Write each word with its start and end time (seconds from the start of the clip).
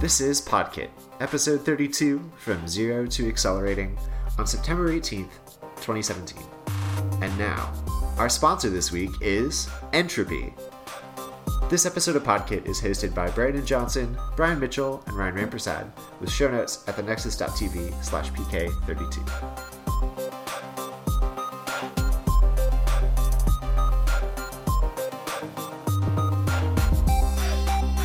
This 0.00 0.20
is 0.20 0.40
Podkit, 0.40 0.90
episode 1.18 1.64
32 1.64 2.30
from 2.38 2.68
Zero 2.68 3.04
to 3.08 3.28
Accelerating 3.28 3.98
on 4.38 4.46
September 4.46 4.92
18th, 4.92 5.32
2017. 5.74 6.40
And 7.20 7.36
now, 7.36 7.72
our 8.16 8.28
sponsor 8.28 8.70
this 8.70 8.92
week 8.92 9.10
is 9.20 9.68
Entropy. 9.92 10.54
This 11.68 11.84
episode 11.84 12.14
of 12.14 12.22
Podkit 12.22 12.68
is 12.68 12.80
hosted 12.80 13.12
by 13.12 13.28
Brandon 13.30 13.66
Johnson, 13.66 14.16
Brian 14.36 14.60
Mitchell, 14.60 15.02
and 15.08 15.16
Ryan 15.16 15.34
Ramprasad, 15.34 15.90
with 16.20 16.30
show 16.30 16.48
notes 16.48 16.84
at 16.86 16.94
thenexus.tv 16.94 18.04
slash 18.04 18.30
pk32. 18.30 19.28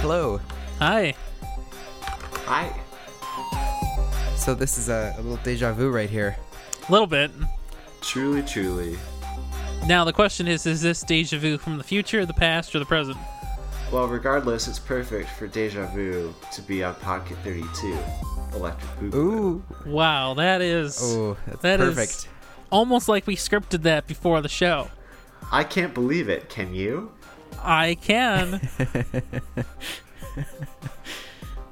Hello. 0.02 0.42
Hi. 0.80 1.14
Hi. 2.54 2.72
So 4.36 4.54
this 4.54 4.78
is 4.78 4.88
a, 4.88 5.16
a 5.18 5.22
little 5.24 5.44
deja 5.44 5.74
vu 5.74 5.90
right 5.90 6.08
here. 6.08 6.38
A 6.88 6.92
little 6.92 7.08
bit. 7.08 7.32
Truly, 8.02 8.44
truly. 8.44 8.96
Now 9.88 10.04
the 10.04 10.14
question 10.14 10.48
is: 10.48 10.68
Is 10.68 10.80
this 10.84 11.02
deja 11.02 11.40
vu 11.40 11.58
from 11.58 11.80
the 11.80 11.84
future, 11.84 12.28
the 12.28 12.34
past, 12.36 12.76
or 12.76 12.80
the 12.80 12.86
present? 12.86 13.18
Well, 13.92 14.08
regardless, 14.08 14.68
it's 14.68 14.78
perfect 14.78 15.30
for 15.32 15.48
Deja 15.48 15.88
Vu 15.88 16.32
to 16.52 16.62
be 16.64 16.84
on 16.84 16.94
Podkit 16.96 17.38
32, 17.44 17.98
Electric 18.56 18.92
Boogaloo. 19.00 19.16
Ooh. 19.16 19.64
Wow, 19.88 20.36
that 20.36 20.62
is 20.62 21.00
Oh, 21.02 21.36
that's 21.48 21.62
That 21.64 21.80
is- 21.82 21.96
perfect. 21.96 22.28
almost 22.72 23.10
like 23.10 23.26
we 23.26 23.36
scripted 23.36 23.82
that 23.84 24.06
before 24.06 24.42
the 24.42 24.50
show. 24.50 24.90
I 25.52 25.64
can't 25.64 25.94
believe 25.96 26.30
it, 26.30 26.50
can 26.50 26.74
you? 26.76 27.12
I 27.64 27.96
can. 28.02 28.62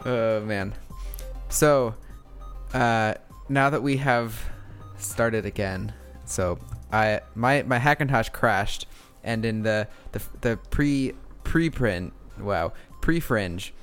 Oh 0.05 0.41
man. 0.41 0.73
So, 1.49 1.95
uh, 2.73 3.16
now 3.49 3.69
that 3.69 3.83
we 3.83 3.97
have 3.97 4.41
started 4.97 5.45
again, 5.45 5.94
so 6.25 6.59
I 6.91 7.21
my 7.35 7.63
my 7.63 7.80
Hackintosh 7.80 8.31
crashed, 8.31 8.88
and 9.23 9.45
in 9.45 9.63
the 9.63 9.88
the 10.11 10.22
the 10.41 10.57
pre 10.69 11.13
pre-print 11.44 12.13
wow 12.39 12.73
pre-fringe, 13.02 13.73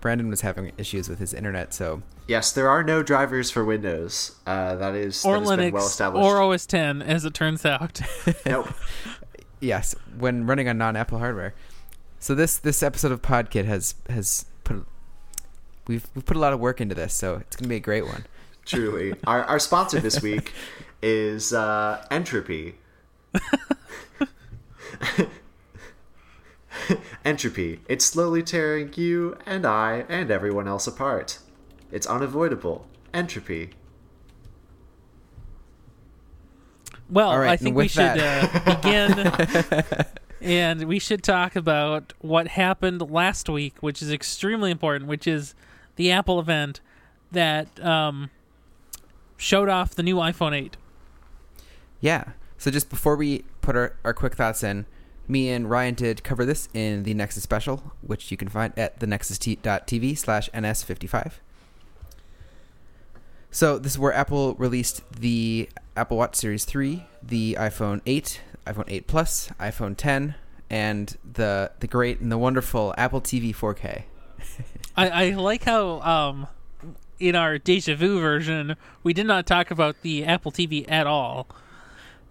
Brandon 0.00 0.28
was 0.28 0.42
having 0.42 0.72
issues 0.78 1.08
with 1.08 1.18
his 1.18 1.34
internet. 1.34 1.74
So 1.74 2.02
Yes, 2.28 2.52
there 2.52 2.68
are 2.68 2.84
no 2.84 3.02
drivers 3.02 3.50
for 3.50 3.64
Windows. 3.64 4.36
Uh, 4.46 4.76
that 4.76 4.94
is 4.94 5.24
or 5.24 5.34
that 5.34 5.40
has 5.40 5.48
been 5.48 5.58
Linux, 5.60 5.72
well 5.72 5.86
established. 5.86 6.26
or 6.26 6.42
OS 6.42 6.66
10, 6.66 7.00
as 7.00 7.24
it 7.24 7.32
turns 7.32 7.64
out. 7.64 8.02
nope. 8.46 8.68
yes, 9.60 9.94
when 10.18 10.46
running 10.46 10.68
on 10.68 10.76
non-Apple 10.76 11.18
hardware. 11.18 11.54
So 12.18 12.34
this 12.34 12.58
this 12.58 12.82
episode 12.82 13.12
of 13.12 13.22
Podkit 13.22 13.64
has 13.64 13.94
has 14.10 14.44
put 14.64 14.86
we've 15.88 16.06
we've 16.14 16.24
put 16.24 16.36
a 16.36 16.40
lot 16.40 16.52
of 16.52 16.60
work 16.60 16.80
into 16.80 16.94
this, 16.94 17.12
so 17.14 17.36
it's 17.36 17.56
gonna 17.56 17.68
be 17.68 17.76
a 17.76 17.80
great 17.80 18.06
one. 18.06 18.24
Truly. 18.64 19.14
Our, 19.26 19.42
our 19.44 19.58
sponsor 19.58 19.98
this 19.98 20.22
week 20.22 20.52
is 21.02 21.52
uh, 21.54 22.04
Entropy. 22.10 22.74
Entropy. 27.24 27.80
It's 27.88 28.04
slowly 28.04 28.42
tearing 28.42 28.92
you 28.94 29.38
and 29.46 29.64
I 29.66 30.04
and 30.08 30.30
everyone 30.30 30.68
else 30.68 30.86
apart. 30.86 31.38
It's 31.90 32.06
unavoidable. 32.06 32.86
Entropy. 33.14 33.70
Well, 37.10 37.30
All 37.30 37.38
right, 37.38 37.52
I 37.52 37.56
think 37.56 37.74
we 37.74 37.88
should 37.88 38.18
uh, 38.18 38.76
begin, 38.82 39.32
and 40.42 40.84
we 40.84 40.98
should 40.98 41.22
talk 41.22 41.56
about 41.56 42.12
what 42.20 42.48
happened 42.48 43.10
last 43.10 43.48
week, 43.48 43.76
which 43.80 44.02
is 44.02 44.12
extremely 44.12 44.70
important, 44.70 45.08
which 45.08 45.26
is 45.26 45.54
the 45.98 46.12
Apple 46.12 46.38
event 46.38 46.80
that 47.32 47.84
um, 47.84 48.30
showed 49.36 49.68
off 49.68 49.94
the 49.96 50.02
new 50.02 50.16
iPhone 50.16 50.56
8. 50.56 50.76
Yeah. 52.00 52.30
So 52.56 52.70
just 52.70 52.88
before 52.88 53.16
we 53.16 53.44
put 53.60 53.76
our, 53.76 53.96
our 54.04 54.14
quick 54.14 54.36
thoughts 54.36 54.62
in, 54.62 54.86
me 55.26 55.50
and 55.50 55.68
Ryan 55.68 55.94
did 55.94 56.22
cover 56.22 56.44
this 56.44 56.68
in 56.72 57.02
the 57.02 57.14
Nexus 57.14 57.42
special, 57.42 57.92
which 58.00 58.30
you 58.30 58.36
can 58.36 58.48
find 58.48 58.72
at 58.78 59.00
thenexus.tv 59.00 60.16
slash 60.16 60.48
ns55. 60.50 61.32
So 63.50 63.76
this 63.78 63.92
is 63.92 63.98
where 63.98 64.12
Apple 64.12 64.54
released 64.54 65.02
the 65.10 65.68
Apple 65.96 66.16
Watch 66.16 66.36
Series 66.36 66.64
3, 66.64 67.04
the 67.20 67.56
iPhone 67.58 68.02
8, 68.06 68.40
iPhone 68.66 68.84
8 68.86 69.06
Plus, 69.08 69.50
iPhone 69.58 69.96
10, 69.96 70.36
and 70.70 71.16
the 71.24 71.72
the 71.80 71.86
great 71.86 72.20
and 72.20 72.30
the 72.30 72.38
wonderful 72.38 72.94
Apple 72.96 73.20
TV 73.20 73.56
4K. 73.56 74.04
I, 74.98 75.26
I 75.26 75.30
like 75.30 75.64
how 75.64 76.00
um, 76.00 76.46
in 77.18 77.34
our 77.36 77.58
deja 77.58 77.94
vu 77.94 78.20
version 78.20 78.76
we 79.02 79.12
did 79.12 79.26
not 79.26 79.46
talk 79.46 79.70
about 79.70 80.02
the 80.02 80.24
Apple 80.24 80.52
TV 80.52 80.84
at 80.90 81.06
all. 81.06 81.46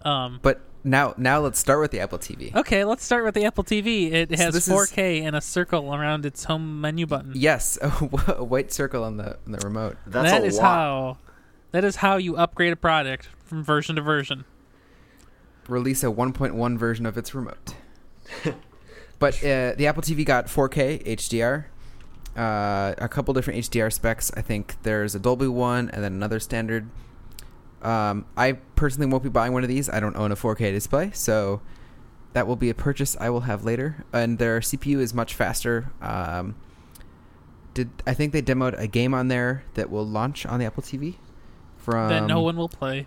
Um, 0.02 0.38
But 0.42 0.60
now 0.84 1.14
now 1.16 1.40
let's 1.40 1.58
start 1.58 1.80
with 1.80 1.90
the 1.90 2.00
Apple 2.00 2.18
TV. 2.18 2.54
okay, 2.54 2.84
let's 2.84 3.04
start 3.04 3.24
with 3.24 3.34
the 3.34 3.44
Apple 3.44 3.64
TV. 3.64 4.12
It 4.12 4.30
has 4.30 4.54
this 4.54 4.68
is- 4.68 4.72
4K 4.72 5.22
and 5.22 5.34
a 5.34 5.40
circle 5.40 5.94
around 5.94 6.24
its 6.24 6.44
home 6.44 6.80
menu 6.80 7.06
button. 7.06 7.32
Yes, 7.34 7.76
a, 7.82 7.88
a 8.38 8.44
white 8.44 8.72
circle 8.72 9.02
on 9.02 9.16
the 9.16 9.36
on 9.46 9.52
the 9.52 9.58
remote. 9.58 9.96
That's 10.06 10.30
That 10.30 10.42
a 10.42 10.46
is 10.46 10.56
lot. 10.58 10.62
how 10.64 11.18
that 11.72 11.84
is 11.84 11.96
how 11.96 12.16
you 12.16 12.36
upgrade 12.36 12.72
a 12.72 12.76
product 12.76 13.28
from 13.44 13.64
version 13.64 13.96
to 13.96 14.02
version. 14.02 14.44
release 15.68 16.02
a 16.02 16.06
1.1 16.06 16.78
version 16.78 17.04
of 17.06 17.18
its 17.18 17.34
remote. 17.34 17.74
but 19.18 19.34
uh, 19.44 19.74
the 19.76 19.86
Apple 19.86 20.02
TV 20.02 20.24
got 20.24 20.46
4K 20.46 21.04
HDR, 21.04 21.64
uh, 22.38 22.94
a 22.98 23.08
couple 23.08 23.34
different 23.34 23.60
HDR 23.60 23.92
specs. 23.92 24.30
I 24.36 24.42
think 24.42 24.76
there's 24.82 25.14
a 25.14 25.18
Dolby 25.18 25.48
one 25.48 25.90
and 25.90 26.02
then 26.04 26.12
another 26.12 26.38
standard. 26.40 26.88
Um, 27.82 28.26
I 28.36 28.52
personally 28.76 29.10
won't 29.10 29.22
be 29.22 29.28
buying 29.28 29.52
one 29.52 29.62
of 29.62 29.68
these. 29.68 29.88
I 29.88 30.00
don't 30.00 30.16
own 30.16 30.32
a 30.32 30.36
4K 30.36 30.72
display, 30.72 31.10
so 31.12 31.60
that 32.32 32.46
will 32.46 32.56
be 32.56 32.70
a 32.70 32.74
purchase 32.74 33.16
I 33.20 33.30
will 33.30 33.40
have 33.42 33.64
later. 33.64 34.04
And 34.12 34.38
their 34.38 34.60
CPU 34.60 34.98
is 35.00 35.12
much 35.14 35.34
faster. 35.34 35.90
Um, 36.00 36.56
did 37.74 37.90
I 38.06 38.14
think 38.14 38.32
they 38.32 38.42
demoed 38.42 38.78
a 38.78 38.86
game 38.86 39.14
on 39.14 39.28
there 39.28 39.64
that 39.74 39.90
will 39.90 40.06
launch 40.06 40.46
on 40.46 40.58
the 40.60 40.66
Apple 40.66 40.82
TV? 40.82 41.16
From 41.76 42.08
that 42.08 42.26
no 42.26 42.40
one 42.40 42.56
will 42.56 42.68
play. 42.68 43.06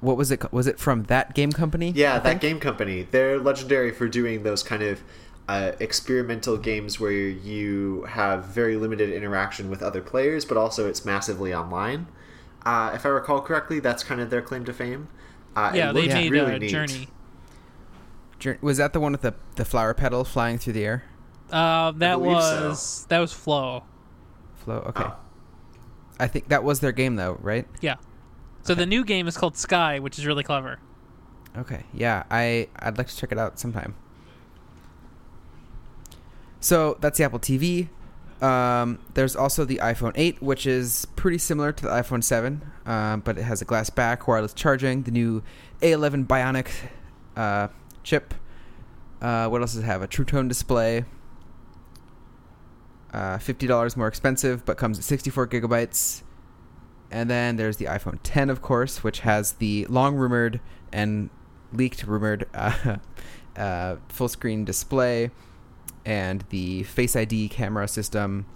what 0.00 0.16
was 0.16 0.30
it? 0.30 0.52
Was 0.52 0.66
it 0.66 0.78
from 0.78 1.04
that 1.04 1.34
game 1.34 1.52
company? 1.52 1.92
Yeah, 1.94 2.14
I 2.14 2.18
that 2.18 2.22
think? 2.24 2.40
game 2.40 2.60
company. 2.60 3.06
They're 3.10 3.38
legendary 3.38 3.92
for 3.92 4.08
doing 4.08 4.42
those 4.42 4.62
kind 4.62 4.82
of 4.82 5.02
uh, 5.50 5.72
experimental 5.80 6.56
games 6.56 7.00
where 7.00 7.10
you 7.10 8.04
have 8.08 8.44
very 8.44 8.76
limited 8.76 9.10
interaction 9.10 9.68
with 9.68 9.82
other 9.82 10.00
players, 10.00 10.44
but 10.44 10.56
also 10.56 10.88
it's 10.88 11.04
massively 11.04 11.52
online. 11.52 12.06
Uh, 12.64 12.92
if 12.94 13.04
I 13.04 13.08
recall 13.08 13.40
correctly, 13.40 13.80
that's 13.80 14.04
kind 14.04 14.20
of 14.20 14.30
their 14.30 14.42
claim 14.42 14.64
to 14.66 14.72
fame. 14.72 15.08
Uh, 15.56 15.72
Yeah, 15.74 15.90
they 15.90 16.02
looked 16.02 16.14
made 16.14 16.30
really 16.30 16.54
uh, 16.54 16.58
neat. 16.58 16.70
Journey. 16.70 17.08
Was 18.60 18.76
that 18.76 18.92
the 18.92 19.00
one 19.00 19.10
with 19.10 19.22
the 19.22 19.34
the 19.56 19.64
flower 19.64 19.92
petal 19.92 20.24
flying 20.24 20.56
through 20.56 20.74
the 20.74 20.84
air? 20.84 21.04
Uh, 21.50 21.90
that 21.96 22.20
believe 22.20 22.40
so. 22.40 22.68
was 22.68 23.06
that 23.08 23.18
was 23.18 23.32
Flow. 23.32 23.82
Flow. 24.54 24.84
Okay. 24.86 25.04
Oh. 25.04 25.16
I 26.20 26.28
think 26.28 26.48
that 26.48 26.62
was 26.62 26.78
their 26.78 26.92
game 26.92 27.16
though, 27.16 27.38
right? 27.40 27.66
Yeah. 27.80 27.96
So 28.62 28.76
the 28.76 28.86
new 28.86 29.04
game 29.04 29.26
is 29.26 29.36
called 29.36 29.56
Sky, 29.56 29.98
which 29.98 30.16
is 30.16 30.26
really 30.26 30.44
clever. 30.44 30.78
Okay. 31.58 31.82
Yeah, 31.92 32.22
I 32.30 32.68
I'd 32.78 32.98
like 32.98 33.08
to 33.08 33.16
check 33.16 33.32
it 33.32 33.38
out 33.38 33.58
sometime. 33.58 33.96
So 36.60 36.98
that's 37.00 37.18
the 37.18 37.24
Apple 37.24 37.38
TV. 37.38 37.88
Um, 38.42 38.98
there's 39.14 39.36
also 39.36 39.64
the 39.64 39.80
iPhone 39.82 40.12
8, 40.14 40.40
which 40.42 40.66
is 40.66 41.06
pretty 41.16 41.38
similar 41.38 41.72
to 41.72 41.82
the 41.82 41.90
iPhone 41.90 42.24
7, 42.24 42.62
um, 42.86 43.20
but 43.20 43.36
it 43.36 43.42
has 43.42 43.60
a 43.60 43.64
glass 43.64 43.90
back, 43.90 44.26
wireless 44.26 44.54
charging, 44.54 45.02
the 45.02 45.10
new 45.10 45.42
A11 45.82 46.26
Bionic 46.26 46.68
uh, 47.36 47.68
chip. 48.02 48.34
Uh, 49.20 49.48
what 49.48 49.60
else 49.60 49.74
does 49.74 49.82
it 49.82 49.86
have? 49.86 50.00
A 50.02 50.06
True 50.06 50.24
Tone 50.24 50.48
display. 50.48 51.04
Uh, 53.12 53.38
Fifty 53.38 53.66
dollars 53.66 53.96
more 53.96 54.06
expensive, 54.06 54.64
but 54.64 54.76
comes 54.76 54.96
at 54.98 55.04
64 55.04 55.48
gigabytes. 55.48 56.22
And 57.10 57.28
then 57.28 57.56
there's 57.56 57.76
the 57.76 57.86
iPhone 57.86 58.20
10, 58.22 58.50
of 58.50 58.62
course, 58.62 59.02
which 59.02 59.20
has 59.20 59.52
the 59.54 59.84
long 59.86 60.14
rumored 60.14 60.60
and 60.92 61.28
leaked 61.72 62.04
rumored 62.04 62.46
uh, 62.54 62.96
uh, 63.56 63.96
full 64.08 64.28
screen 64.28 64.64
display 64.64 65.30
and 66.04 66.44
the 66.50 66.82
Face 66.84 67.16
ID 67.16 67.48
camera 67.48 67.88
system. 67.88 68.46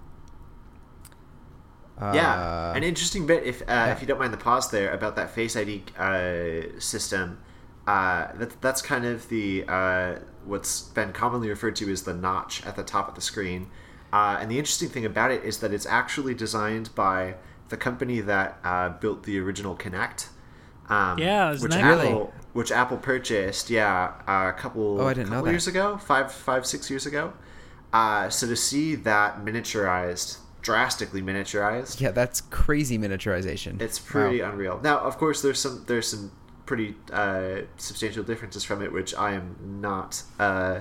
Yeah, 2.13 2.33
Uh, 2.33 2.73
an 2.75 2.83
interesting 2.83 3.25
bit, 3.25 3.43
if 3.43 3.61
uh, 3.69 3.87
if 3.91 4.01
you 4.01 4.07
don't 4.07 4.19
mind 4.19 4.33
the 4.33 4.37
pause 4.37 4.69
there, 4.69 4.91
about 4.93 5.15
that 5.15 5.29
Face 5.31 5.55
ID 5.55 5.83
uh, 5.97 6.79
system. 6.79 7.39
Uh, 7.87 8.33
that, 8.35 8.59
that's 8.61 8.81
kind 8.81 9.05
of 9.05 9.29
the 9.29 9.63
uh, 9.67 10.15
what's 10.43 10.81
been 10.81 11.13
commonly 11.13 11.49
referred 11.49 11.75
to 11.77 11.89
as 11.91 12.03
the 12.03 12.13
notch 12.13 12.65
at 12.65 12.75
the 12.75 12.83
top 12.83 13.07
of 13.07 13.15
the 13.15 13.21
screen. 13.21 13.67
Uh, 14.11 14.37
and 14.39 14.49
the 14.49 14.57
interesting 14.57 14.89
thing 14.89 15.05
about 15.05 15.31
it 15.31 15.43
is 15.43 15.59
that 15.59 15.71
it's 15.73 15.85
actually 15.85 16.33
designed 16.33 16.93
by 16.95 17.35
the 17.69 17.77
company 17.77 18.21
that 18.21 18.57
uh, 18.63 18.89
built 18.89 19.23
the 19.23 19.39
original 19.39 19.75
Kinect. 19.75 20.29
Um, 20.89 21.17
Yeah, 21.17 21.51
isn't 21.51 21.63
which 21.63 21.71
that 21.77 21.83
Apple, 21.99 22.11
cool? 22.11 22.33
which 22.53 22.71
Apple 22.71 22.97
purchased, 22.97 23.69
yeah, 23.69 24.13
a 24.27 24.53
couple, 24.53 25.01
Oh, 25.01 25.07
I 25.07 25.13
didn't 25.13 25.29
know 25.29 25.35
couple 25.37 25.45
that. 25.45 25.51
years 25.51 25.67
ago, 25.67 25.97
five, 25.97 26.31
five, 26.31 26.65
six 26.65 26.89
years 26.89 27.05
ago. 27.05 27.33
Uh, 27.93 28.29
so 28.29 28.45
to 28.47 28.55
see 28.55 28.95
that 28.95 29.43
miniaturized 29.43 30.37
drastically 30.61 31.21
miniaturized. 31.21 32.01
Yeah, 32.01 32.11
that's 32.11 32.41
crazy 32.41 32.97
miniaturization. 32.97 33.79
It's 33.81 33.99
pretty 33.99 34.41
Wow. 34.41 34.49
unreal. 34.51 34.79
Now, 34.83 34.97
of 34.99 35.17
course, 35.17 35.41
there's 35.41 35.59
some 35.59 35.83
there's 35.87 36.07
some 36.07 36.31
pretty 36.65 36.95
uh, 37.13 37.61
substantial 37.77 38.23
differences 38.23 38.63
from 38.63 38.81
it, 38.81 38.91
which 38.91 39.13
I 39.15 39.33
am 39.33 39.55
not 39.79 40.23
uh, 40.39 40.79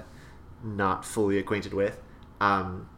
not 0.63 1.05
fully 1.05 1.39
acquainted 1.39 1.75
with. 1.75 2.01
Um, 2.41 2.89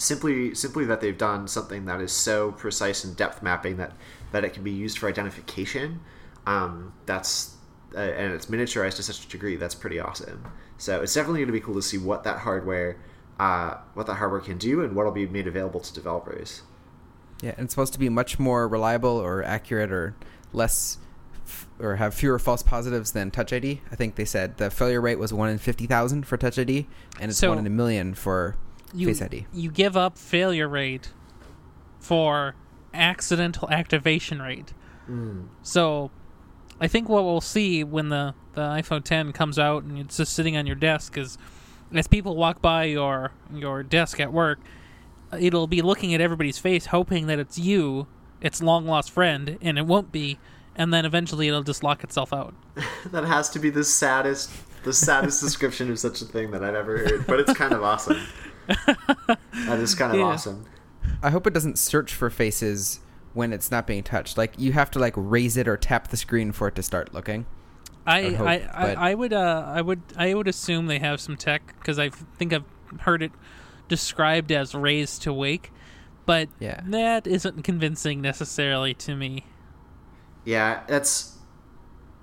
simply 0.00 0.54
simply 0.54 0.86
that 0.86 1.00
they've 1.02 1.16
done 1.18 1.46
something 1.46 1.84
that 1.84 2.00
is 2.00 2.10
so 2.10 2.52
precise 2.52 3.04
in 3.04 3.12
depth 3.14 3.42
mapping 3.42 3.76
that 3.76 3.92
that 4.32 4.44
it 4.44 4.54
can 4.54 4.62
be 4.64 4.70
used 4.70 4.98
for 4.98 5.08
identification. 5.08 6.00
Um, 6.46 6.94
that's 7.06 7.54
uh, 7.94 7.98
and 7.98 8.32
it's 8.32 8.46
miniaturized 8.46 8.96
to 8.96 9.02
such 9.02 9.24
a 9.26 9.28
degree 9.28 9.56
that's 9.56 9.74
pretty 9.74 10.00
awesome. 10.00 10.44
So 10.78 11.02
it's 11.02 11.12
definitely 11.12 11.40
going 11.40 11.48
to 11.48 11.52
be 11.52 11.60
cool 11.60 11.74
to 11.74 11.82
see 11.82 11.98
what 11.98 12.24
that 12.24 12.38
hardware 12.38 12.96
uh, 13.38 13.74
what 13.94 14.06
that 14.06 14.14
hardware 14.14 14.40
can 14.40 14.58
do 14.58 14.82
and 14.82 14.96
what 14.96 15.04
will 15.04 15.12
be 15.12 15.26
made 15.26 15.46
available 15.46 15.80
to 15.80 15.92
developers. 15.92 16.62
Yeah, 17.42 17.54
and 17.56 17.64
it's 17.64 17.74
supposed 17.74 17.92
to 17.94 17.98
be 17.98 18.08
much 18.08 18.38
more 18.38 18.66
reliable 18.68 19.16
or 19.16 19.42
accurate 19.42 19.92
or 19.92 20.14
less 20.52 20.98
or 21.78 21.96
have 21.96 22.14
fewer 22.14 22.38
false 22.38 22.62
positives 22.62 23.12
than 23.12 23.30
Touch 23.30 23.52
ID. 23.52 23.80
I 23.90 23.96
think 23.96 24.14
they 24.14 24.24
said 24.24 24.56
the 24.58 24.70
failure 24.70 25.00
rate 25.00 25.18
was 25.18 25.32
one 25.32 25.50
in 25.50 25.58
fifty 25.58 25.86
thousand 25.86 26.26
for 26.26 26.38
Touch 26.38 26.58
ID, 26.58 26.86
and 27.20 27.30
it's 27.30 27.38
So- 27.38 27.50
one 27.50 27.58
in 27.58 27.66
a 27.66 27.70
million 27.70 28.14
for 28.14 28.56
you, 28.94 29.06
Face 29.08 29.22
ID. 29.22 29.46
You 29.52 29.70
give 29.70 29.96
up 29.96 30.18
failure 30.18 30.68
rate 30.68 31.10
for 31.98 32.54
accidental 32.92 33.70
activation 33.70 34.40
rate. 34.40 34.72
Hmm. 35.06 35.42
So, 35.62 36.10
I 36.80 36.88
think 36.88 37.08
what 37.08 37.24
we'll 37.24 37.40
see 37.40 37.84
when 37.84 38.08
the, 38.08 38.34
the 38.54 38.62
iPhone 38.62 39.04
10 39.04 39.32
comes 39.32 39.58
out 39.58 39.82
and 39.82 39.98
it's 39.98 40.16
just 40.16 40.32
sitting 40.32 40.56
on 40.56 40.66
your 40.66 40.76
desk 40.76 41.18
is, 41.18 41.36
as 41.92 42.06
people 42.06 42.36
walk 42.36 42.62
by 42.62 42.84
your 42.84 43.32
your 43.52 43.82
desk 43.82 44.20
at 44.20 44.32
work, 44.32 44.60
it'll 45.38 45.66
be 45.66 45.82
looking 45.82 46.14
at 46.14 46.20
everybody's 46.20 46.58
face, 46.58 46.86
hoping 46.86 47.26
that 47.26 47.38
it's 47.38 47.58
you, 47.58 48.06
its 48.40 48.62
long 48.62 48.86
lost 48.86 49.10
friend, 49.10 49.58
and 49.60 49.78
it 49.78 49.86
won't 49.86 50.12
be. 50.12 50.38
And 50.76 50.94
then 50.94 51.04
eventually 51.04 51.48
it'll 51.48 51.62
just 51.62 51.82
lock 51.82 52.04
itself 52.04 52.32
out. 52.32 52.54
that 53.10 53.24
has 53.24 53.50
to 53.50 53.58
be 53.58 53.70
the 53.70 53.84
saddest 53.84 54.50
the 54.82 54.92
saddest 54.94 55.42
description 55.42 55.90
of 55.90 55.98
such 55.98 56.22
a 56.22 56.24
thing 56.24 56.52
that 56.52 56.64
I've 56.64 56.74
ever 56.74 56.98
heard, 56.98 57.26
but 57.26 57.40
it's 57.40 57.52
kind 57.52 57.74
of 57.74 57.82
awesome. 57.82 58.18
that 58.86 59.78
is 59.78 59.94
kind 59.94 60.12
of 60.12 60.18
Yeah. 60.18 60.26
awesome. 60.26 60.66
I 61.22 61.30
hope 61.30 61.46
it 61.46 61.54
doesn't 61.54 61.78
search 61.78 62.14
for 62.14 62.30
faces 62.30 63.00
when 63.34 63.52
it's 63.52 63.70
not 63.70 63.86
being 63.86 64.02
touched. 64.02 64.36
Like 64.38 64.54
you 64.58 64.72
have 64.72 64.90
to 64.92 64.98
like 64.98 65.14
raise 65.16 65.56
it 65.56 65.68
or 65.68 65.76
tap 65.76 66.08
the 66.08 66.16
screen 66.16 66.52
for 66.52 66.68
it 66.68 66.74
to 66.76 66.82
start 66.82 67.12
looking. 67.14 67.46
I 68.06 68.22
would 68.24 68.34
hope, 68.34 68.46
I, 68.46 68.54
I, 68.72 69.10
I 69.10 69.14
would 69.14 69.32
uh 69.32 69.64
I 69.66 69.80
would 69.82 70.02
I 70.16 70.34
would 70.34 70.48
assume 70.48 70.86
they 70.86 70.98
have 70.98 71.20
some 71.20 71.36
tech 71.36 71.74
because 71.78 71.98
I 71.98 72.10
think 72.10 72.52
I've 72.52 72.64
heard 73.00 73.22
it 73.22 73.32
described 73.88 74.50
as 74.52 74.74
raised 74.74 75.22
to 75.22 75.32
wake, 75.32 75.70
but 76.26 76.48
Yeah. 76.58 76.80
that 76.86 77.26
isn't 77.26 77.62
convincing 77.62 78.20
necessarily 78.20 78.94
to 78.94 79.14
me. 79.16 79.44
Yeah, 80.44 80.82
that's 80.88 81.36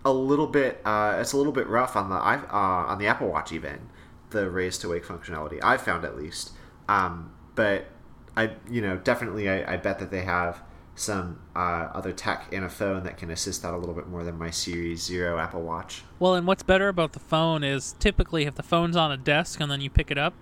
a 0.03 0.11
little 0.11 0.47
bit 0.47 0.81
uh, 0.85 1.17
it's 1.19 1.33
a 1.33 1.37
little 1.37 1.51
bit 1.53 1.67
rough 1.67 1.95
on 1.95 2.09
the 2.09 2.15
i 2.15 2.35
uh, 2.37 2.91
on 2.91 2.97
the 2.97 3.07
Apple 3.07 3.29
Watch 3.29 3.51
even 3.51 3.89
the 4.29 4.49
raise 4.49 4.77
to 4.79 4.89
wake 4.89 5.05
functionality 5.05 5.59
I 5.63 5.77
found 5.77 6.05
at 6.05 6.17
least. 6.17 6.51
Um, 6.87 7.33
but 7.55 7.87
I 8.35 8.51
you 8.69 8.81
know 8.81 8.97
definitely 8.97 9.49
I, 9.49 9.73
I 9.73 9.77
bet 9.77 9.99
that 9.99 10.11
they 10.11 10.21
have 10.21 10.61
some 10.95 11.39
uh, 11.55 11.89
other 11.93 12.11
tech 12.11 12.51
in 12.51 12.63
a 12.63 12.69
phone 12.69 13.03
that 13.03 13.17
can 13.17 13.29
assist 13.29 13.61
that 13.61 13.73
a 13.73 13.77
little 13.77 13.93
bit 13.93 14.07
more 14.07 14.23
than 14.23 14.35
my 14.35 14.49
Series 14.49 15.03
Zero 15.03 15.37
Apple 15.37 15.61
Watch. 15.61 16.01
Well, 16.17 16.33
and 16.33 16.47
what's 16.47 16.63
better 16.63 16.87
about 16.87 17.13
the 17.13 17.19
phone 17.19 17.63
is 17.63 17.93
typically 17.99 18.45
if 18.45 18.55
the 18.55 18.63
phone's 18.63 18.95
on 18.95 19.11
a 19.11 19.17
desk 19.17 19.59
and 19.59 19.69
then 19.69 19.79
you 19.79 19.91
pick 19.91 20.09
it 20.09 20.17
up, 20.17 20.33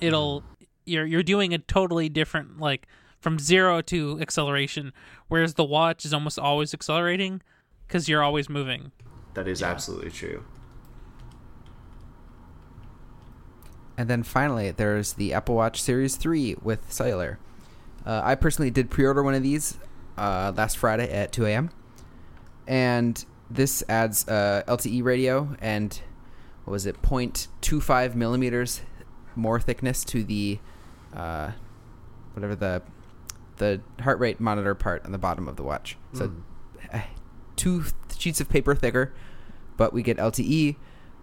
it'll 0.00 0.44
you're 0.84 1.06
you're 1.06 1.22
doing 1.22 1.54
a 1.54 1.58
totally 1.58 2.08
different 2.08 2.58
like 2.60 2.86
from 3.20 3.38
zero 3.38 3.80
to 3.82 4.20
acceleration, 4.20 4.92
whereas 5.28 5.54
the 5.54 5.64
watch 5.64 6.04
is 6.04 6.12
almost 6.12 6.38
always 6.38 6.74
accelerating 6.74 7.40
because 7.86 8.08
you're 8.08 8.22
always 8.22 8.48
moving. 8.48 8.92
That 9.34 9.48
is 9.48 9.62
absolutely 9.62 10.10
true. 10.10 10.44
And 13.96 14.08
then 14.08 14.22
finally, 14.22 14.70
there's 14.70 15.14
the 15.14 15.34
Apple 15.34 15.54
Watch 15.54 15.80
Series 15.82 16.16
3 16.16 16.56
with 16.62 16.92
cellular. 16.92 17.38
Uh, 18.04 18.20
I 18.24 18.34
personally 18.34 18.70
did 18.70 18.90
pre 18.90 19.04
order 19.04 19.22
one 19.22 19.34
of 19.34 19.42
these 19.42 19.78
uh, 20.16 20.52
last 20.56 20.78
Friday 20.78 21.10
at 21.10 21.32
2 21.32 21.46
a.m. 21.46 21.70
And 22.66 23.24
this 23.50 23.82
adds 23.88 24.26
uh, 24.28 24.62
LTE 24.66 25.04
radio 25.04 25.56
and, 25.60 26.00
what 26.64 26.72
was 26.72 26.86
it, 26.86 27.02
0.25 27.02 28.14
millimeters 28.14 28.80
more 29.34 29.60
thickness 29.60 30.04
to 30.04 30.22
the, 30.24 30.58
uh, 31.14 31.52
whatever 32.34 32.54
the, 32.54 32.82
the 33.58 33.80
heart 34.00 34.18
rate 34.18 34.40
monitor 34.40 34.74
part 34.74 35.04
on 35.04 35.12
the 35.12 35.18
bottom 35.18 35.48
of 35.48 35.56
the 35.56 35.62
watch. 35.62 35.96
So 36.12 36.32
uh, 36.92 37.00
two 37.56 37.84
sheets 38.16 38.40
of 38.40 38.48
paper 38.48 38.74
thicker, 38.74 39.12
but 39.76 39.92
we 39.92 40.02
get 40.02 40.16
LTE. 40.16 40.76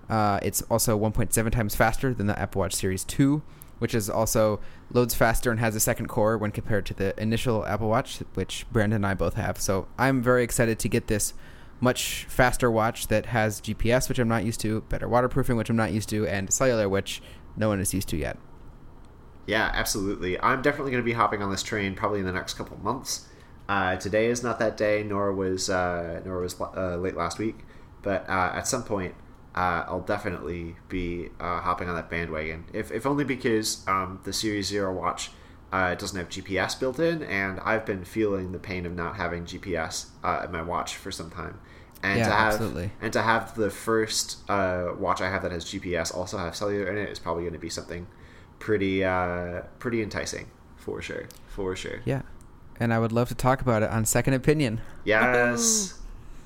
Uh, 0.09 0.39
it's 0.41 0.61
also 0.63 0.97
1.7 0.97 1.51
times 1.51 1.75
faster 1.75 2.13
than 2.13 2.27
the 2.27 2.37
Apple 2.39 2.59
Watch 2.59 2.73
Series 2.73 3.03
2, 3.03 3.41
which 3.77 3.93
is 3.93 4.09
also 4.09 4.59
loads 4.91 5.13
faster 5.13 5.51
and 5.51 5.59
has 5.59 5.75
a 5.75 5.79
second 5.79 6.07
core 6.07 6.37
when 6.37 6.51
compared 6.51 6.85
to 6.87 6.93
the 6.93 7.19
initial 7.21 7.65
Apple 7.65 7.89
Watch, 7.89 8.19
which 8.33 8.65
Brandon 8.71 8.97
and 8.97 9.05
I 9.05 9.13
both 9.13 9.35
have. 9.35 9.59
So 9.59 9.87
I'm 9.97 10.21
very 10.21 10.43
excited 10.43 10.79
to 10.79 10.89
get 10.89 11.07
this 11.07 11.33
much 11.79 12.25
faster 12.27 12.69
watch 12.69 13.07
that 13.07 13.27
has 13.27 13.61
GPS, 13.61 14.09
which 14.09 14.19
I'm 14.19 14.27
not 14.27 14.43
used 14.43 14.59
to, 14.61 14.81
better 14.81 15.07
waterproofing, 15.07 15.55
which 15.55 15.69
I'm 15.69 15.75
not 15.75 15.91
used 15.91 16.09
to, 16.09 16.27
and 16.27 16.51
cellular, 16.51 16.89
which 16.89 17.21
no 17.55 17.69
one 17.69 17.79
is 17.79 17.93
used 17.93 18.09
to 18.09 18.17
yet. 18.17 18.37
Yeah, 19.45 19.71
absolutely. 19.73 20.39
I'm 20.39 20.61
definitely 20.61 20.91
going 20.91 21.03
to 21.03 21.05
be 21.05 21.13
hopping 21.13 21.41
on 21.41 21.49
this 21.49 21.63
train 21.63 21.95
probably 21.95 22.19
in 22.19 22.25
the 22.25 22.31
next 22.31 22.55
couple 22.55 22.77
months. 22.77 23.27
Uh, 23.67 23.95
today 23.95 24.27
is 24.27 24.43
not 24.43 24.59
that 24.59 24.77
day, 24.77 25.03
nor 25.03 25.33
was 25.33 25.69
uh, 25.69 26.21
nor 26.25 26.41
was 26.41 26.59
uh, 26.59 26.97
late 26.97 27.15
last 27.15 27.39
week. 27.39 27.59
But 28.01 28.27
uh, 28.29 28.51
at 28.55 28.67
some 28.67 28.83
point, 28.83 29.15
uh, 29.55 29.83
I'll 29.87 30.01
definitely 30.01 30.75
be 30.87 31.29
uh, 31.39 31.61
hopping 31.61 31.89
on 31.89 31.95
that 31.95 32.09
bandwagon. 32.09 32.65
If, 32.73 32.91
if 32.91 33.05
only 33.05 33.23
because 33.23 33.85
um, 33.87 34.19
the 34.23 34.33
Series 34.33 34.67
Zero 34.67 34.93
watch 34.93 35.31
uh, 35.71 35.95
doesn't 35.95 36.17
have 36.17 36.29
GPS 36.29 36.79
built 36.79 36.99
in, 36.99 37.23
and 37.23 37.59
I've 37.61 37.85
been 37.85 38.03
feeling 38.03 38.51
the 38.51 38.59
pain 38.59 38.85
of 38.85 38.93
not 38.93 39.15
having 39.17 39.45
GPS 39.45 40.07
uh, 40.23 40.41
at 40.43 40.51
my 40.51 40.61
watch 40.61 40.95
for 40.95 41.11
some 41.11 41.29
time. 41.29 41.59
And 42.01 42.19
Yeah, 42.19 42.27
to 42.29 42.31
have 42.33 42.53
absolutely. 42.53 42.91
and 43.01 43.11
to 43.11 43.21
have 43.21 43.55
the 43.55 43.69
first 43.69 44.49
uh, 44.49 44.93
watch 44.97 45.19
I 45.19 45.29
have 45.29 45.41
that 45.41 45.51
has 45.51 45.65
GPS 45.65 46.15
also 46.15 46.37
have 46.37 46.55
cellular 46.55 46.89
in 46.89 46.97
it 46.97 47.09
is 47.09 47.19
probably 47.19 47.43
going 47.43 47.53
to 47.53 47.59
be 47.59 47.69
something 47.69 48.07
pretty 48.57 49.03
uh, 49.03 49.63
pretty 49.79 50.01
enticing 50.01 50.47
for 50.77 51.01
sure, 51.01 51.27
for 51.47 51.75
sure. 51.75 51.99
Yeah. 52.05 52.21
And 52.79 52.93
I 52.93 52.99
would 52.99 53.11
love 53.11 53.27
to 53.27 53.35
talk 53.35 53.59
about 53.59 53.83
it 53.83 53.89
on 53.89 54.05
Second 54.05 54.33
Opinion. 54.35 54.79
Yes, 55.03 55.99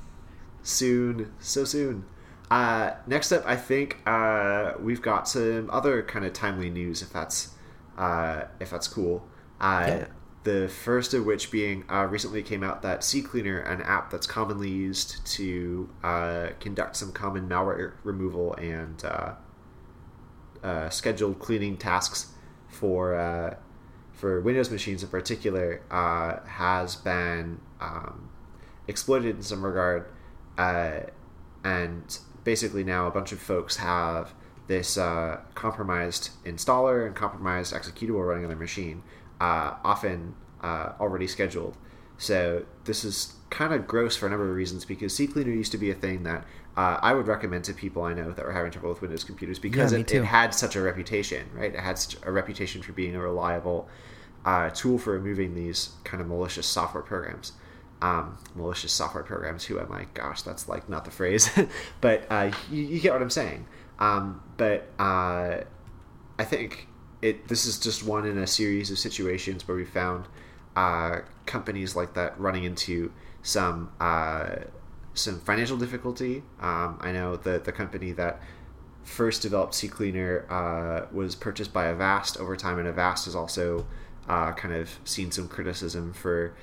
soon, 0.63 1.31
so 1.39 1.63
soon. 1.65 2.05
Uh, 2.53 2.95
next 3.07 3.31
up, 3.31 3.43
I 3.47 3.55
think 3.55 3.97
uh, 4.05 4.73
we've 4.79 5.01
got 5.01 5.27
some 5.27 5.71
other 5.71 6.03
kind 6.03 6.23
of 6.23 6.33
timely 6.33 6.69
news, 6.69 7.01
if 7.01 7.11
that's 7.11 7.49
uh, 7.97 8.43
if 8.59 8.69
that's 8.69 8.87
cool. 8.87 9.27
Uh, 9.59 9.85
Yeah. 9.87 10.05
The 10.43 10.67
first 10.67 11.13
of 11.13 11.25
which 11.25 11.49
being 11.51 11.85
uh, 11.89 12.05
recently 12.05 12.43
came 12.43 12.63
out 12.63 12.81
that 12.81 12.99
CCleaner, 12.99 13.67
an 13.67 13.81
app 13.81 14.11
that's 14.11 14.27
commonly 14.27 14.69
used 14.69 15.25
to 15.37 15.89
uh, 16.03 16.49
conduct 16.59 16.97
some 16.97 17.13
common 17.13 17.47
malware 17.47 17.93
removal 18.03 18.53
and 18.55 19.03
uh, 19.05 19.31
uh, 20.61 20.89
scheduled 20.89 21.39
cleaning 21.39 21.77
tasks 21.77 22.33
for 22.67 23.15
uh, 23.15 23.55
for 24.11 24.41
Windows 24.41 24.69
machines 24.69 25.01
in 25.01 25.09
particular 25.09 25.81
uh, 25.89 26.45
has 26.45 26.97
been 26.97 27.59
um, 27.81 28.29
exploited 28.87 29.37
in 29.37 29.41
some 29.41 29.63
regard, 29.65 30.05
uh, 30.57 30.99
and 31.63 32.19
basically 32.43 32.83
now 32.83 33.07
a 33.07 33.11
bunch 33.11 33.31
of 33.31 33.39
folks 33.39 33.77
have 33.77 34.33
this 34.67 34.97
uh, 34.97 35.39
compromised 35.55 36.29
installer 36.45 37.05
and 37.05 37.15
compromised 37.15 37.73
executable 37.73 38.25
running 38.27 38.45
on 38.45 38.49
their 38.49 38.57
machine, 38.57 39.03
uh, 39.41 39.75
often 39.83 40.35
uh, 40.61 40.93
already 40.99 41.27
scheduled. 41.27 41.77
So 42.17 42.65
this 42.85 43.03
is 43.03 43.33
kind 43.49 43.73
of 43.73 43.87
gross 43.87 44.15
for 44.15 44.27
a 44.27 44.29
number 44.29 44.49
of 44.49 44.55
reasons 44.55 44.85
because 44.85 45.17
CCleaner 45.17 45.47
used 45.47 45.71
to 45.73 45.77
be 45.77 45.91
a 45.91 45.95
thing 45.95 46.23
that 46.23 46.45
uh, 46.75 46.97
I 47.01 47.13
would 47.13 47.27
recommend 47.27 47.65
to 47.65 47.73
people 47.73 48.03
I 48.03 48.13
know 48.13 48.31
that 48.31 48.43
were 48.45 48.51
having 48.51 48.71
trouble 48.71 48.89
with 48.89 49.01
Windows 49.01 49.23
computers 49.23 49.59
because 49.59 49.93
Yeah, 49.93 49.99
it, 49.99 50.11
it 50.11 50.23
had 50.23 50.55
such 50.55 50.75
a 50.75 50.81
reputation, 50.81 51.47
right? 51.53 51.73
It 51.73 51.79
had 51.79 51.99
such 51.99 52.17
a 52.23 52.31
reputation 52.31 52.81
for 52.81 52.93
being 52.93 53.15
a 53.15 53.19
reliable 53.19 53.87
uh, 54.45 54.69
tool 54.71 54.97
for 54.97 55.13
removing 55.13 55.53
these 55.53 55.91
kind 56.03 56.21
of 56.21 56.27
malicious 56.27 56.65
software 56.65 57.03
programs. 57.03 57.53
Um, 58.03 58.37
malicious 58.53 58.91
software 58.91 59.23
programs. 59.23 59.63
Who 59.63 59.79
am 59.79 59.89
I? 59.93 60.07
Gosh, 60.13 60.41
that's 60.41 60.67
like 60.67 60.89
not 60.89 61.05
the 61.05 61.11
phrase, 61.11 61.49
but 62.01 62.25
uh, 62.29 62.51
you, 62.69 62.83
you 62.83 62.99
get 62.99 63.13
what 63.13 63.21
I'm 63.21 63.29
saying. 63.29 63.65
Um, 63.97 64.43
but 64.57 64.89
uh, 64.99 65.61
I 66.37 66.43
think 66.43 66.89
it. 67.21 67.47
This 67.47 67.65
is 67.65 67.79
just 67.79 68.03
one 68.03 68.25
in 68.25 68.37
a 68.37 68.45
series 68.45 68.91
of 68.91 68.99
situations 68.99 69.65
where 69.65 69.77
we 69.77 69.85
found 69.85 70.25
uh, 70.75 71.19
companies 71.45 71.95
like 71.95 72.13
that 72.15 72.37
running 72.37 72.65
into 72.65 73.13
some 73.41 73.89
uh, 74.01 74.55
some 75.13 75.39
financial 75.39 75.77
difficulty. 75.77 76.43
Um, 76.59 76.97
I 76.99 77.13
know 77.13 77.37
that 77.37 77.63
the 77.63 77.71
company 77.71 78.11
that 78.11 78.41
first 79.03 79.41
developed 79.41 79.75
CCleaner 79.75 80.49
uh, 80.51 81.05
was 81.13 81.35
purchased 81.35 81.71
by 81.71 81.85
Avast 81.85 82.37
over 82.37 82.57
time, 82.57 82.79
and 82.79 82.87
Avast 82.87 83.25
has 83.25 83.35
also 83.35 83.85
uh, 84.27 84.51
kind 84.53 84.73
of 84.73 84.99
seen 85.03 85.31
some 85.31 85.47
criticism 85.47 86.13
for 86.13 86.55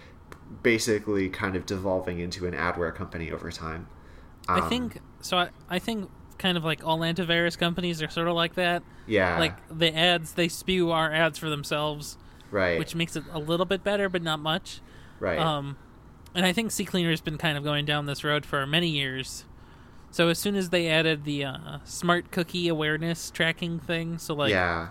basically 0.63 1.29
kind 1.29 1.57
of 1.57 1.67
devolving 1.67 2.19
into 2.21 2.47
an 2.47 2.55
adware 2.55 2.95
company 2.95 3.31
over 3.31 3.51
time. 3.51 3.87
I 4.49 4.61
Um, 4.61 4.69
think 4.69 4.99
so. 5.21 5.39
I, 5.39 5.51
I 5.69 5.79
think 5.79 6.11
kind 6.39 6.57
of 6.57 6.65
like 6.65 6.85
all 6.85 7.01
antivirus 7.01 7.57
companies 7.59 8.03
are 8.03 8.09
sort 8.09 8.27
of 8.29 8.35
like 8.35 8.55
that. 8.55 8.83
yeah, 9.07 9.39
Like 9.39 9.57
the 9.77 9.95
ads 9.95 10.33
they 10.35 10.49
spew 10.49 10.91
are 10.91 11.13
ads 11.13 11.39
for 11.39 11.51
themselves, 11.51 12.17
right, 12.51 12.79
which 12.79 12.95
makes 12.95 13.15
it 13.17 13.25
a 13.33 13.39
little 13.39 13.67
bit 13.67 13.85
better, 13.85 14.09
but 14.09 14.23
not 14.23 14.41
much. 14.41 14.81
right, 15.21 15.39
Um, 15.39 15.77
and 16.35 16.47
I 16.47 16.53
think 16.53 16.71
CCleaner 16.71 17.11
has 17.11 17.21
been 17.21 17.39
kind 17.39 17.59
of 17.59 17.65
going 17.65 17.85
down 17.85 18.07
this 18.07 18.25
road 18.25 18.47
for 18.47 18.67
many 18.67 18.89
years. 18.89 19.45
So 20.13 20.29
as 20.29 20.39
soon 20.39 20.57
as 20.57 20.71
they 20.71 20.89
added 20.89 21.25
the 21.25 21.45
uh, 21.45 21.79
smart 21.85 22.33
cookie 22.33 22.67
awareness 22.69 23.31
tracking 23.31 23.79
thing, 23.79 24.19
so 24.19 24.35
like 24.35 24.51
yeah, 24.51 24.89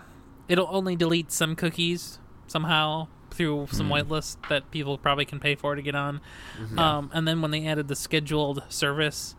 it'll 0.48 0.70
only 0.72 0.96
delete 0.96 1.32
some 1.32 1.56
cookies 1.56 2.20
somehow 2.48 3.08
through 3.34 3.68
some 3.72 3.88
Hmm. 3.88 3.94
whitelist 3.94 4.38
that 4.50 4.72
people 4.72 4.98
probably 4.98 5.26
can 5.26 5.40
pay 5.40 5.56
for 5.56 5.76
to 5.76 5.82
get 5.82 5.96
on. 5.96 6.22
Mm-hmm. 6.60 6.80
Um, 6.80 7.12
and 7.14 7.28
then 7.28 7.42
when 7.42 7.52
they 7.52 7.66
added 7.66 7.88
the 7.88 7.96
scheduled 7.96 8.64
service, 8.70 9.36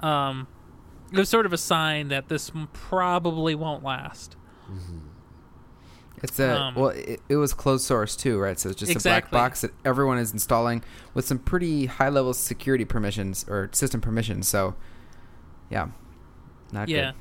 um, 0.00 0.46
it 1.12 1.18
was 1.18 1.28
sort 1.28 1.46
of 1.46 1.52
a 1.52 1.58
sign 1.58 2.08
that 2.08 2.28
this 2.28 2.50
probably 2.72 3.54
won't 3.54 3.84
last. 3.84 4.36
It's 6.22 6.38
a 6.40 6.58
Um, 6.58 6.74
well, 6.74 6.88
it, 6.88 7.20
it 7.28 7.36
was 7.36 7.52
closed 7.52 7.84
source 7.84 8.16
too, 8.16 8.38
right? 8.38 8.58
So 8.58 8.70
it's 8.70 8.78
just 8.80 8.90
Exactly. 8.90 9.28
a 9.28 9.30
black 9.30 9.50
box 9.50 9.60
that 9.60 9.72
everyone 9.84 10.18
is 10.18 10.32
installing 10.32 10.82
with 11.14 11.26
some 11.26 11.38
pretty 11.38 11.86
high 11.86 12.08
level 12.08 12.32
security 12.32 12.84
permissions 12.86 13.44
or 13.48 13.68
system 13.72 14.00
permissions. 14.00 14.48
So, 14.48 14.74
yeah, 15.70 15.88
not 16.72 16.88
yeah. 16.88 17.12
good. 17.12 17.14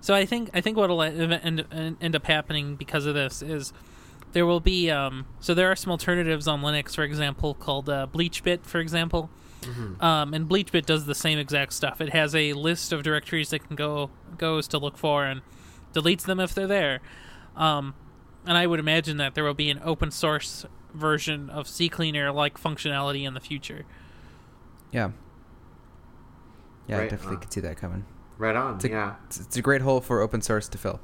So 0.00 0.14
I 0.14 0.26
think 0.26 0.50
I 0.52 0.60
think 0.60 0.76
what'll 0.76 1.00
end, 1.02 1.66
end, 1.70 1.96
end 2.00 2.16
up 2.16 2.26
happening 2.26 2.74
because 2.74 3.06
of 3.06 3.14
this 3.14 3.40
is 3.40 3.72
there 4.32 4.46
will 4.46 4.60
be 4.60 4.90
um, 4.90 5.26
so 5.40 5.54
there 5.54 5.70
are 5.70 5.76
some 5.76 5.90
alternatives 5.90 6.46
on 6.46 6.62
Linux, 6.62 6.94
for 6.94 7.02
example, 7.02 7.54
called 7.54 7.88
uh, 7.88 8.06
BleachBit, 8.12 8.64
for 8.64 8.78
example. 8.78 9.30
Um, 10.00 10.32
and 10.32 10.48
BleachBit 10.48 10.86
does 10.86 11.04
the 11.04 11.14
same 11.14 11.38
exact 11.38 11.74
stuff. 11.74 12.00
It 12.00 12.10
has 12.14 12.34
a 12.34 12.54
list 12.54 12.94
of 12.94 13.02
directories 13.02 13.50
that 13.50 13.66
can 13.66 13.76
go 13.76 14.08
goes 14.38 14.66
to 14.68 14.78
look 14.78 14.96
for 14.96 15.26
and 15.26 15.42
deletes 15.92 16.22
them 16.22 16.40
if 16.40 16.54
they're 16.54 16.66
there. 16.66 17.00
Um, 17.56 17.94
and 18.46 18.56
I 18.56 18.66
would 18.66 18.80
imagine 18.80 19.18
that 19.18 19.34
there 19.34 19.44
will 19.44 19.52
be 19.52 19.68
an 19.68 19.80
open 19.84 20.10
source 20.10 20.64
version 20.94 21.50
of 21.50 21.66
CCleaner 21.66 22.34
like 22.34 22.58
functionality 22.58 23.26
in 23.26 23.34
the 23.34 23.40
future. 23.40 23.84
Yeah, 24.92 25.10
yeah, 26.88 26.98
I 26.98 27.02
definitely 27.02 27.36
on. 27.36 27.42
could 27.42 27.52
see 27.52 27.60
that 27.60 27.76
coming. 27.76 28.04
right 28.38 28.56
on, 28.56 28.76
It's 28.76 28.84
a, 28.86 28.88
yeah, 28.88 29.14
it's, 29.26 29.40
it's 29.40 29.56
a 29.56 29.62
great 29.62 29.82
hole 29.82 30.00
for 30.00 30.20
open 30.20 30.40
source 30.40 30.68
to 30.68 30.78
fill. 30.78 31.00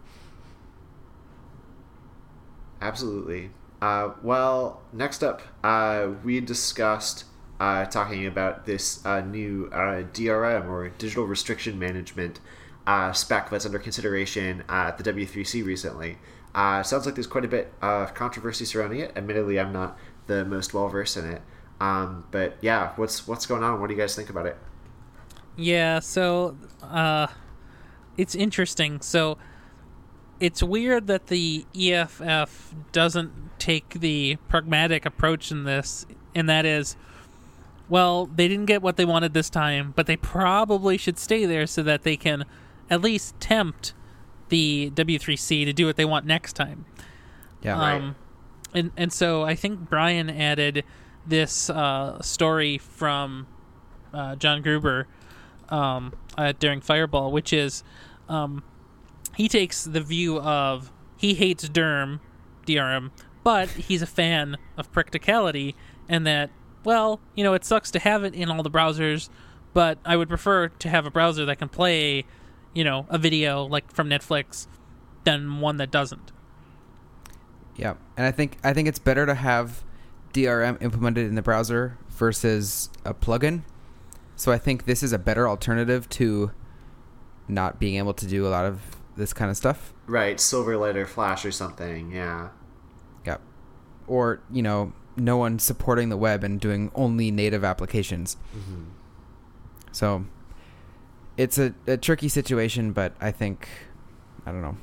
Absolutely. 2.80 3.50
Uh, 3.80 4.10
well, 4.22 4.82
next 4.92 5.22
up, 5.22 5.42
uh, 5.62 6.08
we 6.24 6.40
discussed 6.40 7.24
uh, 7.60 7.84
talking 7.86 8.26
about 8.26 8.66
this 8.66 9.04
uh, 9.04 9.20
new 9.20 9.68
uh, 9.72 10.02
DRM 10.12 10.68
or 10.68 10.88
Digital 10.88 11.24
Restriction 11.24 11.78
Management 11.78 12.40
uh, 12.86 13.12
spec 13.12 13.50
that's 13.50 13.66
under 13.66 13.78
consideration 13.78 14.62
at 14.68 14.98
the 14.98 15.04
W3C 15.04 15.64
recently. 15.64 16.18
Sounds 16.54 17.04
like 17.04 17.14
there's 17.14 17.26
quite 17.26 17.44
a 17.44 17.48
bit 17.48 17.72
of 17.82 18.14
controversy 18.14 18.64
surrounding 18.64 19.00
it. 19.00 19.12
Admittedly, 19.14 19.60
I'm 19.60 19.72
not 19.72 19.98
the 20.26 20.44
most 20.44 20.72
well 20.72 20.88
versed 20.88 21.18
in 21.18 21.26
it, 21.30 21.42
um, 21.80 22.24
but 22.30 22.56
yeah, 22.62 22.92
what's 22.96 23.28
what's 23.28 23.44
going 23.44 23.62
on? 23.62 23.78
What 23.78 23.88
do 23.88 23.94
you 23.94 24.00
guys 24.00 24.16
think 24.16 24.30
about 24.30 24.46
it? 24.46 24.56
Yeah, 25.56 26.00
so 26.00 26.56
it's 28.16 28.34
interesting. 28.34 29.02
So 29.02 29.36
it's 30.40 30.62
weird 30.62 31.06
that 31.06 31.28
the 31.28 31.66
EFF 31.74 32.74
doesn't 32.92 33.32
take 33.58 34.00
the 34.00 34.36
pragmatic 34.48 35.06
approach 35.06 35.50
in 35.50 35.64
this, 35.64 36.06
and 36.34 36.48
that 36.48 36.64
is 36.66 36.96
well, 37.88 38.26
they 38.26 38.48
didn't 38.48 38.66
get 38.66 38.82
what 38.82 38.96
they 38.96 39.04
wanted 39.04 39.32
this 39.32 39.48
time, 39.48 39.92
but 39.94 40.06
they 40.06 40.16
probably 40.16 40.96
should 40.96 41.18
stay 41.18 41.46
there 41.46 41.66
so 41.66 41.82
that 41.84 42.02
they 42.02 42.16
can 42.16 42.44
at 42.90 43.00
least 43.00 43.38
tempt 43.38 43.94
the 44.48 44.90
W3C 44.94 45.64
to 45.64 45.72
do 45.72 45.86
what 45.86 45.96
they 45.96 46.04
want 46.04 46.26
next 46.26 46.54
time. 46.54 46.84
Yeah, 47.62 47.78
Right. 47.78 47.96
Um, 47.96 48.16
and 48.74 48.90
and 48.96 49.12
so 49.12 49.44
I 49.44 49.54
think 49.54 49.88
Brian 49.88 50.28
added 50.28 50.84
this 51.26 51.70
uh, 51.70 52.20
story 52.20 52.78
from 52.78 53.46
uh, 54.12 54.36
John 54.36 54.62
Gruber 54.62 55.06
um, 55.68 56.12
uh, 56.36 56.52
Daring 56.58 56.80
Fireball, 56.80 57.32
which 57.32 57.52
is 57.52 57.82
um, 58.28 58.62
he 59.36 59.48
takes 59.48 59.84
the 59.84 60.00
view 60.00 60.40
of 60.40 60.92
he 61.16 61.34
hates 61.34 61.68
Derm, 61.68 62.20
DRM, 62.66 63.10
but 63.44 63.68
he's 63.70 64.02
a 64.02 64.06
fan 64.06 64.56
of 64.76 64.90
practicality, 64.92 65.76
and 66.08 66.26
that 66.26 66.50
well, 66.84 67.20
you 67.34 67.42
know, 67.42 67.54
it 67.54 67.64
sucks 67.64 67.90
to 67.90 67.98
have 67.98 68.22
it 68.22 68.34
in 68.34 68.48
all 68.48 68.62
the 68.62 68.70
browsers, 68.70 69.28
but 69.74 69.98
I 70.04 70.16
would 70.16 70.28
prefer 70.28 70.68
to 70.68 70.88
have 70.88 71.04
a 71.04 71.10
browser 71.10 71.44
that 71.44 71.58
can 71.58 71.68
play, 71.68 72.24
you 72.74 72.84
know, 72.84 73.06
a 73.08 73.18
video 73.18 73.64
like 73.64 73.92
from 73.92 74.08
Netflix 74.08 74.68
than 75.24 75.60
one 75.60 75.78
that 75.78 75.90
doesn't. 75.90 76.32
Yeah, 77.76 77.94
and 78.16 78.24
I 78.26 78.30
think 78.30 78.56
I 78.64 78.72
think 78.72 78.88
it's 78.88 78.98
better 78.98 79.26
to 79.26 79.34
have 79.34 79.84
DRM 80.32 80.80
implemented 80.82 81.26
in 81.26 81.34
the 81.34 81.42
browser 81.42 81.98
versus 82.08 82.88
a 83.04 83.12
plugin. 83.12 83.62
So 84.36 84.52
I 84.52 84.58
think 84.58 84.84
this 84.84 85.02
is 85.02 85.12
a 85.12 85.18
better 85.18 85.48
alternative 85.48 86.08
to 86.10 86.52
not 87.48 87.78
being 87.78 87.96
able 87.96 88.14
to 88.14 88.26
do 88.26 88.46
a 88.46 88.50
lot 88.50 88.64
of 88.64 88.95
this 89.16 89.32
kind 89.32 89.50
of 89.50 89.56
stuff. 89.56 89.92
Right, 90.06 90.36
Silverlight 90.36 90.94
or 90.94 91.06
Flash 91.06 91.44
or 91.44 91.52
something. 91.52 92.12
Yeah, 92.12 92.50
Yeah, 93.24 93.38
or 94.06 94.40
you 94.50 94.62
know, 94.62 94.92
no 95.16 95.36
one 95.36 95.58
supporting 95.58 96.08
the 96.08 96.16
web 96.16 96.44
and 96.44 96.60
doing 96.60 96.90
only 96.94 97.30
native 97.30 97.64
applications. 97.64 98.36
Mm-hmm. 98.56 98.84
So 99.92 100.26
it's 101.36 101.58
a, 101.58 101.74
a 101.86 101.96
tricky 101.96 102.28
situation, 102.28 102.92
but 102.92 103.14
I 103.20 103.30
think 103.30 103.68
I 104.44 104.52
don't 104.52 104.62
know. 104.62 104.76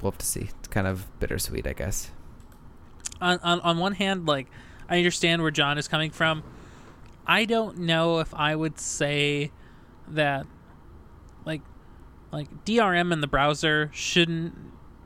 We'll 0.00 0.12
have 0.12 0.18
to 0.18 0.26
see. 0.26 0.48
It's 0.58 0.68
kind 0.68 0.86
of 0.86 1.06
bittersweet, 1.18 1.66
I 1.66 1.72
guess. 1.72 2.10
on, 3.20 3.38
on 3.42 3.60
on 3.60 3.78
one 3.78 3.94
hand, 3.94 4.26
like 4.26 4.46
I 4.88 4.98
understand 4.98 5.42
where 5.42 5.50
John 5.50 5.78
is 5.78 5.88
coming 5.88 6.10
from. 6.10 6.42
I 7.26 7.44
don't 7.44 7.78
know 7.78 8.18
if 8.18 8.34
I 8.34 8.56
would 8.56 8.78
say 8.78 9.52
that 10.08 10.46
like 11.44 11.62
like 12.32 12.64
DRM 12.64 13.12
in 13.12 13.20
the 13.20 13.26
browser 13.26 13.90
shouldn't 13.92 14.54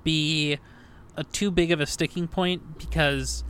be 0.03 0.59
a 1.17 1.25
too 1.25 1.51
big 1.51 1.71
of 1.71 1.81
a 1.81 1.87
sticking 1.87 2.29
point 2.29 2.79
because 2.79 3.45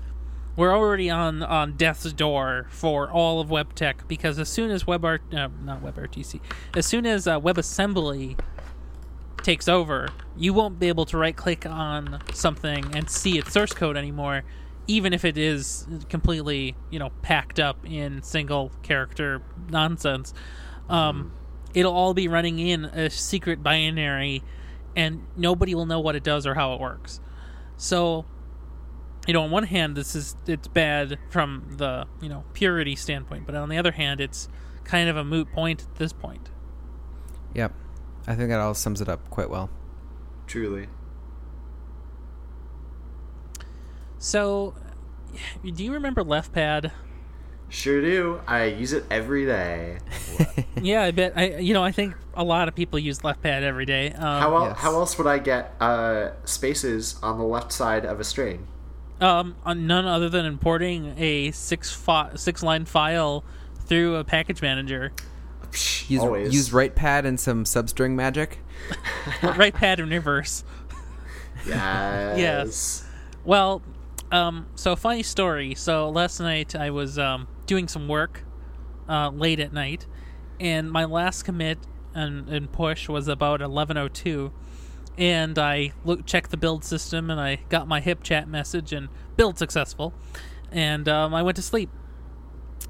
we're 0.57 0.73
already 0.73 1.11
on 1.11 1.43
on 1.43 1.77
death's 1.77 2.13
door 2.13 2.67
for 2.71 3.11
all 3.11 3.41
of 3.41 3.51
web 3.51 3.75
tech 3.75 4.07
because 4.07 4.39
as 4.39 4.49
soon 4.49 4.71
as 4.71 4.85
WebRT 4.85 5.35
uh, 5.35 5.49
not 5.65 5.83
WebRTC 5.83 6.41
as 6.77 6.87
soon 6.87 7.07
as 7.07 7.27
uh, 7.27 7.41
WebAssembly 7.41 8.39
takes 9.45 9.69
over, 9.69 10.09
you 10.37 10.53
won't 10.53 10.81
be 10.81 10.89
able 10.89 11.05
to 11.05 11.19
right 11.19 11.37
click 11.37 11.67
on 11.67 12.21
something 12.33 12.97
and 12.97 13.09
see 13.09 13.39
its 13.39 13.53
source 13.53 13.73
code 13.73 13.97
anymore, 13.97 14.43
even 14.89 15.13
if 15.13 15.25
it 15.25 15.39
is 15.39 15.87
completely, 16.09 16.75
you 16.91 16.99
know, 16.99 17.11
packed 17.23 17.61
up 17.61 17.79
in 17.85 18.23
single 18.23 18.73
character 18.83 19.43
nonsense. 19.69 20.35
Um, 20.89 21.33
it'll 21.75 21.93
all 21.93 22.15
be 22.15 22.29
running 22.29 22.59
in 22.59 22.85
a 22.87 23.11
secret 23.11 23.63
binary, 23.63 24.43
and 24.97 25.27
nobody 25.37 25.75
will 25.75 25.87
know 25.87 26.01
what 26.01 26.15
it 26.15 26.23
does 26.23 26.47
or 26.47 26.55
how 26.55 26.75
it 26.75 26.81
works. 26.81 27.21
So, 27.77 28.25
you 29.27 29.35
know, 29.35 29.43
on 29.43 29.51
one 29.51 29.65
hand, 29.65 29.97
this 29.97 30.15
is 30.15 30.37
it's 30.47 30.69
bad 30.69 31.19
from 31.29 31.75
the 31.77 32.07
you 32.23 32.29
know 32.29 32.45
purity 32.55 32.97
standpoint, 32.97 33.47
but 33.47 33.55
on 33.55 33.69
the 33.69 33.77
other 33.77 33.93
hand, 33.93 34.21
it's 34.21 34.49
kind 34.85 35.09
of 35.09 35.17
a 35.17 35.25
moot 35.25 35.53
point 35.53 35.83
at 35.83 35.97
this 35.97 36.13
point. 36.13 36.51
Yep, 37.55 37.73
I 38.27 38.35
think 38.35 38.51
that 38.51 38.61
all 38.61 38.75
sums 38.75 39.01
it 39.01 39.09
up 39.09 39.29
quite 39.31 39.51
well. 39.51 39.71
truly. 40.47 40.89
So, 44.19 44.75
do 45.65 45.85
you 45.85 45.93
remember 45.93 46.23
LeftPad? 46.23 46.93
Sure 47.69 48.01
do. 48.01 48.41
I 48.47 48.65
use 48.67 48.93
it 48.93 49.05
every 49.11 49.47
day. 49.47 49.99
yeah, 50.81 51.03
I 51.03 51.11
bet. 51.11 51.33
I 51.37 51.57
you 51.57 51.75
know 51.75 51.83
I 51.83 51.91
think 51.93 52.15
a 52.35 52.45
lot 52.45 52.69
of 52.69 52.75
people 52.75 52.99
use 52.99 53.25
left 53.25 53.43
pad 53.43 53.63
every 53.65 53.85
day. 53.87 54.13
Um, 54.13 54.21
How 54.41 54.57
el- 54.57 54.67
yes. 54.69 54.79
how 54.79 54.93
else 54.95 55.19
would 55.19 55.27
I 55.27 55.39
get 55.39 55.75
uh, 55.81 56.31
spaces 56.45 57.17
on 57.23 57.39
the 57.39 57.45
left 57.45 57.73
side 57.73 58.05
of 58.05 58.21
a 58.21 58.25
string? 58.25 58.67
um, 59.21 59.55
on 59.65 59.87
none 59.87 60.07
other 60.07 60.29
than 60.29 60.45
importing 60.45 61.15
a 61.19 61.51
six 61.53 61.91
fi- 61.93 62.31
six 62.35 62.63
line 62.63 62.85
file 62.85 63.45
through 63.87 64.17
a 64.17 64.25
package 64.25 64.61
manager. 64.63 65.13
Psh, 65.71 66.11
Use 66.11 66.21
always. 66.21 66.55
use 66.55 66.71
RightPad 66.71 67.25
and 67.25 67.39
some 67.41 67.65
substring 67.65 68.13
magic. 68.15 68.59
right 69.43 69.75
pad 69.75 69.99
in 70.01 70.11
reverse. 70.11 70.63
Yes. 71.67 72.39
Yes. 72.39 73.05
Well, 73.45 73.81
um, 74.31 74.67
so 74.75 74.97
funny 74.97 75.23
story. 75.23 75.75
So 75.75 76.11
last 76.11 76.39
night 76.41 76.75
I 76.77 76.91
was 76.91 77.19
um, 77.19 77.47
doing 77.67 77.89
some 77.89 78.09
work 78.09 78.45
uh, 79.09 79.31
late 79.31 79.61
at 79.61 79.73
night, 79.73 80.07
and 80.61 80.91
my 80.91 81.05
last 81.05 81.43
commit 81.45 81.79
and, 82.15 82.49
and 82.49 82.73
push 82.73 83.09
was 83.09 83.29
about 83.29 83.61
eleven 83.61 83.97
oh 83.97 84.09
two, 84.09 84.53
and 85.19 85.59
I 85.59 85.93
look 86.05 86.27
check 86.27 86.49
the 86.49 86.57
build 86.57 86.85
system, 86.85 87.31
and 87.31 87.41
I 87.41 87.61
got 87.69 87.89
my 87.89 88.01
HipChat 88.01 88.47
message 88.47 88.93
and 88.93 89.09
build 89.37 89.59
successful, 89.59 90.15
and 90.71 91.09
um, 91.09 91.35
I 91.35 91.43
went 91.43 91.57
to 91.57 91.63
sleep. 91.63 91.91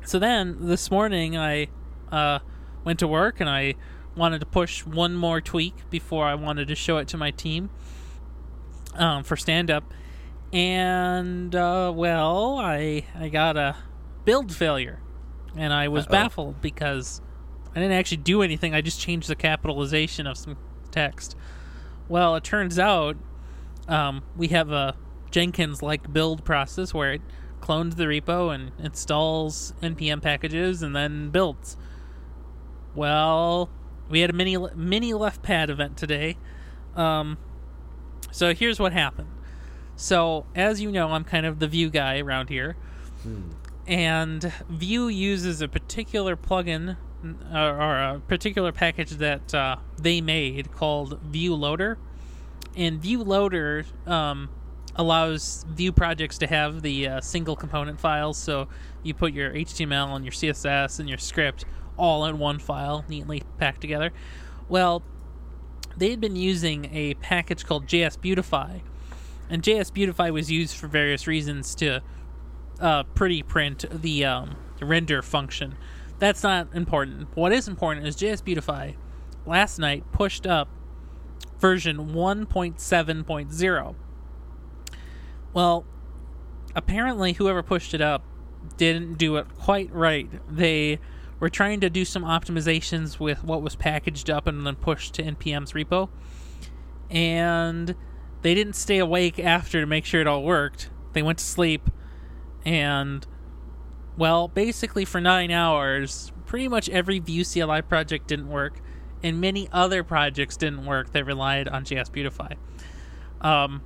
So 0.04 0.18
then 0.18 0.56
this 0.60 0.90
morning 0.90 1.36
I 1.36 1.68
uh, 2.12 2.40
went 2.84 2.98
to 2.98 3.08
work 3.08 3.40
and 3.40 3.48
I 3.48 3.74
wanted 4.14 4.40
to 4.40 4.46
push 4.46 4.84
one 4.84 5.14
more 5.14 5.40
tweak 5.40 5.88
before 5.88 6.26
I 6.26 6.34
wanted 6.34 6.68
to 6.68 6.74
show 6.74 6.98
it 6.98 7.08
to 7.08 7.16
my 7.16 7.30
team 7.30 7.70
um, 8.94 9.24
for 9.24 9.36
stand 9.36 9.70
up, 9.70 9.94
and 10.52 11.54
uh, 11.54 11.92
well, 11.94 12.58
I 12.58 13.06
I 13.18 13.28
got 13.28 13.56
a 13.56 13.76
build 14.24 14.54
failure, 14.54 15.00
and 15.56 15.72
I 15.72 15.88
was 15.88 16.04
Uh-oh. 16.04 16.12
baffled 16.12 16.60
because 16.60 17.20
I 17.74 17.80
didn't 17.80 17.92
actually 17.96 18.18
do 18.18 18.42
anything. 18.42 18.74
I 18.74 18.80
just 18.80 19.00
changed 19.00 19.28
the 19.28 19.34
capitalization 19.36 20.26
of 20.26 20.36
some 20.36 20.56
text. 20.90 21.36
Well, 22.08 22.36
it 22.36 22.44
turns 22.44 22.78
out 22.78 23.16
um, 23.88 24.22
we 24.36 24.48
have 24.48 24.70
a 24.70 24.96
Jenkins 25.30 25.82
like 25.82 26.12
build 26.12 26.44
process 26.44 26.94
where 26.94 27.14
it 27.14 27.22
clones 27.60 27.96
the 27.96 28.04
repo 28.04 28.54
and 28.54 28.72
installs 28.78 29.72
npm 29.82 30.20
packages 30.20 30.82
and 30.82 30.94
then 30.94 31.30
builds. 31.30 31.76
Well, 32.94 33.70
we 34.08 34.20
had 34.20 34.30
a 34.30 34.32
mini 34.34 34.56
mini 34.76 35.14
left 35.14 35.42
pad 35.42 35.70
event 35.70 35.96
today. 35.96 36.36
Um, 36.94 37.38
so 38.30 38.54
here's 38.54 38.78
what 38.78 38.92
happened. 38.92 39.28
So 39.96 40.44
as 40.54 40.80
you 40.80 40.92
know, 40.92 41.08
I'm 41.12 41.24
kind 41.24 41.46
of 41.46 41.58
the 41.58 41.66
Vue 41.66 41.88
guy 41.90 42.18
around 42.18 42.48
here, 42.50 42.76
and 43.86 44.52
Vue 44.68 45.08
uses 45.08 45.60
a 45.60 45.68
particular 45.68 46.36
plugin 46.36 46.96
or 47.52 47.98
a 47.98 48.22
particular 48.28 48.72
package 48.72 49.10
that 49.12 49.54
uh, 49.54 49.76
they 50.00 50.20
made 50.20 50.72
called 50.72 51.20
Vue 51.22 51.54
Loader, 51.54 51.98
and 52.76 53.00
Vue 53.00 53.22
Loader 53.22 53.84
um, 54.06 54.48
allows 54.96 55.64
Vue 55.68 55.92
projects 55.92 56.38
to 56.38 56.46
have 56.46 56.82
the 56.82 57.08
uh, 57.08 57.20
single 57.20 57.56
component 57.56 58.00
files. 58.00 58.36
So 58.36 58.68
you 59.02 59.14
put 59.14 59.32
your 59.32 59.52
HTML 59.52 60.14
and 60.14 60.24
your 60.24 60.32
CSS 60.32 61.00
and 61.00 61.08
your 61.08 61.18
script 61.18 61.64
all 61.96 62.24
in 62.24 62.38
one 62.38 62.58
file, 62.58 63.04
neatly 63.08 63.42
packed 63.58 63.80
together. 63.80 64.12
Well, 64.68 65.02
they 65.96 66.10
had 66.10 66.20
been 66.20 66.36
using 66.36 66.92
a 66.92 67.14
package 67.14 67.64
called 67.64 67.86
JS 67.86 68.20
Beautify, 68.20 68.80
and 69.48 69.62
JS 69.62 69.92
Beautify 69.92 70.30
was 70.30 70.50
used 70.50 70.76
for 70.76 70.88
various 70.88 71.26
reasons 71.26 71.74
to 71.76 72.02
uh, 72.80 73.04
pretty 73.04 73.42
print 73.42 73.84
the 73.90 74.24
um, 74.24 74.56
render 74.80 75.22
function. 75.22 75.76
That's 76.18 76.42
not 76.42 76.68
important. 76.74 77.28
What 77.36 77.52
is 77.52 77.68
important 77.68 78.06
is 78.06 78.16
JS 78.16 78.44
Beautify 78.44 78.92
last 79.46 79.78
night 79.78 80.04
pushed 80.12 80.46
up 80.46 80.68
version 81.58 82.12
1.7.0. 82.12 83.94
Well, 85.52 85.84
apparently, 86.74 87.32
whoever 87.34 87.62
pushed 87.62 87.94
it 87.94 88.00
up 88.00 88.22
didn't 88.76 89.18
do 89.18 89.36
it 89.36 89.46
quite 89.58 89.92
right. 89.92 90.28
They 90.48 90.98
were 91.40 91.48
trying 91.50 91.80
to 91.80 91.90
do 91.90 92.04
some 92.04 92.24
optimizations 92.24 93.18
with 93.18 93.44
what 93.44 93.62
was 93.62 93.76
packaged 93.76 94.30
up 94.30 94.46
and 94.46 94.66
then 94.66 94.76
pushed 94.76 95.14
to 95.14 95.22
NPM's 95.22 95.72
repo. 95.72 96.08
And 97.10 97.94
they 98.42 98.54
didn't 98.54 98.74
stay 98.74 98.98
awake 98.98 99.38
after 99.38 99.80
to 99.80 99.86
make 99.86 100.04
sure 100.04 100.20
it 100.20 100.26
all 100.26 100.42
worked. 100.42 100.90
They 101.12 101.22
went 101.22 101.38
to 101.38 101.44
sleep 101.44 101.90
and 102.64 103.26
well, 104.16 104.48
basically 104.48 105.04
for 105.04 105.20
9 105.20 105.50
hours, 105.50 106.32
pretty 106.46 106.68
much 106.68 106.88
every 106.88 107.18
Vue 107.18 107.44
CLI 107.44 107.82
project 107.82 108.28
didn't 108.28 108.48
work 108.48 108.80
and 109.22 109.40
many 109.40 109.68
other 109.72 110.04
projects 110.04 110.56
didn't 110.56 110.84
work 110.84 111.12
that 111.12 111.24
relied 111.24 111.66
on 111.68 111.84
JS 111.84 112.12
Beautify. 112.12 112.54
Um 113.40 113.82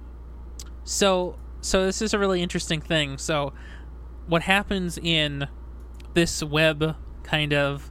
so 0.85 1.38
so 1.61 1.87
this 1.87 2.03
is 2.03 2.14
a 2.14 2.19
really 2.19 2.43
interesting 2.43 2.81
thing. 2.81 3.19
So 3.19 3.53
what 4.27 4.43
happens 4.43 4.99
in 4.99 5.49
this 6.14 6.43
web 6.43 6.97
kind 7.23 7.53
of 7.53 7.91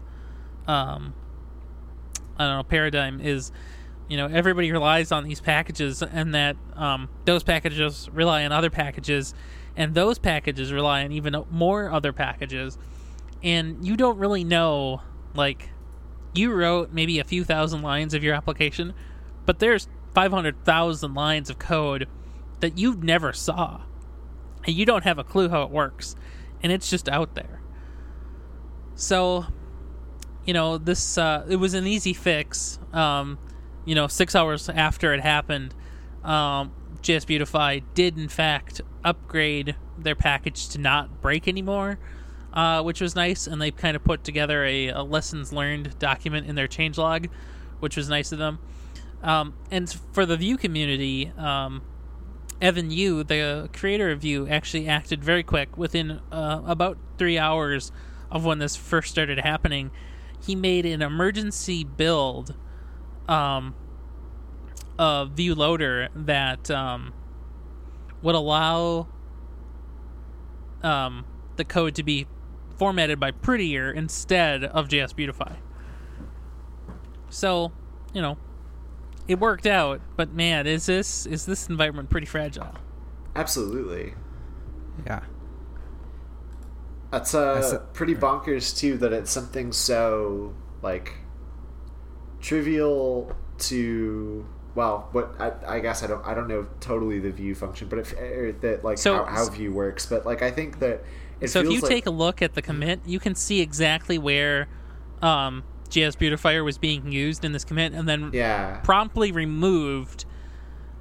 um 0.67 1.13
I 2.37 2.45
don't 2.45 2.57
know 2.57 2.63
paradigm 2.63 3.19
is 3.19 3.51
you 4.07 4.17
know 4.17 4.27
everybody 4.27 4.71
relies 4.71 5.11
on 5.11 5.23
these 5.23 5.41
packages 5.41 6.01
and 6.01 6.33
that 6.33 6.55
um, 6.75 7.09
those 7.25 7.43
packages 7.43 8.09
rely 8.13 8.45
on 8.45 8.51
other 8.51 8.69
packages 8.69 9.33
and 9.77 9.93
those 9.93 10.19
packages 10.19 10.73
rely 10.73 11.05
on 11.05 11.13
even 11.13 11.35
more 11.49 11.89
other 11.89 12.11
packages. 12.11 12.77
And 13.41 13.85
you 13.85 13.95
don't 13.95 14.17
really 14.17 14.43
know 14.43 15.01
like 15.33 15.69
you 16.33 16.51
wrote 16.51 16.91
maybe 16.91 17.19
a 17.19 17.23
few 17.23 17.45
thousand 17.45 17.81
lines 17.81 18.13
of 18.13 18.23
your 18.23 18.35
application 18.35 18.93
but 19.45 19.59
there's 19.59 19.87
500,000 20.13 21.13
lines 21.13 21.49
of 21.49 21.57
code 21.57 22.07
that 22.59 22.77
you 22.77 22.95
never 22.95 23.31
saw. 23.31 23.81
And 24.65 24.75
you 24.75 24.85
don't 24.85 25.05
have 25.05 25.17
a 25.17 25.23
clue 25.23 25.47
how 25.47 25.63
it 25.63 25.69
works 25.69 26.17
and 26.61 26.71
it's 26.71 26.89
just 26.89 27.07
out 27.07 27.35
there. 27.35 27.61
So 28.95 29.45
you 30.47 30.53
know 30.53 30.79
this 30.79 31.19
uh, 31.19 31.45
it 31.47 31.57
was 31.57 31.75
an 31.75 31.85
easy 31.85 32.13
fix 32.13 32.79
um, 32.93 33.37
you 33.85 33.93
know 33.93 34.07
six 34.07 34.33
hours 34.33 34.67
after 34.69 35.13
it 35.13 35.19
happened 35.19 35.75
um, 36.23 36.71
js 37.01 37.27
beautify 37.27 37.79
did 37.93 38.17
in 38.17 38.29
fact 38.29 38.81
upgrade 39.07 39.75
their 39.97 40.15
package 40.15 40.67
to 40.69 40.77
not 40.77 41.21
break 41.21 41.47
anymore 41.47 41.97
uh, 42.53 42.81
which 42.81 43.01
was 43.01 43.15
nice 43.15 43.47
and 43.47 43.61
they 43.61 43.71
kind 43.71 43.95
of 43.95 44.03
put 44.03 44.23
together 44.23 44.63
a, 44.65 44.87
a 44.87 45.01
lessons 45.01 45.53
learned 45.53 45.97
document 45.99 46.47
in 46.47 46.55
their 46.55 46.67
changelog 46.67 47.29
which 47.79 47.95
was 47.95 48.09
nice 48.09 48.31
of 48.31 48.39
them 48.39 48.59
um, 49.23 49.53
and 49.71 49.89
for 50.11 50.25
the 50.25 50.37
Vue 50.37 50.57
community 50.57 51.31
um, 51.37 51.81
Evan 52.61 52.89
You, 52.89 53.23
the 53.23 53.69
creator 53.73 54.09
of 54.11 54.21
Vue, 54.21 54.47
actually 54.47 54.87
acted 54.87 55.23
very 55.23 55.43
quick. 55.43 55.77
Within 55.77 56.19
uh, 56.31 56.61
about 56.65 56.97
three 57.17 57.37
hours 57.37 57.91
of 58.31 58.45
when 58.45 58.59
this 58.59 58.75
first 58.75 59.11
started 59.11 59.39
happening, 59.39 59.91
he 60.43 60.55
made 60.55 60.85
an 60.85 61.01
emergency 61.01 61.83
build 61.83 62.55
um, 63.27 63.75
of 64.97 65.31
Vue 65.31 65.53
Loader 65.53 66.09
that 66.15 66.71
um, 66.71 67.13
would 68.21 68.35
allow 68.35 69.07
um, 70.83 71.25
the 71.55 71.65
code 71.65 71.95
to 71.95 72.03
be 72.03 72.27
formatted 72.77 73.19
by 73.19 73.31
Prettier 73.31 73.91
instead 73.91 74.63
of 74.63 74.87
JS 74.87 75.15
Beautify. 75.15 75.55
So, 77.29 77.71
you 78.13 78.21
know, 78.21 78.37
it 79.27 79.39
worked 79.39 79.65
out, 79.65 80.01
but 80.15 80.33
man, 80.33 80.65
is 80.67 80.85
this 80.85 81.25
is 81.25 81.45
this 81.45 81.67
environment 81.67 82.09
pretty 82.09 82.27
fragile? 82.27 82.73
Absolutely. 83.35 84.13
Yeah. 85.05 85.21
That's 87.11 87.33
uh, 87.33 87.55
That's 87.55 87.71
a- 87.73 87.79
pretty 87.79 88.15
bonkers 88.15 88.77
too. 88.77 88.97
That 88.97 89.13
it's 89.13 89.31
something 89.31 89.71
so 89.71 90.53
like 90.81 91.13
trivial 92.39 93.35
to 93.59 94.47
well, 94.77 95.09
what 95.11 95.33
I, 95.39 95.77
I 95.77 95.79
guess 95.79 96.03
I 96.03 96.07
don't 96.07 96.23
I 96.23 96.35
don't 96.35 96.47
know 96.47 96.67
totally 96.79 97.17
the 97.17 97.31
Vue 97.31 97.55
function, 97.55 97.87
but 97.87 97.97
if 97.97 98.13
er, 98.13 98.55
that 98.61 98.83
like 98.83 98.99
So- 98.99 99.25
how, 99.25 99.25
how 99.25 99.49
Vue 99.49 99.73
works. 99.73 100.05
But 100.05 100.23
like 100.23 100.43
I 100.43 100.51
think 100.51 100.77
that 100.79 101.03
it 101.41 101.49
so 101.49 101.61
if 101.61 101.71
you 101.71 101.79
like, 101.79 101.89
take 101.89 102.05
a 102.05 102.11
look 102.11 102.43
at 102.43 102.53
the 102.53 102.61
commit, 102.61 102.99
you 103.03 103.19
can 103.19 103.33
see 103.33 103.59
exactly 103.59 104.19
where 104.19 104.67
um, 105.23 105.63
JS 105.89 106.15
Beautifier 106.19 106.63
was 106.63 106.77
being 106.77 107.11
used 107.11 107.43
in 107.43 107.53
this 107.53 107.65
commit, 107.65 107.93
and 107.93 108.07
then 108.07 108.29
yeah 108.33 108.77
promptly 108.83 109.31
removed. 109.31 110.25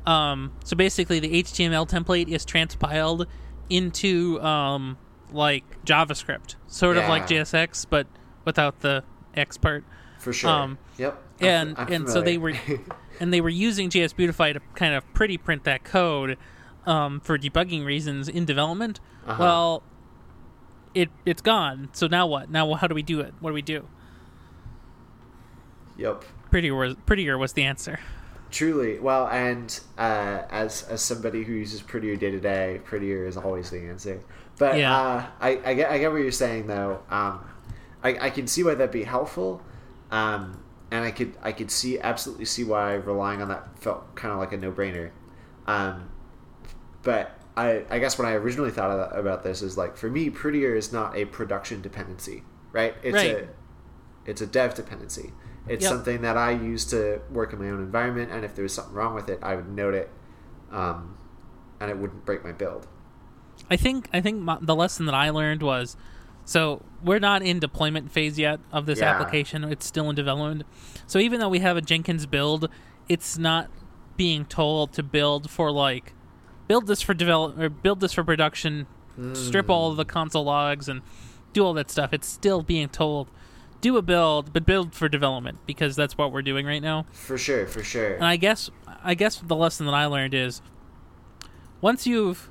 Um, 0.07 0.53
so 0.65 0.75
basically, 0.75 1.21
the 1.21 1.43
HTML 1.43 1.87
template 1.87 2.29
is 2.29 2.47
transpiled 2.47 3.27
into 3.69 4.41
um, 4.41 4.97
like 5.33 5.85
JavaScript, 5.85 6.55
sort 6.67 6.97
of 6.97 7.07
like 7.11 7.27
JSX, 7.27 7.85
but 7.91 8.07
without 8.47 8.81
the 8.81 9.05
X 9.35 9.59
part. 9.59 9.85
for 10.19 10.33
sure. 10.33 10.49
um, 10.49 10.79
yep. 10.97 11.23
I'm 11.43 11.47
and 11.47 11.75
I'm 11.77 11.93
and 11.93 12.09
so 12.09 12.23
they 12.23 12.39
were. 12.39 12.55
and 13.20 13.33
they 13.33 13.40
were 13.40 13.48
using 13.48 13.90
JS 13.90 14.14
Beautify 14.16 14.52
to 14.52 14.61
kind 14.74 14.94
of 14.94 15.11
pretty 15.14 15.37
print 15.38 15.64
that 15.64 15.85
code 15.85 16.37
um, 16.87 17.20
for 17.20 17.38
debugging 17.38 17.85
reasons 17.85 18.29
in 18.29 18.44
development. 18.44 19.00
Uh-huh. 19.26 19.42
Well, 19.42 19.83
it 20.94 21.11
it's 21.24 21.42
gone. 21.42 21.88
So 21.92 22.07
now 22.07 22.26
what? 22.26 22.50
Now 22.50 22.72
how 22.74 22.87
do 22.87 22.94
we 22.94 23.02
do 23.02 23.20
it? 23.20 23.35
What 23.40 23.50
do 23.50 23.55
we 23.55 23.62
do? 23.62 23.87
yep. 25.96 26.24
Prettier 26.50 26.74
was 26.74 26.94
prettier 27.07 27.37
was 27.38 27.52
the 27.55 27.64
answer. 27.64 27.98
Truly, 28.50 28.98
well, 29.00 29.26
and 29.29 29.79
uh, 29.98 30.42
as 30.50 30.85
as 30.85 31.02
somebody 31.02 31.42
who 31.42 31.52
uses 31.52 31.83
Prettier 31.83 32.16
day 32.16 32.31
to 32.31 32.40
day, 32.40 32.81
Prettier 32.85 33.26
is 33.26 33.37
always 33.37 33.70
the 33.70 33.81
answer. 33.81 34.22
But 34.59 34.79
Yeah. 34.79 34.96
uh, 34.96 35.26
I, 35.40 35.61
I 35.64 35.74
get 35.74 35.90
I 35.90 35.98
get 35.98 36.12
what 36.12 36.18
you're 36.22 36.31
saying 36.31 36.66
though. 36.68 37.00
Um, 37.11 37.44
I, 38.02 38.26
I 38.26 38.31
can 38.31 38.46
see 38.46 38.62
why 38.62 38.74
that'd 38.74 38.92
be 38.92 39.02
helpful, 39.02 39.61
um, 40.12 40.62
and 40.90 41.05
I 41.05 41.11
could 41.11 41.37
I 41.42 41.53
could 41.53 41.70
see 41.70 41.99
absolutely 41.99 42.44
see 42.44 42.64
why 42.64 42.94
relying 42.94 43.42
on 43.42 43.49
that 43.49 43.79
felt 43.79 44.14
kind 44.14 44.33
of 44.33 44.38
like 44.38 44.53
a 44.53 44.57
no 44.57 44.72
brainer. 44.72 45.11
Um, 45.66 46.11
but 47.03 47.38
I 47.57 47.85
I 47.90 47.99
guess 47.99 48.18
when 48.18 48.27
I 48.29 48.33
originally 48.33 48.70
thought 48.70 48.90
of 48.90 49.11
that, 49.11 49.18
about 49.18 49.42
this 49.42 49.62
is 49.62 49.77
like 49.77 49.96
for 49.96 50.09
me, 50.11 50.31
Prettier 50.31 50.75
is 50.75 50.92
not 50.92 51.16
a 51.16 51.25
production 51.25 51.81
dependency, 51.83 52.42
right? 52.72 52.94
It's 53.03 53.14
Right. 53.14 53.44
a 53.44 53.49
it's 54.27 54.40
a 54.40 54.46
dev 54.46 54.75
dependency. 54.75 55.33
It's 55.68 55.83
Yep. 55.83 55.88
something 55.88 56.22
that 56.22 56.37
I 56.37 56.53
use 56.53 56.85
to 56.87 57.20
work 57.31 57.53
in 57.53 57.59
my 57.59 57.68
own 57.70 57.81
environment, 57.81 58.31
and 58.31 58.44
if 58.44 58.55
there 58.55 58.62
was 58.62 58.72
something 58.75 58.94
wrong 58.94 59.14
with 59.14 59.29
it, 59.29 59.40
I 59.42 59.57
would 59.57 59.68
note 59.68 59.94
it, 59.94 60.11
um, 60.70 61.16
and 61.81 61.90
it 61.90 61.96
wouldn't 61.96 62.25
break 62.25 62.44
my 62.44 62.53
build. 62.53 62.87
I 63.68 63.77
think 63.77 64.09
I 64.12 64.20
think 64.20 64.40
my, 64.42 64.59
the 64.61 64.77
lesson 64.77 65.07
that 65.07 65.14
I 65.14 65.31
learned 65.31 65.62
was 65.62 65.96
so 66.46 66.80
we're 67.04 67.18
not 67.18 67.42
in 67.42 67.59
deployment 67.59 68.11
phase 68.11 68.38
yet 68.38 68.61
of 68.72 68.87
this 68.87 69.00
Yeah. 69.00 69.11
application. 69.11 69.64
It's 69.64 69.85
still 69.85 70.09
in 70.09 70.16
development. 70.16 70.62
So 71.06 71.18
even 71.18 71.40
though 71.40 71.50
we 71.50 71.59
have 71.59 71.76
a 71.76 71.82
Jenkins 71.82 72.24
build, 72.24 72.68
it's 73.09 73.37
not 73.37 73.68
being 74.16 74.46
told 74.46 74.92
to 74.94 75.02
build 75.02 75.50
for 75.50 75.70
like 75.70 76.14
build 76.68 76.87
this 76.87 77.02
for 77.02 77.12
develop 77.14 77.59
or 77.59 77.68
build 77.68 78.00
this 78.00 78.12
for 78.14 78.24
production, 78.24 78.87
strip 79.35 79.68
all 79.68 79.90
of 79.90 79.96
the 79.98 80.04
console 80.06 80.44
logs 80.44 80.88
and 80.88 81.02
do 81.52 81.64
all 81.64 81.74
that 81.74 81.90
stuff. 81.90 82.12
It's 82.14 82.26
still 82.28 82.62
being 82.62 82.88
told 82.88 83.30
do 83.82 83.96
a 83.98 84.02
build, 84.02 84.52
but 84.54 84.64
build 84.64 84.94
for 84.94 85.06
development 85.09 85.59
because 85.66 85.94
that's 85.96 86.16
what 86.16 86.32
we're 86.32 86.42
doing 86.42 86.64
right 86.64 86.82
now. 86.82 87.04
For 87.12 87.37
sure, 87.37 87.66
for 87.66 87.82
sure. 87.85 88.14
And 88.14 88.24
I 88.24 88.37
guess 88.37 88.70
I 89.04 89.14
guess 89.14 89.37
the 89.37 89.54
lesson 89.54 89.85
that 89.87 89.94
I 89.94 90.06
learned 90.06 90.32
is 90.35 90.62
once 91.80 92.06
you've 92.06 92.50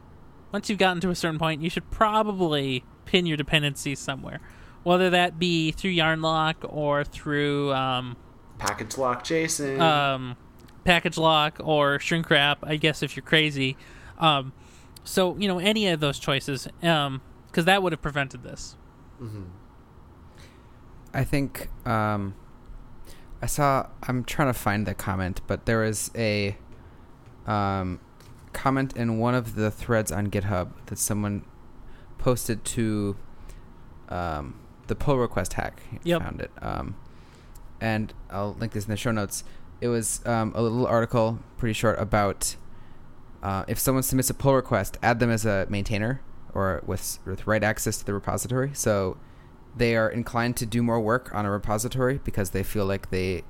once 0.52 0.70
you've 0.70 0.80
gotten 0.80 1.02
to 1.02 1.10
a 1.10 1.16
certain 1.16 1.40
point, 1.40 1.62
you 1.62 1.70
should 1.70 1.90
probably 1.92 2.84
pin 3.06 3.26
your 3.26 3.38
dependencies 3.38 4.00
somewhere, 4.00 4.40
whether 4.84 5.10
that 5.10 5.40
be 5.40 5.72
through 5.72 5.92
YarnLock 5.92 6.56
or 6.64 7.04
through 7.04 7.74
um, 7.74 8.18
Package 8.58 8.98
lock 8.98 9.24
JSON. 9.24 9.80
um, 9.80 10.38
package 10.84 11.18
lock 11.18 11.60
or 11.64 12.00
shrink 12.00 12.30
wrap. 12.30 12.60
I 12.64 12.78
guess 12.78 13.04
if 13.04 13.16
you're 13.16 13.26
crazy, 13.26 13.76
um, 14.20 14.54
so 15.04 15.36
you 15.38 15.48
know 15.48 15.60
any 15.60 15.88
of 15.88 16.00
those 16.00 16.20
choices, 16.20 16.68
because 16.80 17.66
that 17.66 17.84
would 17.84 17.92
have 17.92 18.02
prevented 18.02 18.44
this. 18.44 18.78
I 21.14 21.24
think 21.24 21.70
um, 21.86 22.36
I 23.42 23.46
saw. 23.46 23.88
I'm 24.04 24.24
trying 24.24 24.50
to 24.50 24.54
find 24.54 24.86
the 24.86 24.94
comment, 24.94 25.42
but 25.48 25.66
there 25.66 25.80
was 25.80 26.12
a 26.16 26.58
um, 27.48 28.00
comment 28.54 28.96
in 28.96 29.18
one 29.20 29.36
of 29.36 29.56
the 29.56 29.72
threads 29.72 30.12
on 30.12 30.28
GitHub 30.28 30.72
that 30.88 30.98
someone 30.98 31.44
posted 32.26 32.66
to 32.66 33.16
um, 34.10 34.60
the 34.88 34.96
pull 34.96 35.20
request 35.20 35.54
hack. 35.54 35.80
Yep. 36.04 36.22
Found 36.24 36.42
it. 36.42 36.52
Um, 36.60 36.96
and 37.80 38.12
I'll 38.32 38.56
link 38.56 38.72
this 38.74 38.86
in 38.86 38.90
the 38.90 38.98
show 38.98 39.12
notes. 39.12 39.44
It 39.80 39.90
was 39.90 40.26
um, 40.26 40.52
a 40.56 40.62
little 40.64 40.88
article, 40.88 41.38
pretty 41.58 41.74
short, 41.74 42.00
about 42.00 42.56
uh, 43.44 43.64
if 43.68 43.78
someone 43.78 44.02
submits 44.02 44.32
a 44.32 44.34
pull 44.34 44.56
request, 44.56 44.98
add 45.04 45.20
them 45.20 45.30
as 45.30 45.46
a 45.46 45.68
maintainer 45.70 46.20
or 46.56 46.82
with 46.88 47.20
with 47.26 47.46
right 47.46 47.64
access 47.64 47.98
to 47.98 48.06
the 48.06 48.14
repository. 48.16 48.72
So 48.74 49.18
they 49.78 49.96
are 49.96 50.10
inclined 50.10 50.58
to 50.58 50.66
do 50.66 50.82
more 50.82 51.00
work 51.00 51.30
on 51.32 51.46
a 51.46 51.52
repository 51.52 52.20
because 52.24 52.50
they 52.50 52.64
feel 52.64 52.88
like 52.88 53.12
they 53.12 53.44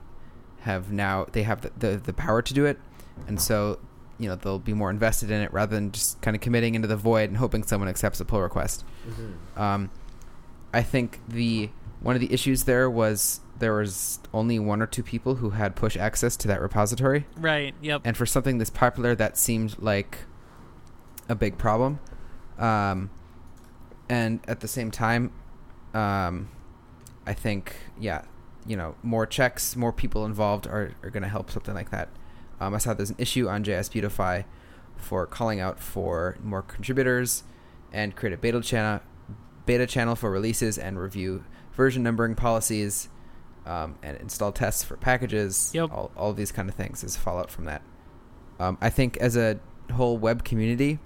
have 0.62 0.92
now 0.92 1.28
they 1.32 1.44
have 1.44 1.62
the, 1.62 1.72
the, 1.78 1.96
the 1.96 2.14
power 2.14 2.42
to 2.42 2.54
do 2.54 2.66
it 2.66 2.80
and 3.28 3.40
so 3.40 3.78
you 4.20 4.30
know 4.30 4.36
they'll 4.36 4.60
be 4.60 4.74
more 4.74 4.90
invested 4.90 5.30
in 5.32 5.42
it 5.42 5.52
rather 5.54 5.76
than 5.76 5.92
just 5.92 6.22
kind 6.22 6.36
of 6.36 6.42
committing 6.42 6.76
into 6.76 6.88
the 6.88 6.96
void 6.96 7.30
and 7.30 7.38
hoping 7.38 7.64
someone 7.64 7.90
accepts 7.90 8.20
a 8.20 8.26
pull 8.26 8.42
request 8.42 8.84
um, 9.58 9.90
i 10.74 10.82
think 10.82 11.20
the 11.28 11.70
one 12.02 12.16
of 12.16 12.22
the 12.22 12.32
issues 12.34 12.64
there 12.64 12.90
was 12.90 13.42
there 13.60 13.74
was 13.74 14.20
only 14.34 14.60
one 14.60 14.82
or 14.82 14.88
two 14.88 15.02
people 15.04 15.36
who 15.36 15.52
had 15.52 15.76
push 15.76 15.96
access 15.98 16.36
to 16.38 16.48
that 16.48 16.62
repository 16.62 17.26
Right. 17.38 17.74
Yep. 17.82 18.02
and 18.06 18.16
for 18.18 18.26
something 18.26 18.58
this 18.58 18.70
popular 18.70 19.16
that 19.16 19.38
seemed 19.38 19.76
like 19.80 20.20
a 21.30 21.36
big 21.36 21.58
problem 21.58 22.00
um, 22.60 23.10
and 24.10 24.40
at 24.48 24.60
the 24.62 24.68
same 24.68 24.92
time 24.92 25.32
um, 25.94 26.50
i 27.26 27.34
think 27.34 27.76
yeah 28.00 28.22
you 28.68 28.76
know 28.78 28.96
more 29.04 29.26
checks 29.26 29.76
more 29.76 29.92
people 29.94 30.26
involved 30.26 30.68
are, 30.68 30.92
are 31.04 31.10
going 31.10 31.24
to 31.24 31.30
help 31.30 31.50
something 31.52 31.74
like 31.74 31.92
that 31.92 32.10
um, 32.60 32.74
i 32.74 32.78
saw 32.78 32.94
there's 32.94 33.10
an 33.10 33.16
issue 33.20 33.48
on 33.48 33.64
js 33.64 33.92
beautify 33.92 34.42
for 34.98 35.26
calling 35.26 35.60
out 35.60 35.80
for 35.80 36.38
more 36.44 36.62
contributors 36.62 37.44
and 37.92 38.16
create 38.16 38.34
a 38.34 38.38
beta 38.38 38.62
channel 38.62 39.00
beta 39.66 39.86
channel 39.86 40.16
for 40.16 40.30
releases 40.32 40.78
and 40.78 41.00
review 41.00 41.44
version 41.74 42.04
numbering 42.04 42.36
policies 42.36 43.10
um, 43.66 43.96
and 44.04 44.18
install 44.18 44.52
tests 44.52 44.84
for 44.84 44.96
packages 44.96 45.72
Yep. 45.74 45.92
all, 45.92 46.12
all 46.16 46.34
these 46.34 46.52
kind 46.52 46.70
of 46.70 46.76
things 46.76 47.04
is 47.04 47.18
fallout 47.18 47.50
from 47.50 47.66
that 47.66 47.82
um, 48.60 48.78
I 48.82 48.90
think 48.90 49.18
as 49.18 49.36
a 49.36 49.60
whole 49.94 50.18
web 50.18 50.44
community, 50.44 51.00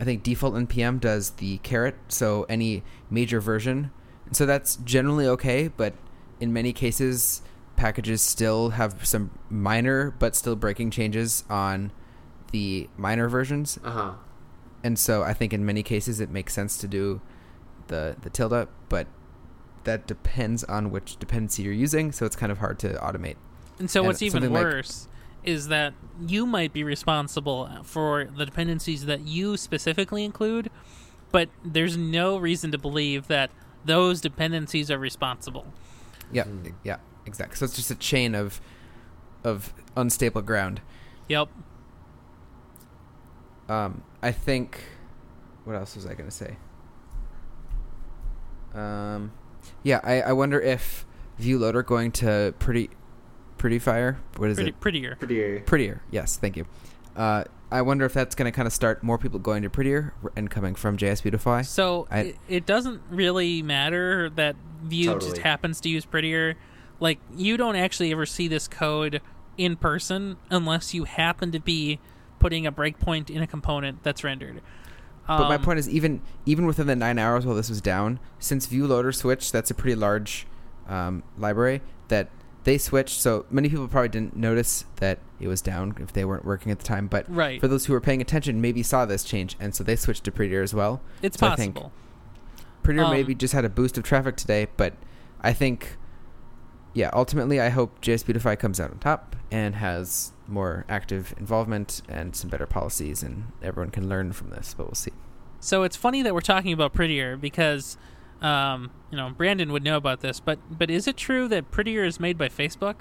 I 0.00 0.04
think 0.04 0.22
default 0.22 0.54
npm 0.54 1.00
does 1.00 1.30
the 1.30 1.58
caret, 1.58 1.94
so 2.08 2.44
any 2.48 2.82
major 3.10 3.40
version, 3.40 3.90
and 4.26 4.36
so 4.36 4.44
that's 4.46 4.76
generally 4.76 5.26
okay. 5.26 5.68
But 5.68 5.94
in 6.40 6.52
many 6.52 6.72
cases, 6.72 7.42
packages 7.76 8.22
still 8.22 8.70
have 8.70 9.06
some 9.06 9.30
minor 9.50 10.10
but 10.18 10.34
still 10.34 10.56
breaking 10.56 10.90
changes 10.90 11.44
on 11.50 11.92
the 12.52 12.88
minor 12.96 13.28
versions, 13.28 13.78
Uh 13.84 13.90
huh. 13.90 14.12
and 14.84 14.98
so 14.98 15.22
I 15.22 15.32
think 15.34 15.52
in 15.52 15.64
many 15.66 15.82
cases 15.82 16.20
it 16.20 16.30
makes 16.30 16.54
sense 16.54 16.76
to 16.78 16.88
do 16.88 17.20
the 17.88 18.16
the 18.22 18.30
tilde, 18.30 18.68
but 18.88 19.06
that 19.84 20.06
depends 20.06 20.64
on 20.64 20.90
which 20.90 21.16
dependency 21.18 21.62
you're 21.62 21.72
using, 21.72 22.10
so 22.12 22.26
it's 22.26 22.36
kind 22.36 22.50
of 22.50 22.58
hard 22.58 22.78
to 22.80 22.94
automate. 22.94 23.36
And 23.78 23.88
so 23.90 24.00
And 24.00 24.06
what's 24.08 24.22
even 24.22 24.42
something 24.42 24.52
like- 24.52 24.64
worse 24.64 25.08
is 25.44 25.68
that 25.68 25.94
you 26.26 26.44
might 26.44 26.72
be 26.72 26.82
responsible 26.82 27.70
for 27.84 28.24
the 28.24 28.44
dependencies 28.44 29.06
that 29.06 29.20
you 29.20 29.56
specifically 29.56 30.24
include, 30.24 30.70
but 31.30 31.48
there's 31.64 31.96
no 31.96 32.36
reason 32.36 32.72
to 32.72 32.78
believe 32.78 33.28
that 33.28 33.50
those 33.84 34.20
dependencies 34.20 34.90
are 34.90 34.98
responsible. 34.98 35.66
Yeah, 36.32 36.46
yeah, 36.82 36.96
exactly. 37.26 37.56
So 37.56 37.64
it's 37.64 37.76
just 37.76 37.90
a 37.90 37.94
chain 37.96 38.34
of 38.34 38.60
of 39.44 39.72
unstable 39.96 40.42
ground. 40.42 40.80
Yep. 41.28 41.48
Um, 43.68 44.02
I 44.22 44.32
think. 44.32 44.80
What 45.64 45.74
else 45.74 45.96
was 45.96 46.06
I 46.06 46.14
going 46.14 46.28
to 46.30 46.34
say? 46.34 46.56
Um, 48.74 49.32
yeah, 49.82 50.00
I, 50.04 50.22
I 50.22 50.32
wonder 50.32 50.60
if 50.60 51.04
Vue 51.38 51.58
Loader 51.58 51.82
going 51.82 52.12
to 52.12 52.54
pretty 52.58 52.90
pretty 53.58 53.78
fire. 53.78 54.20
What 54.36 54.50
is 54.50 54.56
Pretty, 54.56 54.70
it? 54.70 54.80
prettier. 54.80 55.16
Pretty. 55.16 55.58
Prettier. 55.60 56.02
Yes, 56.10 56.36
thank 56.36 56.56
you. 56.56 56.66
Uh, 57.16 57.44
I 57.70 57.82
wonder 57.82 58.04
if 58.04 58.12
that's 58.12 58.34
going 58.34 58.44
to 58.50 58.54
kind 58.54 58.66
of 58.66 58.72
start 58.72 59.02
more 59.02 59.18
people 59.18 59.38
going 59.40 59.62
to 59.62 59.70
prettier 59.70 60.12
and 60.36 60.50
coming 60.50 60.74
from 60.74 60.96
JS 60.98 61.22
Beautify. 61.22 61.62
So 61.62 62.06
I- 62.10 62.18
it, 62.20 62.36
it 62.48 62.66
doesn't 62.66 63.00
really 63.10 63.62
matter 63.62 64.30
that 64.30 64.54
Vue 64.84 65.18
just 65.18 65.38
happens 65.38 65.80
to 65.80 65.88
use 65.88 66.04
prettier. 66.04 66.54
Like 67.00 67.18
you 67.36 67.56
don't 67.56 67.76
actually 67.76 68.12
ever 68.12 68.26
see 68.26 68.48
this 68.48 68.66
code 68.68 69.20
in 69.58 69.76
person 69.76 70.36
unless 70.50 70.94
you 70.94 71.04
happen 71.04 71.52
to 71.52 71.60
be 71.60 71.98
putting 72.38 72.66
a 72.66 72.72
breakpoint 72.72 73.30
in 73.30 73.42
a 73.42 73.46
component 73.46 74.02
that's 74.02 74.22
rendered. 74.24 74.60
But 75.26 75.48
my 75.48 75.56
Um, 75.56 75.62
point 75.62 75.78
is, 75.78 75.88
even 75.88 76.20
even 76.44 76.66
within 76.66 76.86
the 76.86 76.94
nine 76.96 77.18
hours 77.18 77.44
while 77.44 77.56
this 77.56 77.68
was 77.68 77.80
down, 77.80 78.20
since 78.38 78.66
Vue 78.66 78.86
Loader 78.86 79.10
switched, 79.12 79.52
that's 79.52 79.70
a 79.70 79.74
pretty 79.74 79.96
large 79.96 80.46
um, 80.88 81.22
library 81.36 81.80
that 82.08 82.28
they 82.62 82.78
switched. 82.78 83.20
So 83.20 83.44
many 83.50 83.68
people 83.68 83.88
probably 83.88 84.08
didn't 84.08 84.36
notice 84.36 84.84
that 84.96 85.18
it 85.40 85.48
was 85.48 85.60
down 85.60 85.96
if 86.00 86.12
they 86.12 86.24
weren't 86.24 86.44
working 86.44 86.70
at 86.70 86.78
the 86.78 86.84
time. 86.84 87.08
But 87.08 87.24
Right. 87.28 87.60
for 87.60 87.66
those 87.66 87.86
who 87.86 87.92
were 87.92 88.00
paying 88.00 88.20
attention, 88.20 88.60
maybe 88.60 88.82
saw 88.84 89.04
this 89.04 89.24
change, 89.24 89.56
and 89.58 89.74
so 89.74 89.82
they 89.82 89.96
switched 89.96 90.22
to 90.24 90.30
Prettier 90.32 90.62
as 90.62 90.72
well. 90.72 91.00
it's 91.22 91.38
so 91.38 91.48
I 91.48 91.56
think 91.56 91.74
possible. 91.74 91.92
Prettier 92.84 93.04
Um, 93.04 93.10
maybe 93.10 93.34
just 93.34 93.52
had 93.52 93.64
a 93.64 93.68
boost 93.68 93.98
of 93.98 94.04
traffic 94.04 94.36
today, 94.36 94.68
but 94.76 94.94
I 95.40 95.52
think, 95.52 95.96
yeah, 96.96 97.10
ultimately, 97.12 97.60
I 97.60 97.68
hope 97.68 98.00
JS 98.00 98.24
Beautify 98.24 98.54
comes 98.54 98.80
out 98.80 98.90
on 98.90 98.98
top 98.98 99.36
and 99.50 99.74
has 99.74 100.32
more 100.48 100.86
active 100.88 101.34
involvement 101.36 102.00
and 102.08 102.34
some 102.34 102.48
better 102.48 102.66
policies, 102.66 103.22
and 103.22 103.52
everyone 103.62 103.90
can 103.90 104.08
learn 104.08 104.32
from 104.32 104.48
this. 104.48 104.74
But 104.74 104.86
we'll 104.86 104.94
see. 104.94 105.12
So 105.60 105.82
it's 105.82 105.94
funny 105.94 106.22
that 106.22 106.32
we're 106.32 106.40
talking 106.40 106.72
about 106.72 106.94
prettier 106.94 107.36
because, 107.36 107.98
um, 108.40 108.90
you 109.10 109.18
know, 109.18 109.28
Brandon 109.28 109.72
would 109.72 109.84
know 109.84 109.98
about 109.98 110.22
this. 110.22 110.40
But 110.40 110.58
but 110.70 110.90
is 110.90 111.06
it 111.06 111.18
true 111.18 111.48
that 111.48 111.70
prettier 111.70 112.02
is 112.02 112.18
made 112.18 112.38
by 112.38 112.48
Facebook? 112.48 112.96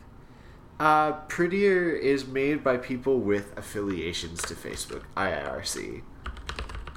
Uh, 0.78 1.14
Prettier 1.30 1.92
is 1.92 2.28
made 2.28 2.62
by 2.62 2.76
people 2.76 3.22
with 3.22 3.58
affiliations 3.58 4.42
to 4.42 4.54
Facebook, 4.56 5.04
IIRC. 5.16 6.02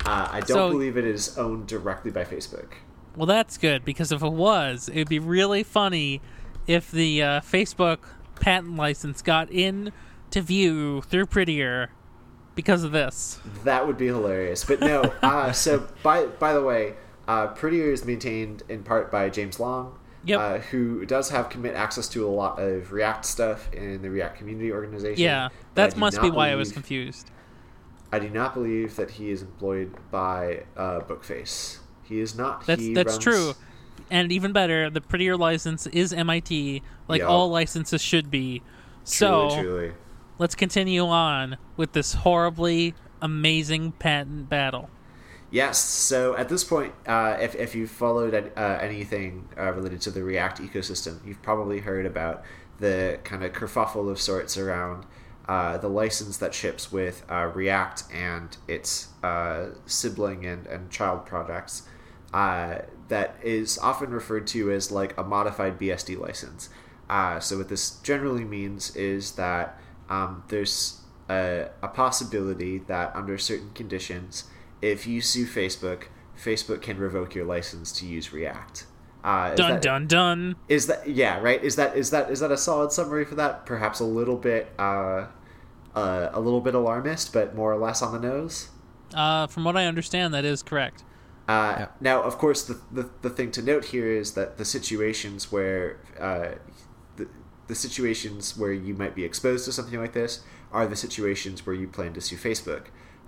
Uh, 0.05 0.29
I 0.33 0.41
don't 0.41 0.49
So- 0.49 0.71
believe 0.71 0.97
it 0.97 1.05
is 1.05 1.39
owned 1.39 1.69
directly 1.69 2.11
by 2.11 2.25
Facebook. 2.25 2.73
Well, 3.15 3.27
that's 3.27 3.57
good 3.57 3.85
because 3.85 4.11
if 4.11 4.21
it 4.21 4.33
was, 4.33 4.89
it 4.89 4.97
would 4.97 5.09
be 5.09 5.21
really 5.21 5.63
funny 5.63 6.21
if 6.69 6.93
the 6.93 7.21
uh, 7.23 7.41
Facebook 7.41 7.99
patent 8.41 8.77
license 8.77 9.21
got 9.23 9.51
in 9.51 9.91
to 10.31 10.41
Vue 10.41 11.01
through 11.03 11.27
Prettier 11.27 11.91
because 12.55 12.85
of 12.85 12.93
this. 12.93 13.41
That 13.65 13.87
would 13.87 13.97
be 13.99 14.07
hilarious. 14.07 14.65
But 14.65 14.81
no, 14.81 15.01
uh, 15.23 15.51
so 15.53 15.89
by 16.05 16.27
by 16.27 16.53
the 16.53 16.63
way, 16.63 16.95
uh, 17.27 17.49
Prettier 17.49 17.91
is 17.91 18.05
maintained 18.05 18.63
in 18.69 18.83
part 18.85 19.11
by 19.11 19.29
James 19.31 19.59
Long, 19.59 19.99
Yep. 20.25 20.41
uh, 20.41 20.59
who 20.59 21.05
does 21.07 21.31
have 21.31 21.49
commit 21.49 21.75
access 21.75 22.09
to 22.11 22.27
a 22.27 22.31
lot 22.31 22.61
of 22.61 22.93
React 22.93 23.25
stuff 23.25 23.73
in 23.73 24.03
the 24.03 24.11
React 24.11 24.39
community 24.39 24.71
organization. 24.71 25.23
Yeah, 25.23 25.49
that 25.75 25.97
must 25.97 26.21
be 26.21 26.31
why 26.31 26.51
I 26.51 26.55
was 26.55 26.71
confused. 26.73 27.31
I 28.13 28.19
do 28.19 28.31
not 28.31 28.55
believe 28.55 28.97
that 28.97 29.11
he 29.13 29.31
is 29.31 29.43
employed 29.43 29.95
by 30.11 30.65
uh, 30.77 31.01
Bookface. 31.01 31.79
He 32.05 32.21
is 32.21 32.37
not. 32.37 32.65
That's 32.67 32.81
He 32.81 32.95
that's 32.95 33.13
runs- 33.13 33.25
true. 33.25 33.53
And 34.11 34.33
even 34.33 34.53
better, 34.53 34.91
the 34.91 35.01
prettier 35.01 35.37
license 35.37 35.87
is 35.89 36.13
MIT, 36.13 36.83
like 37.09 37.21
Yep. 37.21 37.29
all 37.29 37.51
licenses 37.51 38.01
should 38.01 38.31
be. 38.31 38.63
So 39.05 39.49
truly, 39.49 39.63
truly. 39.63 39.93
let's 40.39 40.55
continue 40.55 41.07
on 41.07 41.57
with 41.77 41.93
this 41.93 42.15
horribly 42.15 42.95
amazing 43.23 43.93
patent 43.93 44.49
battle. 44.49 44.91
Yes. 45.51 45.79
So 45.79 46.37
at 46.37 46.49
this 46.49 46.63
point, 46.63 46.93
uh, 47.07 47.39
if, 47.41 47.55
if 47.55 47.75
you've 47.75 47.91
followed 47.91 48.35
uh, 48.35 48.79
anything 48.81 49.49
uh, 49.57 49.73
related 49.73 50.01
to 50.03 50.11
the 50.11 50.23
React 50.23 50.61
ecosystem, 50.61 51.25
you've 51.27 51.41
probably 51.43 51.81
heard 51.81 52.05
about 52.05 52.43
the 52.79 53.19
kind 53.25 53.43
of 53.43 53.53
kerfuffle 53.53 54.11
of 54.11 54.21
sorts 54.21 54.59
around 54.59 55.07
uh, 55.49 55.79
the 55.79 55.89
license 55.89 56.37
that 56.37 56.53
ships 56.53 56.93
with 56.93 57.25
uh, 57.31 57.51
React 57.55 58.05
and 58.13 58.57
its 58.69 59.09
uh, 59.23 59.69
sibling 59.87 60.45
and, 60.45 60.67
and 60.67 60.91
child 60.91 61.25
projects 61.25 61.85
uh, 62.35 62.81
that 63.09 63.37
is 63.43 63.79
often 63.79 64.11
referred 64.11 64.47
to 64.49 64.71
as 64.71 64.91
like 64.91 65.17
a 65.19 65.25
modified 65.25 65.79
BSD 65.79 66.19
license. 66.19 66.69
Uh, 67.09 67.41
so 67.41 67.59
what 67.59 67.69
this 67.69 67.91
generally 68.03 68.45
means 68.45 68.95
is 68.95 69.33
that 69.33 69.81
um, 70.11 70.43
there's 70.49 71.01
a, 71.31 71.69
a 71.83 71.89
possibility 71.89 72.79
that 72.79 73.15
under 73.17 73.39
certain 73.39 73.71
conditions, 73.75 74.45
if 74.83 75.07
you 75.07 75.21
sue 75.21 75.47
Facebook, 75.47 76.05
Facebook 76.39 76.83
can 76.83 76.99
revoke 76.99 77.35
your 77.35 77.45
license 77.47 77.93
to 77.93 78.07
use 78.07 78.33
React. 78.33 78.85
Uh, 79.25 79.51
is 79.53 79.59
Dun 79.59 79.71
that- 79.73 79.83
dun 79.83 80.07
dun. 80.07 80.57
is 80.69 80.87
that 80.87 81.09
yeah 81.09 81.41
right? 81.41 81.63
Is 81.65 81.75
that 81.77 81.97
is 81.97 82.11
that 82.11 82.31
is 82.31 82.39
that 82.41 82.53
a 82.53 82.57
solid 82.57 82.93
summary 82.93 83.25
for 83.25 83.35
that? 83.35 83.67
Perhaps 83.67 83.99
a 83.99 84.05
little 84.05 84.37
bit 84.37 84.71
uh, 84.79 85.27
uh, 85.97 86.29
a 86.33 86.39
little 86.41 86.61
bit 86.61 86.75
alarmist, 86.77 87.33
but 87.33 87.55
more 87.55 87.73
or 87.73 87.79
less 87.79 88.01
on 88.01 88.13
the 88.13 88.21
nose. 88.21 88.69
Uh, 89.13 89.47
from 89.49 89.65
what 89.65 89.77
I 89.77 89.87
understand, 89.87 90.33
that 90.35 90.45
is 90.45 90.63
correct. 90.63 91.03
Uh, 91.49 91.75
Yeah. 91.79 91.87
Now, 92.01 92.23
of 92.23 92.39
course, 92.39 92.63
the, 92.65 92.79
the 92.93 93.09
the 93.23 93.31
thing 93.31 93.51
to 93.53 93.63
note 93.63 93.87
here 93.87 94.11
is 94.13 94.33
that 94.35 94.59
the 94.59 94.65
situations 94.65 95.51
where 95.51 95.99
uh, 96.21 96.57
the 97.17 97.27
the 97.67 97.75
situations 97.75 98.57
where 98.57 98.73
you 98.73 98.95
might 98.95 99.15
be 99.15 99.25
exposed 99.25 99.65
to 99.65 99.73
something 99.73 99.99
like 99.99 100.13
this 100.13 100.43
are 100.71 100.87
the 100.87 100.97
situations 100.97 101.65
where 101.67 101.75
you 101.75 101.89
plan 101.89 102.13
to 102.15 102.21
sue 102.21 102.37
Facebook. 102.37 102.87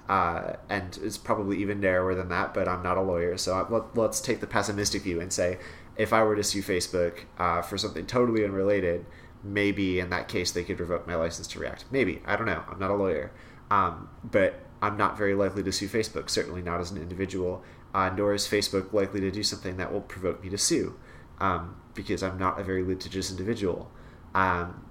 Uh, 0.09 0.57
and 0.69 0.99
it's 1.03 1.17
probably 1.17 1.59
even 1.59 1.81
narrower 1.81 2.15
than 2.17 2.29
that, 2.29 2.53
but 2.53 2.67
I'm 2.67 2.83
not 2.83 2.97
a 2.97 3.01
lawyer, 3.01 3.37
so 3.37 3.55
I, 3.55 3.69
let, 3.69 3.97
let's 3.97 4.21
take 4.21 4.41
the 4.41 4.47
pessimistic 4.49 5.03
view 5.03 5.21
and 5.21 5.33
say 5.33 5.59
if 5.97 6.13
I 6.13 6.25
were 6.25 6.35
to 6.35 6.43
sue 6.43 6.63
Facebook 6.63 7.27
uh, 7.39 7.63
for 7.63 7.79
something 7.79 8.07
totally 8.07 8.45
unrelated, 8.45 9.07
maybe 9.45 10.01
in 10.01 10.11
that 10.11 10.27
case 10.27 10.51
they 10.51 10.65
could 10.65 10.81
revoke 10.81 11.07
my 11.07 11.15
license 11.15 11.47
to 11.49 11.61
React. 11.61 11.85
Maybe. 11.93 12.23
I 12.27 12.35
don't 12.35 12.47
know. 12.47 12.65
I'm 12.69 12.81
not 12.81 12.91
a 12.91 12.95
lawyer. 12.95 13.31
Um, 13.71 14.09
but 14.25 14.59
I'm 14.83 14.97
not 14.97 15.17
very 15.17 15.35
likely 15.35 15.63
to 15.63 15.71
sue 15.71 15.89
Facebook, 15.89 16.29
certainly 16.29 16.63
not 16.63 16.81
as 16.81 16.91
an 16.91 17.01
individual, 17.01 17.63
uh, 17.95 18.11
nor 18.17 18.35
is 18.35 18.47
Facebook 18.47 18.93
likely 18.93 19.21
to 19.21 19.31
do 19.31 19.43
something 19.43 19.77
that 19.77 19.93
will 19.93 20.01
provoke 20.01 20.43
me 20.43 20.51
to 20.51 20.59
sue, 20.59 20.99
um, 21.41 21.77
because 21.95 22.23
I'm 22.23 22.39
not 22.39 22.61
a 22.61 22.65
very 22.65 22.83
litigious 22.83 23.31
individual. 23.31 23.91
Um, 24.35 24.87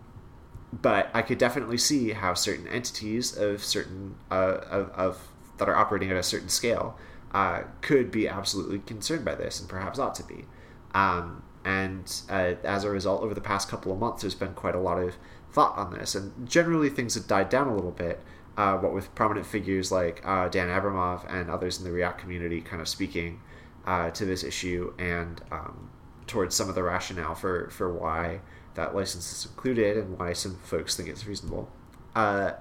but 0.72 1.10
I 1.14 1.22
could 1.22 1.38
definitely 1.38 1.78
see 1.78 2.12
how 2.12 2.34
certain 2.34 2.68
entities 2.68 3.36
of 3.36 3.64
certain 3.64 4.16
uh, 4.30 4.60
of, 4.70 4.90
of 4.92 5.28
that 5.58 5.68
are 5.68 5.76
operating 5.76 6.12
at 6.12 6.18
a 6.18 6.24
certain 6.24 6.50
scale 6.50 6.98
uh, 7.34 7.64
could 7.82 8.12
be 8.12 8.28
absolutely 8.28 8.80
concerned 8.80 9.26
by 9.26 9.36
this, 9.36 9.60
and 9.60 9.70
perhaps 9.70 10.00
ought 10.00 10.16
to 10.16 10.24
be. 10.24 10.46
Um, 10.94 11.44
and 11.66 12.22
uh, 12.30 12.54
as 12.64 12.84
a 12.84 12.90
result, 12.90 13.22
over 13.22 13.34
the 13.34 13.42
past 13.42 13.70
couple 13.70 13.92
of 13.92 14.00
months, 14.00 14.22
there's 14.22 14.36
been 14.36 14.54
quite 14.54 14.76
a 14.76 14.80
lot 14.80 14.98
of 14.98 15.16
thought 15.52 15.78
on 15.78 15.94
this, 15.94 16.16
and 16.16 16.48
generally 16.48 16.90
things 16.90 17.16
have 17.16 17.28
died 17.28 17.50
down 17.50 17.68
a 17.68 17.76
little 17.76 17.92
bit. 17.92 18.20
Uh, 18.60 18.78
what 18.78 18.94
with 18.94 19.14
prominent 19.16 19.46
figures 19.46 19.90
like 19.90 20.22
uh, 20.26 20.50
Dan 20.50 20.68
Abramov 20.68 21.26
and 21.32 21.50
others 21.50 21.78
in 21.80 21.86
the 21.86 21.92
React 21.92 22.20
community 22.20 22.60
kind 22.60 22.82
of 22.82 22.90
speaking 22.90 23.40
uh, 23.86 24.10
to 24.12 24.26
this 24.26 24.44
issue 24.44 24.94
and 25.00 25.42
um, 25.50 25.90
towards 26.28 26.54
some 26.56 26.68
of 26.68 26.76
the 26.76 26.84
rationale 26.84 27.36
for, 27.36 27.70
for 27.70 27.88
why 27.94 28.42
that 28.76 28.94
license 28.94 29.32
is 29.32 29.46
included 29.46 29.96
and 29.96 30.20
why 30.20 30.34
some 30.34 30.58
folks 30.58 30.98
think 30.98 31.08
it's 31.08 31.26
reasonable. 31.26 31.70
Uh, 32.16 32.52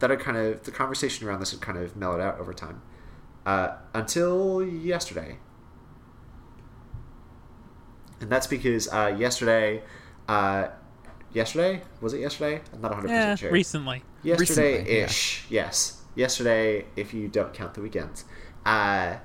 that 0.00 0.10
are 0.10 0.16
kind 0.18 0.36
of 0.36 0.62
the 0.64 0.70
conversation 0.70 1.26
around 1.26 1.40
this 1.40 1.52
had 1.52 1.60
kind 1.62 1.78
of 1.78 1.96
mellowed 1.96 2.20
out 2.20 2.38
over 2.38 2.52
time 2.52 2.82
uh, 3.46 3.76
until 3.94 4.62
yesterday, 4.62 5.38
and 8.20 8.28
that's 8.30 8.46
because 8.46 8.92
uh, 8.92 9.14
yesterday, 9.18 9.82
uh, 10.28 10.68
yesterday 11.32 11.82
was 12.02 12.12
it 12.12 12.20
yesterday? 12.20 12.60
I'm 12.74 12.82
not 12.82 12.90
100 12.90 13.08
Yeah, 13.08 13.22
percent 13.22 13.38
sure. 13.40 13.52
recently. 13.52 14.02
Yesterday 14.26 14.78
Recently, 14.78 14.98
yeah. 14.98 15.04
ish, 15.04 15.46
yes. 15.48 16.02
Yesterday, 16.16 16.86
if 16.96 17.14
you 17.14 17.28
don't 17.28 17.54
count 17.54 17.74
the 17.74 17.80
weekends. 17.80 18.24
Uh, 18.64 19.18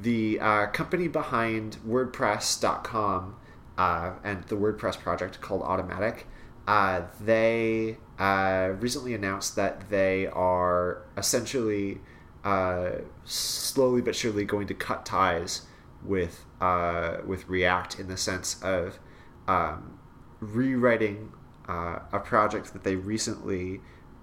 the 0.00 0.38
uh, 0.38 0.66
company 0.68 1.08
behind 1.08 1.78
WordPress.com 1.84 3.34
uh, 3.76 4.12
and 4.22 4.44
the 4.44 4.54
WordPress 4.54 5.00
project 5.00 5.40
called 5.40 5.62
Automattic, 5.62 6.22
uh, 6.68 7.02
they 7.20 7.96
uh, 8.20 8.70
recently 8.78 9.14
announced 9.14 9.56
that 9.56 9.90
they 9.90 10.28
are 10.28 11.02
essentially 11.16 11.98
uh, 12.44 12.90
slowly 13.24 14.00
but 14.00 14.14
surely 14.14 14.44
going 14.44 14.68
to 14.68 14.74
cut 14.74 15.04
ties 15.04 15.62
with 16.04 16.44
uh, 16.60 17.16
with 17.26 17.48
React 17.48 17.98
in 17.98 18.06
the 18.06 18.16
sense 18.16 18.62
of 18.62 19.00
um, 19.48 19.98
rewriting 20.38 21.32
uh, 21.68 21.98
a 22.12 22.18
project 22.18 22.72
that 22.72 22.82
they 22.82 22.96
recently 22.96 23.80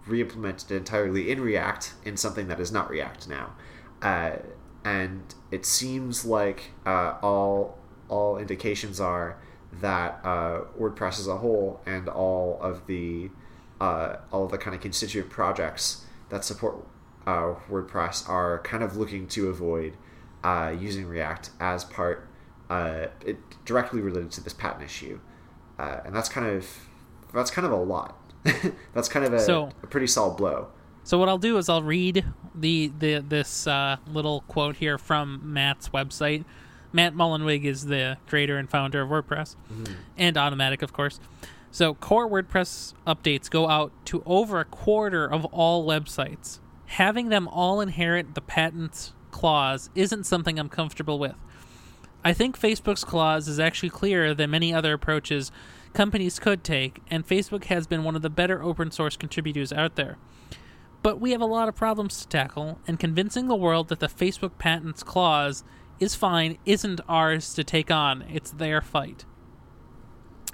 re-implemented 0.08 0.72
entirely 0.72 1.32
in 1.32 1.42
React 1.42 1.94
in 2.04 2.18
something 2.18 2.48
that 2.48 2.60
is 2.60 2.72
not 2.72 2.90
React 2.90 3.30
now, 3.30 3.56
uh, 4.02 4.38
and 4.84 5.36
it 5.52 5.66
seems 5.66 6.26
like 6.26 6.72
uh, 6.86 7.16
all 7.22 7.78
all 8.10 8.38
indications 8.38 9.00
are 9.00 9.38
that 9.82 10.20
uh, 10.24 10.62
WordPress 10.80 11.20
as 11.20 11.28
a 11.28 11.38
whole 11.38 11.82
and 11.86 12.08
all 12.08 12.60
of 12.62 12.88
the 12.88 13.30
uh, 13.80 14.18
all 14.32 14.46
of 14.46 14.52
the 14.52 14.58
kind 14.58 14.76
of 14.76 14.82
constituent 14.82 15.30
projects 15.30 16.06
that 16.30 16.44
support 16.44 16.78
uh, 17.28 17.54
WordPress 17.70 18.28
are 18.30 18.60
kind 18.60 18.84
of 18.84 18.98
looking 18.98 19.28
to 19.28 19.50
avoid 19.50 19.98
using 20.80 21.08
React 21.08 21.50
as 21.60 21.84
part 21.84 22.28
it, 22.70 23.38
directly 23.66 24.02
related 24.02 24.32
to 24.32 24.42
this 24.42 24.54
patent 24.54 24.84
issue, 24.84 25.20
and 25.78 26.16
that's 26.16 26.30
kind 26.30 26.48
of 26.48 26.68
that's 27.36 27.52
kind 27.52 27.66
of 27.66 27.72
a 27.72 27.76
lot. 27.78 28.18
that's 28.94 29.08
kind 29.10 29.26
of 29.26 29.34
a, 29.34 29.40
So- 29.40 29.70
a 29.84 29.88
pretty 29.88 30.08
solid 30.08 30.38
blow. 30.38 30.68
So 31.04 31.20
what 31.20 31.30
I'll 31.30 31.38
do 31.38 31.58
is 31.58 31.70
I'll 31.70 31.84
read 31.84 32.26
the, 32.56 32.92
the 32.98 33.20
this 33.20 33.68
uh, 33.68 33.98
little 34.12 34.42
quote 34.48 34.78
here 34.78 34.98
from 34.98 35.40
Matt's 35.54 35.90
website. 35.90 36.46
Matt 36.92 37.14
Mullenweg 37.14 37.64
is 37.64 37.86
the 37.86 38.18
creator 38.28 38.58
and 38.58 38.68
founder 38.68 39.02
of 39.02 39.10
WordPress 39.10 39.56
and 40.18 40.36
Automattic, 40.36 40.82
of 40.82 40.94
course. 40.94 41.20
So 41.70 41.94
core 41.94 42.28
WordPress 42.28 42.94
updates 43.06 43.52
go 43.52 43.70
out 43.70 43.92
to 44.06 44.24
over 44.26 44.60
a 44.60 44.66
quarter 44.66 45.32
of 45.32 45.46
all 45.46 45.86
websites. 45.86 46.60
Having 46.86 47.30
them 47.30 47.48
all 47.50 47.82
inherit 47.82 48.34
the 48.34 48.42
patents 48.42 49.14
clause 49.30 49.90
isn't 49.94 50.24
something 50.24 50.58
I'm 50.58 50.70
comfortable 50.70 51.20
with. 51.20 51.36
I 52.24 52.34
think 52.34 52.58
Facebook's 52.60 53.04
clause 53.04 53.48
is 53.48 53.60
actually 53.60 53.90
clearer 53.90 54.34
than 54.34 54.50
many 54.50 54.74
other 54.74 54.94
approaches 54.94 55.52
companies 55.96 56.38
could 56.38 56.64
take, 56.64 57.02
and 57.10 57.26
Facebook 57.26 57.66
has 57.66 57.88
been 57.88 58.04
one 58.04 58.16
of 58.16 58.22
the 58.22 58.30
better 58.30 58.62
open 58.62 58.92
source 58.92 59.18
contributors 59.18 59.74
out 59.74 59.96
there. 59.96 60.18
But 61.02 61.20
we 61.20 61.32
have 61.32 61.42
a 61.42 61.46
lot 61.46 61.70
of 61.70 61.76
problems 61.76 62.22
to 62.22 62.28
tackle, 62.28 62.80
and 62.86 63.00
convincing 63.00 63.48
the 63.48 63.56
world 63.56 63.88
that 63.88 64.00
the 64.00 64.08
Facebook 64.08 64.58
patents 64.60 65.02
clause 65.02 65.64
is 66.00 66.14
fine 66.14 66.58
isn't 66.66 67.00
ours 67.08 67.54
to 67.54 67.64
take 67.64 67.90
on. 67.90 68.24
It's 68.24 68.52
their 68.52 68.82
fight. 68.82 69.26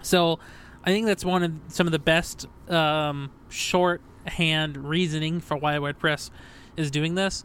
So, 0.02 0.40
I 0.84 0.92
think 0.92 1.06
that's 1.06 1.26
one 1.26 1.44
of 1.44 1.54
some 1.68 1.88
of 1.88 1.92
the 1.92 2.00
best 2.00 2.48
um, 2.70 3.32
shorthand 3.50 4.78
reasoning 4.78 5.40
for 5.40 5.58
why 5.58 5.76
WordPress 5.76 6.30
is 6.78 6.90
doing 6.90 7.16
this. 7.16 7.44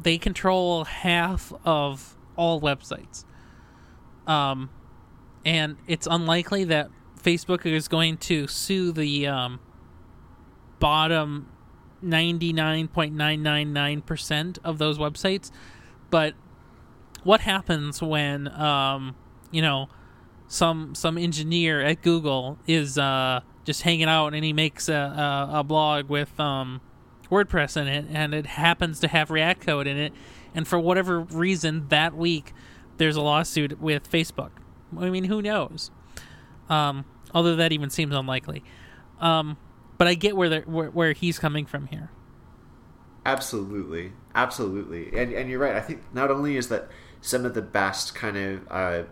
They 0.00 0.18
control 0.18 0.84
half 0.84 1.52
of 1.64 2.16
all 2.36 2.60
websites, 2.60 3.24
um, 4.26 4.70
and 5.44 5.76
it's 5.86 6.06
unlikely 6.10 6.64
that 6.64 6.90
Facebook 7.26 7.66
is 7.66 7.88
going 7.88 8.16
to 8.18 8.46
sue 8.46 8.92
the 8.92 9.26
um, 9.26 9.58
bottom 10.78 11.48
99.999% 12.04 14.58
of 14.62 14.78
those 14.78 14.96
websites. 14.96 15.50
But 16.08 16.34
what 17.24 17.40
happens 17.40 18.00
when, 18.00 18.46
um, 18.48 19.16
you 19.50 19.60
know, 19.60 19.88
some 20.46 20.94
some 20.94 21.18
engineer 21.18 21.82
at 21.82 22.02
Google 22.02 22.60
is 22.68 22.96
uh, 22.96 23.40
just 23.64 23.82
hanging 23.82 24.04
out 24.04 24.32
and 24.32 24.44
he 24.44 24.52
makes 24.52 24.88
a, 24.88 24.94
a, 24.94 25.48
a 25.54 25.64
blog 25.64 26.08
with 26.08 26.38
um, 26.38 26.80
WordPress 27.28 27.76
in 27.76 27.88
it 27.88 28.04
and 28.08 28.34
it 28.34 28.46
happens 28.46 29.00
to 29.00 29.08
have 29.08 29.32
React 29.32 29.66
code 29.66 29.88
in 29.88 29.98
it, 29.98 30.12
and 30.54 30.68
for 30.68 30.78
whatever 30.78 31.18
reason 31.18 31.88
that 31.88 32.14
week 32.14 32.52
there's 32.98 33.16
a 33.16 33.20
lawsuit 33.20 33.80
with 33.80 34.08
Facebook. 34.08 34.50
I 34.96 35.10
mean, 35.10 35.24
who 35.24 35.42
knows? 35.42 35.90
Um, 36.68 37.04
although 37.36 37.54
that 37.54 37.70
even 37.70 37.90
seems 37.90 38.14
unlikely. 38.14 38.64
Um, 39.20 39.58
but 39.98 40.08
I 40.08 40.14
get 40.14 40.36
where, 40.36 40.62
where 40.62 40.90
where 40.90 41.12
he's 41.12 41.38
coming 41.38 41.66
from 41.66 41.86
here. 41.86 42.10
Absolutely, 43.26 44.12
absolutely, 44.34 45.16
and 45.18 45.32
and 45.32 45.50
you're 45.50 45.58
right. 45.58 45.76
I 45.76 45.80
think 45.80 46.02
not 46.14 46.30
only 46.30 46.56
is 46.56 46.68
that 46.68 46.88
some 47.20 47.44
of 47.44 47.52
the 47.54 47.62
best 47.62 48.14
kind 48.14 48.36
of 48.38 48.68
uh, 48.70 49.02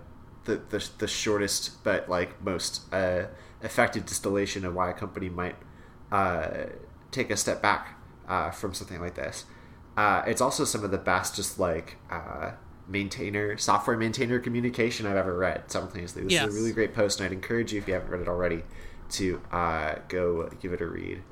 the, 0.45 0.57
the 0.71 0.89
the 0.99 1.07
shortest 1.07 1.85
but 1.85 2.09
like 2.09 2.43
most 2.43 2.83
uh, 2.93 3.25
effective 3.63 4.07
distillation 4.07 4.65
of 4.65 4.75
why 4.75 4.89
a 4.89 4.95
company 4.95 5.29
might 5.29 5.57
uh, 6.11 6.67
take 7.11 7.31
a 7.31 7.37
step 7.37 7.61
back 7.61 7.99
uh, 8.27 8.51
from 8.51 8.73
something 8.73 9.01
like 9.01 9.17
this. 9.17 9.45
Uh, 9.99 10.23
it's 10.27 10.41
also 10.41 10.65
some 10.65 10.83
of 10.83 10.91
the 10.91 10.99
best 10.99 11.37
just 11.37 11.59
like 11.59 11.99
uh, 12.11 12.53
maintainer 12.89 13.57
software 13.57 13.97
maintainer 13.97 14.39
communication 14.39 15.07
I've 15.07 15.17
ever 15.17 15.37
read 15.37 15.71
simultaneously. 15.71 16.23
This 16.25 16.33
Yes. 16.33 16.49
is 16.49 16.55
a 16.55 16.59
really 16.59 16.73
great 16.73 16.95
post, 16.95 17.19
and 17.21 17.27
I'd 17.27 17.33
encourage 17.33 17.73
you 17.73 17.79
if 17.81 17.89
you 17.89 17.95
haven't 17.95 18.11
read 18.11 18.21
it 18.21 18.29
already 18.29 18.63
to 19.11 19.41
uh, 19.53 19.95
go 20.09 20.49
give 20.61 20.73
it 20.73 20.81
a 20.81 20.87
read. 20.87 21.23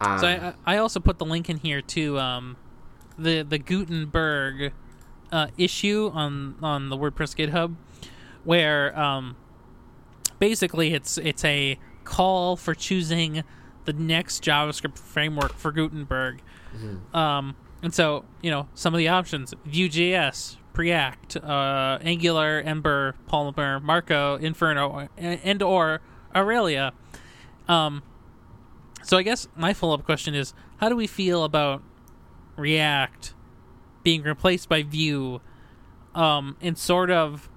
Um, 0.00 0.18
So 0.18 0.26
I, 0.26 0.54
I 0.64 0.76
also 0.78 1.00
put 1.00 1.18
the 1.18 1.24
link 1.24 1.48
in 1.50 1.56
here 1.58 1.80
to 1.82 2.18
um, 2.18 2.56
the 3.18 3.42
the 3.42 3.58
Gutenberg 3.58 4.72
uh, 5.30 5.48
issue 5.56 6.10
on 6.14 6.56
on 6.62 6.88
the 6.88 6.96
WordPress 6.96 7.34
GitHub, 7.36 7.74
where 8.44 8.98
um, 8.98 9.36
basically 10.38 10.94
it's 10.94 11.18
it's 11.18 11.44
a 11.44 11.78
call 12.04 12.56
for 12.56 12.74
choosing 12.74 13.44
the 13.84 13.92
next 13.92 14.42
JavaScript 14.44 14.98
framework 14.98 15.54
for 15.54 15.72
Gutenberg. 15.72 16.40
Um, 17.12 17.54
and 17.82 17.92
so 17.92 18.24
you 18.40 18.50
know 18.50 18.68
some 18.74 18.94
of 18.94 18.98
the 18.98 19.08
options: 19.08 19.52
Vue.js, 19.64 20.56
Preact, 20.72 21.36
uh, 21.36 21.98
Angular, 22.02 22.60
Ember, 22.64 23.14
Polymer, 23.28 23.82
Marko, 23.82 24.36
Inferno, 24.36 25.08
and, 25.16 25.40
and 25.44 25.62
or 25.62 26.00
Aurelia. 26.34 26.92
Um, 27.68 28.02
so 29.02 29.16
I 29.16 29.22
guess 29.22 29.48
my 29.56 29.72
follow 29.72 29.94
up 29.94 30.04
question 30.04 30.34
is: 30.34 30.54
How 30.78 30.88
do 30.88 30.96
we 30.96 31.06
feel 31.06 31.44
about 31.44 31.82
React 32.56 33.34
being 34.02 34.22
replaced 34.22 34.68
by 34.68 34.82
Vue 34.82 35.40
um, 36.14 36.56
in 36.60 36.76
sort 36.76 37.10
of 37.10 37.48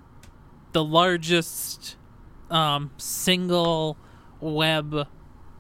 the 0.74 0.84
largest 0.84 1.96
um, 2.50 2.92
single 2.98 3.98
web 4.40 5.08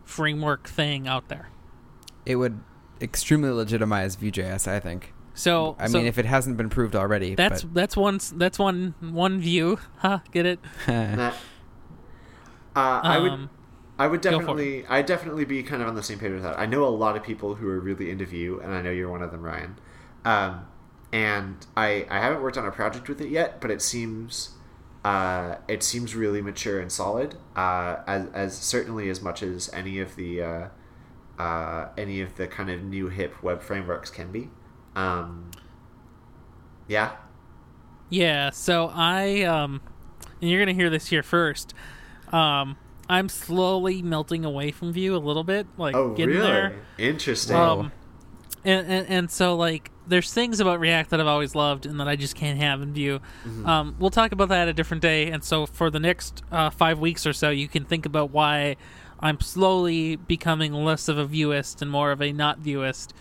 framework 0.04 0.68
thing 0.68 1.08
out 1.08 1.30
there? 1.30 1.50
It 2.26 2.36
would 2.36 2.60
extremely 3.02 3.50
legitimize 3.50 4.16
Vue.js, 4.16 4.68
I 4.68 4.80
think. 4.80 5.14
So 5.36 5.76
I 5.80 5.88
so 5.88 6.00
mean, 6.00 6.08
if 6.08 6.18
it 6.18 6.26
hasn't 6.26 6.58
been 6.58 6.70
proved 6.70 6.96
already. 6.96 7.36
that's 7.36 7.64
that's 7.74 7.96
one 7.98 8.20
that's 8.36 8.58
one 8.58 8.96
one 9.02 9.40
view. 9.40 9.80
Huh? 9.98 10.20
Get 10.32 10.46
it? 10.46 10.60
uh, 10.88 11.32
I 12.76 13.18
would, 13.20 13.32
Um, 13.32 13.50
I 13.98 14.08
would 14.08 14.22
go 14.28 14.40
for 14.40 14.60
it. 14.60 14.64
definitely, 14.64 14.86
I 14.88 15.02
definitely 15.02 15.46
be 15.46 15.64
kind 15.64 15.82
of 15.82 15.88
on 15.88 15.96
the 15.96 16.04
same 16.04 16.20
page 16.20 16.32
with 16.34 16.44
that. 16.44 16.60
I 16.60 16.66
know 16.66 16.86
a 16.86 16.90
lot 16.90 17.16
of 17.16 17.24
people 17.24 17.56
who 17.56 17.68
are 17.70 17.80
really 17.80 18.10
into 18.12 18.26
Vue, 18.26 18.60
and 18.60 18.74
I 18.74 18.82
know 18.82 18.92
you're 18.92 19.10
one 19.10 19.22
of 19.22 19.32
them, 19.32 19.42
Ryan. 19.44 19.78
Um, 20.26 20.66
and 21.14 21.66
I, 21.78 22.06
I 22.10 22.20
haven't 22.20 22.42
worked 22.42 22.58
on 22.58 22.66
a 22.66 22.72
project 22.72 23.08
with 23.08 23.22
it 23.22 23.30
yet, 23.30 23.62
but 23.62 23.72
it 23.72 23.82
seems, 23.82 24.50
uh, 25.06 25.56
it 25.68 25.82
seems 25.84 26.16
really 26.16 26.42
mature 26.42 26.80
and 26.82 26.92
solid. 26.92 27.38
Uh, 27.56 27.98
as, 28.08 28.28
as 28.34 28.58
certainly 28.58 29.10
as 29.10 29.22
much 29.22 29.42
as 29.44 29.70
any 29.74 30.00
of 30.00 30.16
the, 30.18 30.42
uh, 30.42 30.68
uh, 31.40 31.90
any 31.98 32.22
of 32.22 32.36
the 32.36 32.48
kind 32.48 32.70
of 32.70 32.84
new 32.84 33.08
hip 33.10 33.42
web 33.44 33.62
frameworks 33.62 34.10
can 34.10 34.32
be. 34.32 34.50
Um, 34.96 35.52
yeah. 36.88 37.12
Yeah, 38.10 38.52
so 38.52 38.92
I 38.94 39.44
um 39.44 39.82
and 40.42 40.50
you're 40.50 40.62
gonna 40.62 40.74
hear 40.74 40.90
this 40.90 41.08
here 41.08 41.24
first. 41.24 41.74
Um 42.32 42.78
I'm 43.10 43.30
slowly 43.30 44.02
melting 44.02 44.46
away 44.46 44.72
from 44.72 44.94
Vue 44.94 45.16
a 45.16 45.18
little 45.20 45.44
bit, 45.44 45.68
like 45.78 45.96
Oh, 45.96 46.14
getting 46.14 46.36
really? 46.36 46.48
there. 46.48 46.76
Interesting. 46.98 47.56
Um 47.56 47.92
and, 48.64 48.88
and 48.88 49.08
and 49.10 49.32
so 49.32 49.56
like 49.56 49.92
there's 50.08 50.32
things 50.32 50.60
about 50.60 50.80
React 50.80 51.10
that 51.10 51.20
I've 51.20 51.26
always 51.28 51.56
loved 51.56 51.88
and 51.88 52.00
that 52.00 52.08
I 52.08 52.16
just 52.16 52.36
can't 52.36 52.60
have 52.60 52.80
in 52.84 52.94
Vue. 52.94 53.20
Um, 53.66 53.96
we'll 53.98 54.12
talk 54.12 54.32
about 54.32 54.50
that 54.50 54.68
a 54.68 54.74
different 54.74 55.02
day. 55.02 55.32
And 55.32 55.44
so 55.44 55.66
for 55.66 55.90
the 55.90 56.00
next 56.00 56.44
uh, 56.52 56.70
five 56.70 57.00
weeks 57.00 57.26
or 57.26 57.34
so, 57.34 57.50
you 57.50 57.68
can 57.68 57.86
think 57.86 58.06
about 58.06 58.30
why 58.30 58.76
I'm 59.20 59.40
slowly 59.40 60.16
becoming 60.16 60.74
less 60.74 61.08
of 61.08 61.18
a 61.18 61.26
viewist 61.26 61.82
and 61.82 61.90
more 61.90 62.12
of 62.12 62.22
a 62.22 62.32
not 62.32 62.62
Vueist. 62.62 63.14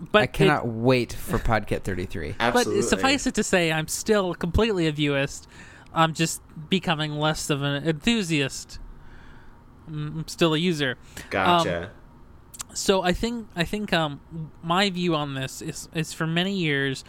But 0.00 0.20
I 0.20 0.24
it- 0.24 0.32
cannot 0.32 0.66
wait 0.66 1.12
for 1.12 1.38
Podkit 1.38 1.82
33. 1.82 2.36
Absolutely. 2.40 2.82
but 2.82 2.88
suffice 2.88 3.26
it 3.26 3.34
to 3.34 3.42
say, 3.42 3.70
I'm 3.70 3.88
still 3.88 4.34
completely 4.34 4.86
a 4.86 4.92
viewist. 4.92 5.46
I'm 5.92 6.14
just 6.14 6.40
becoming 6.68 7.12
less 7.18 7.50
of 7.50 7.62
an 7.62 7.86
enthusiast. 7.86 8.78
Mm, 9.90 10.20
I'm 10.20 10.28
still 10.28 10.54
a 10.54 10.58
user. 10.58 10.96
Gotcha. 11.30 11.90
So 12.72 13.02
I 13.02 13.12
think 13.12 13.48
I 13.56 13.64
think 13.64 13.92
um, 13.92 14.20
my 14.62 14.90
view 14.90 15.14
on 15.16 15.34
this 15.34 15.60
is 15.60 15.88
is 15.92 16.12
for 16.12 16.26
many 16.26 16.54
years, 16.54 17.04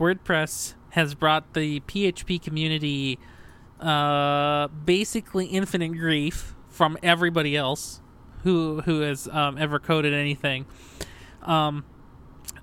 WordPress 0.00 0.74
has 0.90 1.14
brought 1.14 1.54
the 1.54 1.80
PHP 1.80 2.42
community 2.42 3.18
uh, 3.80 4.68
basically 4.68 5.46
infinite 5.46 5.92
grief 5.96 6.54
from 6.68 6.98
everybody 7.02 7.56
else 7.56 8.00
who 8.42 8.80
who 8.82 9.00
has 9.00 9.28
um, 9.28 9.56
ever 9.56 9.78
coded 9.78 10.12
anything, 10.12 10.66
um, 11.42 11.84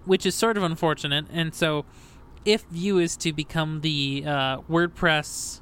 which 0.05 0.25
is 0.25 0.35
sort 0.35 0.57
of 0.57 0.63
unfortunate. 0.63 1.25
And 1.31 1.53
so, 1.53 1.85
if 2.45 2.63
Vue 2.63 2.97
is 2.97 3.15
to 3.17 3.33
become 3.33 3.81
the 3.81 4.23
uh, 4.25 4.57
WordPress 4.69 5.61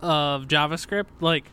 of 0.00 0.48
JavaScript, 0.48 1.06
like 1.20 1.44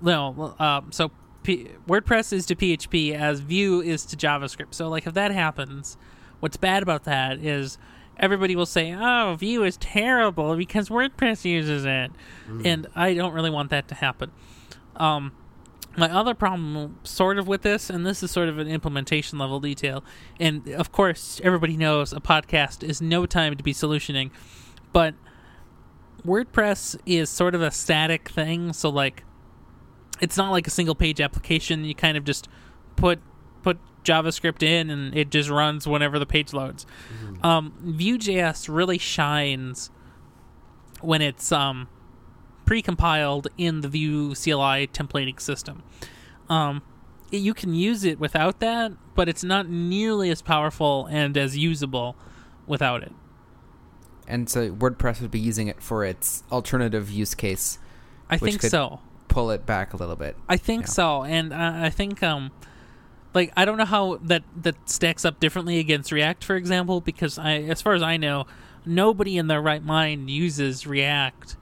no, 0.00 0.54
um, 0.58 0.92
so 0.92 1.10
P- 1.42 1.68
WordPress 1.88 2.32
is 2.32 2.46
to 2.46 2.54
PHP 2.54 3.14
as 3.14 3.40
Vue 3.40 3.80
is 3.80 4.04
to 4.06 4.16
JavaScript. 4.16 4.74
So, 4.74 4.88
like, 4.88 5.06
if 5.06 5.14
that 5.14 5.32
happens, 5.32 5.96
what's 6.40 6.56
bad 6.56 6.82
about 6.82 7.04
that 7.04 7.38
is 7.38 7.78
everybody 8.16 8.54
will 8.54 8.66
say, 8.66 8.94
"Oh, 8.94 9.34
Vue 9.38 9.64
is 9.64 9.76
terrible 9.78 10.56
because 10.56 10.88
WordPress 10.88 11.44
uses 11.44 11.84
it," 11.84 12.10
and 12.66 12.86
I 12.94 13.14
don't 13.14 13.32
really 13.32 13.50
want 13.50 13.70
that 13.70 13.88
to 13.88 13.94
happen. 13.94 14.30
Um, 14.96 15.32
my 15.96 16.10
other 16.10 16.34
problem, 16.34 16.98
sort 17.02 17.38
of, 17.38 17.48
with 17.48 17.62
this, 17.62 17.90
and 17.90 18.06
this 18.06 18.22
is 18.22 18.30
sort 18.30 18.48
of 18.48 18.58
an 18.58 18.68
implementation 18.68 19.38
level 19.38 19.58
detail, 19.60 20.04
and 20.38 20.68
of 20.68 20.92
course, 20.92 21.40
everybody 21.42 21.76
knows 21.76 22.12
a 22.12 22.20
podcast 22.20 22.82
is 22.82 23.00
no 23.00 23.26
time 23.26 23.56
to 23.56 23.64
be 23.64 23.74
solutioning, 23.74 24.30
but 24.92 25.14
WordPress 26.24 26.98
is 27.06 27.30
sort 27.30 27.54
of 27.54 27.62
a 27.62 27.70
static 27.70 28.28
thing. 28.28 28.72
So, 28.72 28.88
like, 28.88 29.24
it's 30.20 30.36
not 30.36 30.50
like 30.50 30.66
a 30.66 30.70
single 30.70 30.94
page 30.94 31.20
application. 31.20 31.84
You 31.84 31.94
kind 31.94 32.16
of 32.16 32.24
just 32.24 32.48
put 32.96 33.20
put 33.62 33.78
JavaScript 34.04 34.62
in, 34.62 34.90
and 34.90 35.16
it 35.16 35.30
just 35.30 35.48
runs 35.50 35.86
whenever 35.86 36.18
the 36.18 36.26
page 36.26 36.52
loads. 36.52 36.86
Um, 37.42 37.74
Vue.js 37.80 38.68
really 38.72 38.98
shines 38.98 39.90
when 41.00 41.22
it's 41.22 41.52
um, 41.52 41.88
pre-compiled 42.68 43.48
in 43.56 43.80
the 43.80 43.88
Vue 43.88 44.34
CLI 44.34 44.86
templating 44.88 45.40
system. 45.40 45.82
Um, 46.50 46.82
you 47.30 47.54
can 47.54 47.72
use 47.72 48.04
it 48.04 48.20
without 48.20 48.60
that, 48.60 48.92
but 49.14 49.26
it's 49.26 49.42
not 49.42 49.70
nearly 49.70 50.28
as 50.28 50.42
powerful 50.42 51.06
and 51.06 51.34
as 51.38 51.56
usable 51.56 52.14
without 52.66 53.02
it. 53.02 53.12
And 54.26 54.50
so 54.50 54.70
WordPress 54.70 55.22
would 55.22 55.30
be 55.30 55.38
using 55.38 55.68
it 55.68 55.82
for 55.82 56.04
its 56.04 56.42
alternative 56.52 57.10
use 57.10 57.34
case. 57.34 57.78
I 58.28 58.36
think 58.36 58.60
so. 58.60 59.00
Pull 59.28 59.50
it 59.50 59.64
back 59.64 59.94
a 59.94 59.96
little 59.96 60.16
bit. 60.16 60.36
I 60.46 60.58
think 60.58 60.82
Yeah. 60.82 60.88
so, 60.88 61.22
and 61.24 61.54
I 61.54 61.86
I 61.86 61.90
think 61.90 62.22
um, 62.22 62.50
like 63.32 63.50
I 63.56 63.64
don't 63.64 63.78
know 63.78 63.86
how 63.86 64.16
that 64.24 64.42
that 64.60 64.76
stacks 64.90 65.24
up 65.24 65.40
differently 65.40 65.78
against 65.78 66.12
React, 66.12 66.44
for 66.44 66.56
example, 66.56 67.00
because 67.00 67.38
I, 67.38 67.62
as 67.62 67.80
far 67.80 67.94
as 67.94 68.02
I 68.02 68.18
know, 68.18 68.46
nobody 68.84 69.38
in 69.38 69.46
their 69.46 69.62
right 69.62 69.82
mind 69.82 70.28
uses 70.28 70.86
React 70.86 71.56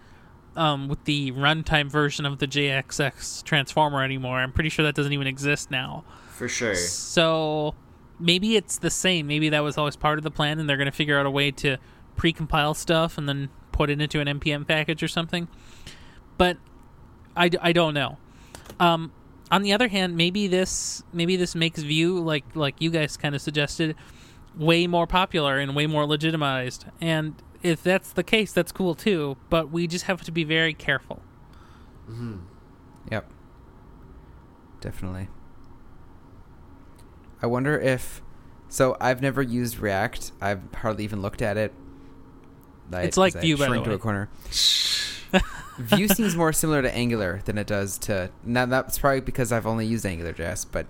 um, 0.57 0.89
with 0.89 1.05
the 1.05 1.33
runtime 1.33 1.91
version 1.91 2.27
of 2.27 2.39
the 2.39 2.47
JSX 2.47 3.43
transformer 3.45 4.03
anymore. 4.03 4.39
I'm 4.39 4.53
pretty 4.53 4.71
sure 4.71 4.85
that 4.85 4.95
doesn't 4.95 5.13
even 5.13 5.27
exist 5.27 5.71
now. 5.71 6.05
For 6.31 6.49
sure. 6.49 6.75
So 6.75 7.75
maybe 8.19 8.57
it's 8.57 8.79
the 8.79 8.91
same. 8.91 9.27
Maybe 9.27 9.49
that 9.51 9.61
was 9.61 9.79
always 9.79 9.97
part 9.97 10.19
of 10.19 10.25
the 10.25 10.31
plan, 10.31 10.59
and 10.59 10.69
they're 10.69 10.77
going 10.77 10.87
to 10.87 10.93
figure 10.93 11.19
out 11.19 11.27
a 11.27 11.31
way 11.31 11.51
to 11.53 11.77
pre-compile 12.17 12.75
stuff 12.75 13.19
and 13.19 13.29
then 13.29 13.51
put 13.73 13.91
it 13.91 14.01
into 14.01 14.21
an 14.21 14.27
npm 14.41 14.67
package 14.67 15.03
or 15.03 15.09
something. 15.09 15.49
But 16.39 16.57
I, 17.37 17.51
I 17.61 17.73
don't 17.73 17.93
know. 17.93 18.17
Um, 18.81 19.13
on 19.51 19.63
the 19.63 19.73
other 19.73 19.89
hand, 19.89 20.17
maybe 20.17 20.47
this 20.47 21.03
maybe 21.13 21.37
this 21.37 21.55
makes 21.55 21.81
Vue 21.81 22.19
like 22.19 22.45
like 22.55 22.81
you 22.81 22.91
guys 22.91 23.17
kind 23.17 23.35
of 23.35 23.41
suggested 23.41 23.95
way 24.57 24.87
more 24.87 25.07
popular 25.07 25.59
and 25.59 25.77
way 25.77 25.87
more 25.87 26.07
legitimized. 26.07 26.87
And 27.01 27.35
if 27.63 27.83
that's 27.83 28.13
the 28.13 28.23
case, 28.23 28.53
that's 28.53 28.73
cool 28.73 28.95
too. 28.95 29.37
But 29.51 29.71
we 29.71 29.87
just 29.87 30.05
have 30.07 30.23
to 30.23 30.33
be 30.33 30.45
very 30.45 30.75
careful. 30.75 31.23
Mm-hmm. 32.11 32.39
Yep. 33.11 33.31
Definitely. 34.81 35.29
I 37.43 37.47
wonder 37.47 37.79
if. 37.79 38.23
So 38.69 38.97
I've 39.01 39.23
never 39.23 39.43
used 39.43 39.79
React. 39.79 40.33
I've 40.41 40.61
hardly 40.75 41.05
even 41.05 41.23
looked 41.23 41.41
at 41.43 41.57
it. 41.57 41.73
I- 42.93 43.03
It's 43.03 43.17
like 43.17 43.35
as 43.37 43.43
Vue, 43.43 43.57
by 43.57 43.67
the 43.67 43.71
shrink 43.71 43.85
to 43.85 43.93
a 43.93 43.99
corner. 43.99 44.29
Vue 45.79 46.09
seems 46.09 46.35
more 46.37 46.53
similar 46.53 46.83
to 46.83 46.93
Angular 46.95 47.43
than 47.45 47.59
it 47.59 47.67
does 47.67 47.99
to. 47.99 48.31
Now 48.45 48.67
that's 48.67 48.99
probably 48.99 49.21
because 49.21 49.53
I've 49.53 49.67
only 49.67 49.87
used 49.87 50.05
AngularJS, 50.05 50.67
but 50.73 50.87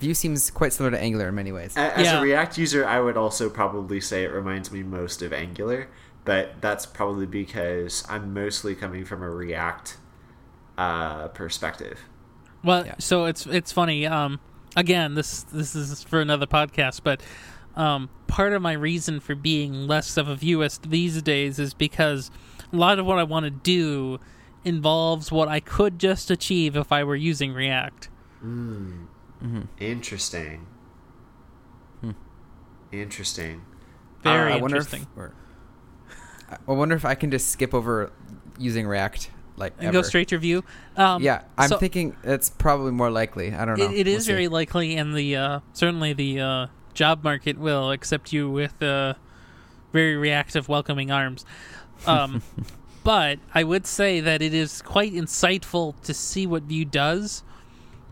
Vue 0.00 0.14
seems 0.14 0.50
quite 0.50 0.72
similar 0.72 0.90
to 0.96 1.00
Angular 1.02 1.28
in 1.28 1.34
many 1.34 1.52
ways. 1.52 1.76
A- 1.76 1.96
As 1.98 2.06
Yeah. 2.06 2.18
a 2.18 2.22
React 2.22 2.58
user, 2.58 2.86
I 2.86 3.00
would 3.00 3.16
also 3.16 3.48
probably 3.50 4.00
say 4.00 4.24
it 4.24 4.32
reminds 4.32 4.72
me 4.72 4.82
most 4.82 5.22
of 5.22 5.32
Angular, 5.32 5.88
but 6.24 6.60
that's 6.60 6.86
probably 6.86 7.26
because 7.26 8.04
I'm 8.08 8.32
mostly 8.34 8.74
coming 8.74 9.04
from 9.04 9.22
a 9.22 9.30
React 9.30 9.96
uh, 10.78 11.28
perspective. 11.28 12.00
Well, 12.64 12.86
Yeah. 12.86 12.94
so 12.98 13.26
it's 13.26 13.46
it's 13.46 13.72
funny. 13.72 14.06
Um, 14.06 14.40
again, 14.76 15.14
this 15.14 15.42
this 15.44 15.74
is 15.76 16.02
for 16.02 16.20
another 16.20 16.46
podcast, 16.46 17.00
but 17.04 17.22
um, 17.76 18.08
part 18.26 18.52
of 18.52 18.62
my 18.62 18.72
reason 18.72 19.20
for 19.20 19.34
being 19.34 19.86
less 19.86 20.16
of 20.16 20.28
a 20.28 20.36
viewist 20.36 20.88
these 20.90 21.20
days 21.22 21.58
is 21.58 21.74
because 21.74 22.30
a 22.72 22.76
lot 22.76 22.98
of 22.98 23.06
what 23.06 23.18
I 23.18 23.22
want 23.24 23.44
to 23.44 23.50
do 23.50 24.18
involves 24.64 25.30
what 25.32 25.48
I 25.48 25.60
could 25.60 25.98
just 25.98 26.30
achieve 26.30 26.76
if 26.76 26.90
I 26.92 27.04
were 27.04 27.16
using 27.16 27.52
React. 27.52 28.08
Interesting. 29.78 30.66
Interesting. 32.92 33.62
Very 34.22 34.52
I 34.52 34.56
wonder 34.56 34.78
interesting. 34.78 35.02
If, 35.02 35.08
or, 35.16 35.32
I 36.68 36.72
wonder 36.72 36.96
if 36.96 37.04
I 37.04 37.14
can 37.14 37.30
just 37.30 37.50
skip 37.50 37.74
over 37.74 38.12
using 38.58 38.86
React 38.86 39.30
like 39.56 39.74
and 39.78 39.92
go 39.92 40.02
straight 40.02 40.28
to 40.28 40.38
Vue. 40.38 40.64
Um, 40.96 41.22
Yeah, 41.22 41.42
I'm 41.56 41.68
so 41.68 41.78
thinking 41.78 42.16
it's 42.24 42.50
probably 42.50 42.92
more 42.92 43.10
likely. 43.10 43.54
I 43.54 43.64
don't 43.64 43.78
know. 43.78 43.84
It, 43.84 43.92
it 43.92 44.06
We'll 44.06 44.16
is 44.16 44.24
see. 44.24 44.32
very 44.32 44.48
likely, 44.48 44.96
and 44.96 45.14
the 45.14 45.36
uh, 45.36 45.60
certainly 45.72 46.12
the 46.12 46.40
uh, 46.40 46.66
job 46.94 47.22
market 47.22 47.58
will 47.58 47.92
accept 47.92 48.32
you 48.32 48.50
with 48.50 48.82
uh, 48.82 49.14
very 49.92 50.16
reactive, 50.16 50.68
welcoming 50.68 51.10
arms. 51.10 51.44
Um, 52.06 52.42
but 53.04 53.38
I 53.54 53.62
would 53.62 53.86
say 53.86 54.20
that 54.20 54.42
it 54.42 54.54
is 54.54 54.82
quite 54.82 55.12
insightful 55.12 56.00
to 56.02 56.14
see 56.14 56.46
what 56.46 56.64
Vue 56.64 56.84
does 56.84 57.44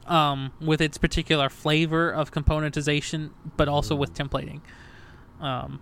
um, 0.09 0.53
with 0.61 0.81
its 0.81 0.99
particular 0.99 1.49
flavor 1.49 2.11
of 2.11 2.31
componentization, 2.33 3.31
but 3.57 3.69
also 3.69 3.95
with 3.95 4.15
templating. 4.15 4.61
Um, 5.41 5.81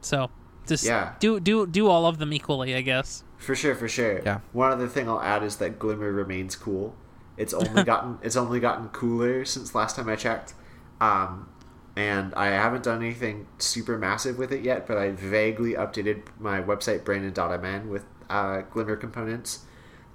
so 0.00 0.30
just 0.66 0.84
Yeah. 0.84 1.14
do 1.20 1.38
do 1.40 1.66
do 1.66 1.88
all 1.88 2.06
of 2.06 2.18
them 2.18 2.32
equally, 2.32 2.74
I 2.74 2.80
guess. 2.80 3.24
For 3.36 3.54
sure, 3.54 3.74
for 3.74 3.88
sure. 3.88 4.20
Yeah. 4.24 4.40
One 4.52 4.72
other 4.72 4.88
thing 4.88 5.08
I'll 5.08 5.20
add 5.20 5.42
is 5.42 5.56
that 5.56 5.78
Glimmer 5.78 6.12
remains 6.12 6.56
cool. 6.56 6.94
It's 7.36 7.54
only 7.54 7.84
gotten 7.92 8.18
it's 8.22 8.36
only 8.36 8.60
gotten 8.60 8.88
cooler 8.88 9.44
since 9.44 9.74
last 9.74 9.96
time 9.96 10.08
I 10.08 10.16
checked. 10.16 10.54
Um, 11.00 11.48
and 11.96 12.32
I 12.34 12.46
haven't 12.46 12.84
done 12.84 13.02
anything 13.02 13.46
super 13.58 13.98
massive 13.98 14.38
with 14.38 14.52
it 14.52 14.62
yet, 14.62 14.86
but 14.86 14.96
I 14.98 15.10
vaguely 15.10 15.74
updated 15.74 16.22
my 16.38 16.60
website 16.60 17.04
Brandon.mn 17.04 17.88
with 17.88 18.04
uh, 18.30 18.62
Glimmer 18.70 18.96
components. 18.96 19.64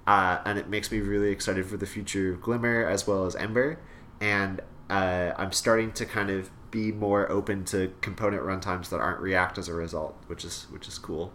Uh, 0.06 0.38
and 0.44 0.58
it 0.58 0.68
makes 0.68 0.90
me 0.92 1.00
really 1.00 1.30
excited 1.30 1.66
for 1.66 1.76
the 1.76 1.86
future 1.86 2.32
of 2.32 2.40
Glimmer 2.42 2.86
as 2.86 3.06
well 3.06 3.24
as 3.26 3.34
Ember. 3.36 3.78
And 4.20 4.60
uh, 4.90 5.32
I'm 5.36 5.52
starting 5.52 5.92
to 5.92 6.04
kind 6.04 6.30
of 6.30 6.50
be 6.70 6.92
more 6.92 7.30
open 7.30 7.64
to 7.66 7.92
component 8.00 8.42
runtimes 8.42 8.88
that 8.90 9.00
aren't 9.00 9.20
React 9.20 9.58
as 9.58 9.68
a 9.68 9.74
result, 9.74 10.16
which 10.26 10.44
is 10.44 10.66
which 10.70 10.88
is 10.88 10.98
cool. 10.98 11.32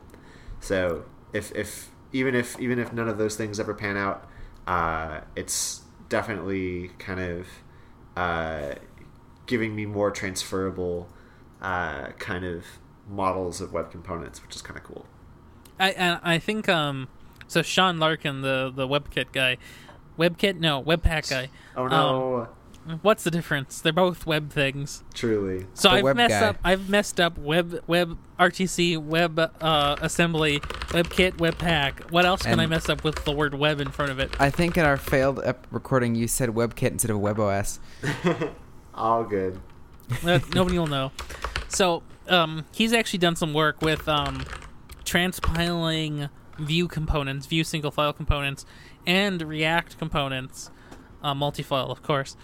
So 0.59 1.05
if 1.33 1.51
if 1.55 1.89
even 2.11 2.35
if 2.35 2.59
even 2.59 2.77
if 2.77 2.93
none 2.93 3.07
of 3.07 3.17
those 3.17 3.35
things 3.35 3.59
ever 3.59 3.73
pan 3.73 3.97
out, 3.97 4.29
uh, 4.67 5.21
it's 5.35 5.81
definitely 6.09 6.89
kind 6.99 7.19
of 7.19 7.47
uh, 8.15 8.75
giving 9.45 9.75
me 9.75 9.85
more 9.85 10.11
transferable 10.11 11.09
uh, 11.61 12.07
kind 12.19 12.43
of 12.45 12.65
models 13.07 13.61
of 13.61 13.73
web 13.73 13.91
components, 13.91 14.43
which 14.43 14.55
is 14.55 14.61
kind 14.61 14.77
of 14.77 14.83
cool. 14.83 15.05
I 15.79 16.19
I 16.21 16.39
think 16.39 16.67
um 16.67 17.07
so 17.49 17.61
Sean 17.61 17.99
Larkin 17.99 18.41
the 18.41 18.71
the 18.73 18.87
WebKit 18.87 19.33
guy, 19.33 19.57
WebKit 20.17 20.57
no 20.59 20.81
Webpack 20.81 21.29
guy. 21.29 21.49
Oh 21.75 21.87
no! 21.87 22.47
What's 23.03 23.23
the 23.23 23.29
difference? 23.29 23.81
They're 23.81 23.93
both 23.93 24.25
web 24.25 24.51
things. 24.51 25.03
truly, 25.13 25.67
So 25.75 25.89
The 25.89 25.95
I've 25.97 26.03
web 26.05 26.15
messed 26.15 26.39
guy. 26.39 26.47
up. 26.47 26.57
I've 26.63 26.89
messed 26.89 27.19
up 27.19 27.37
web 27.37 27.83
web 27.85 28.17
RTC 28.39 28.97
web 28.97 29.37
uh, 29.39 29.95
assembly 30.01 30.59
WebKit 30.87 31.33
Webpack. 31.33 32.09
What 32.11 32.25
else 32.25 32.41
can 32.41 32.59
I 32.59 32.65
mess 32.65 32.89
up 32.89 33.03
with 33.03 33.25
the 33.25 33.31
word 33.31 33.53
web 33.53 33.79
in 33.79 33.91
front 33.91 34.11
of 34.11 34.17
it? 34.19 34.31
I 34.39 34.49
think 34.49 34.75
in 34.75 34.85
our 34.85 34.97
failed 34.97 35.39
ep- 35.43 35.67
recording, 35.69 36.15
you 36.15 36.27
said 36.27 36.49
WebKit 36.49 36.91
instead 36.91 37.11
of 37.11 37.17
WebOS. 37.17 37.77
all 38.95 39.23
good. 39.23 39.59
Uh, 40.25 40.39
nobody 40.55 40.79
will 40.79 40.87
know. 40.87 41.11
So 41.67 42.01
um, 42.27 42.65
he's 42.71 42.91
actually 42.93 43.19
done 43.19 43.35
some 43.35 43.53
work 43.53 43.83
with 43.83 44.07
um, 44.09 44.43
transpiling 45.05 46.29
Vue 46.59 46.87
components, 46.87 47.45
Vue 47.45 47.63
single 47.63 47.91
file 47.91 48.13
components, 48.13 48.65
and 49.05 49.41
React 49.41 49.97
components, 49.97 50.71
uh, 51.23 51.33
multi-file, 51.33 51.91
of 51.91 52.03
course, 52.03 52.35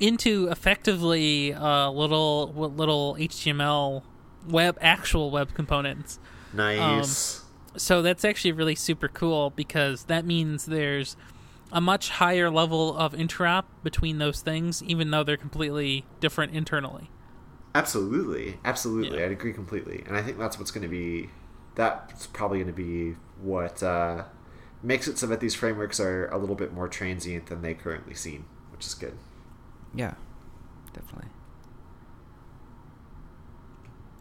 into 0.00 0.48
effectively 0.48 1.52
uh, 1.52 1.90
little 1.90 2.52
little 2.52 3.16
HTML 3.18 4.02
web 4.48 4.78
actual 4.80 5.30
web 5.30 5.54
components. 5.54 6.18
Nice. 6.52 7.42
So 7.76 8.00
that's 8.02 8.24
actually 8.24 8.52
really 8.52 8.74
super 8.74 9.08
cool 9.08 9.50
because 9.50 10.04
that 10.04 10.24
means 10.24 10.66
there's 10.66 11.16
a 11.72 11.80
much 11.80 12.10
higher 12.10 12.48
level 12.48 12.96
of 12.96 13.12
interop 13.12 13.64
between 13.82 14.18
those 14.18 14.40
things, 14.40 14.82
even 14.84 15.10
though 15.10 15.24
they're 15.24 15.36
completely 15.36 16.04
different 16.20 16.54
internally. 16.54 17.10
Absolutely, 17.74 18.58
absolutely. 18.64 19.18
Yeah. 19.18 19.26
I'd 19.26 19.32
agree 19.32 19.52
completely, 19.52 20.02
and 20.06 20.16
I 20.16 20.22
think 20.22 20.38
that's 20.38 20.58
what's 20.58 20.70
going 20.70 20.82
to 20.82 20.88
be. 20.88 21.30
That's 21.74 22.26
probably 22.28 22.58
going 22.58 22.68
to 22.68 22.72
be 22.72 23.16
what 23.40 23.82
uh, 23.82 24.24
makes 24.82 25.08
it 25.08 25.18
so 25.18 25.26
that 25.26 25.40
these 25.40 25.54
frameworks 25.54 25.98
are 26.00 26.28
a 26.28 26.38
little 26.38 26.54
bit 26.56 26.72
more 26.72 26.88
transient 26.88 27.46
than 27.46 27.62
they 27.62 27.74
currently 27.74 28.14
seem, 28.14 28.46
which 28.72 28.86
is 28.86 28.94
good. 28.94 29.16
Yeah, 29.94 30.14
definitely. 30.92 31.28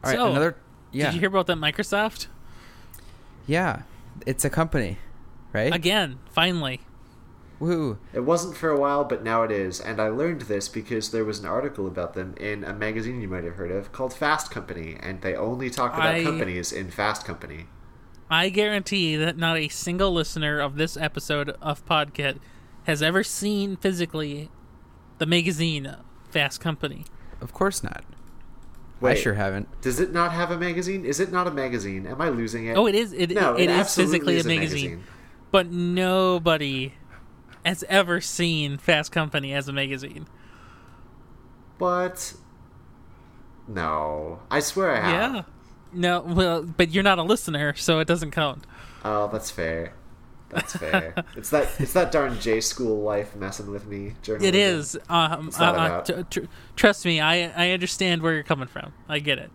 All 0.03 0.11
right, 0.11 0.18
So, 0.18 0.30
another. 0.32 0.55
Yeah, 0.91 1.05
Did 1.07 1.16
you 1.16 1.20
hear 1.22 1.30
about 1.30 1.47
that 1.47 1.57
Microsoft? 1.57 2.28
yeah, 3.47 3.82
it's 4.26 4.45
a 4.45 4.49
company, 4.49 4.97
right? 5.51 5.74
Again, 5.74 6.20
finally. 6.32 6.82
Woo! 7.59 7.97
It 8.13 8.22
wasn't 8.22 8.57
for 8.57 8.70
a 8.70 8.80
while, 8.80 9.03
but 9.05 9.24
now 9.24 9.43
it 9.43 9.51
is, 9.51 9.80
and 9.80 10.01
I 10.01 10.09
learned 10.09 10.41
this 10.41 10.68
because 10.70 11.11
there 11.11 11.24
was 11.26 11.39
an 11.39 11.45
article 11.45 11.88
about 11.88 12.13
them 12.13 12.34
in 12.38 12.63
a 12.63 12.74
magazine 12.74 13.22
you 13.22 13.28
might 13.30 13.43
have 13.45 13.55
heard 13.55 13.72
of 13.72 13.91
called 13.91 14.13
Fast 14.13 14.51
Company, 14.51 14.97
and 14.99 15.22
they 15.22 15.36
only 15.36 15.70
talk 15.70 15.93
about 15.93 16.16
I- 16.16 16.24
companies 16.24 16.72
in 16.72 16.91
Fast 16.91 17.26
Company. 17.26 17.68
I 18.30 18.49
guarantee 18.49 19.15
that 19.15 19.38
not 19.38 19.57
a 19.57 19.67
single 19.67 20.11
listener 20.11 20.59
of 20.59 20.76
this 20.76 20.97
episode 20.97 21.49
of 21.61 21.86
Podkit 21.86 22.39
has 22.86 23.01
ever 23.03 23.23
seen 23.23 23.76
physically 23.78 24.49
the 25.17 25.26
magazine 25.26 25.95
Fast 26.30 26.59
Company. 26.59 27.05
Of 27.41 27.53
course 27.53 27.84
not. 27.84 28.03
I 29.01 29.13
sure 29.13 29.36
haven't. 29.36 29.82
Does 29.82 29.99
it 29.99 30.11
not 30.11 30.32
have 30.32 30.49
a 30.49 30.57
magazine? 30.57 31.05
Is 31.05 31.19
it 31.19 31.32
not 31.32 31.45
a 31.45 31.51
magazine? 31.51 32.07
Am 32.07 32.19
I 32.19 32.30
losing 32.30 32.65
it? 32.65 32.76
Oh, 32.76 32.88
it 32.88 32.95
is. 32.95 33.13
It, 33.13 33.32
no, 33.32 33.55
it 33.55 33.69
is 33.69 33.80
absolutely 33.80 34.19
physically 34.19 34.36
is 34.38 34.45
a 34.45 34.49
magazine, 34.49 35.03
but 35.51 35.67
nobody 35.71 36.93
has 37.63 37.84
ever 37.88 38.21
seen 38.21 38.78
Fast 38.78 39.11
Company 39.11 39.53
as 39.53 39.67
a 39.67 39.73
magazine. 39.73 40.28
But 41.78 42.34
no, 43.67 44.39
I 44.49 44.59
swear 44.59 44.95
I 44.95 45.01
have. 45.01 45.36
Yeah. 45.36 45.41
No, 45.95 46.21
well, 46.21 46.63
but 46.63 46.91
you're 46.91 47.03
not 47.03 47.19
a 47.19 47.23
listener, 47.23 47.73
so 47.75 47.99
it 47.99 48.07
doesn't 48.07 48.31
count. 48.31 48.65
Oh, 49.03 49.29
that's 49.31 49.49
fair. 49.51 49.93
That's 50.49 50.75
fair. 50.77 51.13
it's 51.35 51.49
that 51.49 51.69
it's 51.79 51.93
that 51.93 52.11
darn 52.11 52.39
J 52.39 52.61
school 52.61 53.01
life 53.01 53.35
messing 53.35 53.71
with 53.71 53.85
me. 53.87 54.13
Journalism. 54.21 54.47
It 54.47 54.55
is. 54.55 54.97
Um, 55.09 55.51
uh, 55.59 55.63
uh, 55.63 56.23
tr- 56.29 56.41
trust 56.75 57.05
me, 57.05 57.19
I 57.19 57.49
I 57.69 57.71
understand 57.71 58.21
where 58.21 58.33
you're 58.33 58.43
coming 58.43 58.67
from. 58.67 58.93
I 59.09 59.19
get 59.19 59.39
it. 59.39 59.51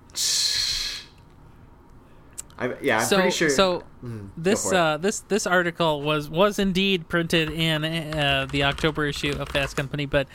I, 2.58 2.74
yeah, 2.82 2.98
I'm 2.98 3.06
so 3.06 3.16
pretty 3.16 3.30
sure. 3.30 3.48
so 3.50 3.84
Mm, 4.04 4.30
this 4.34 4.72
uh 4.72 4.96
this 4.96 5.20
this 5.20 5.46
article 5.46 6.00
was 6.00 6.30
was 6.30 6.58
indeed 6.58 7.06
printed 7.08 7.50
in 7.50 7.84
uh, 7.84 8.46
the 8.50 8.64
October 8.64 9.04
issue 9.06 9.32
of 9.38 9.50
Fast 9.50 9.76
Company, 9.76 10.06
but 10.06 10.26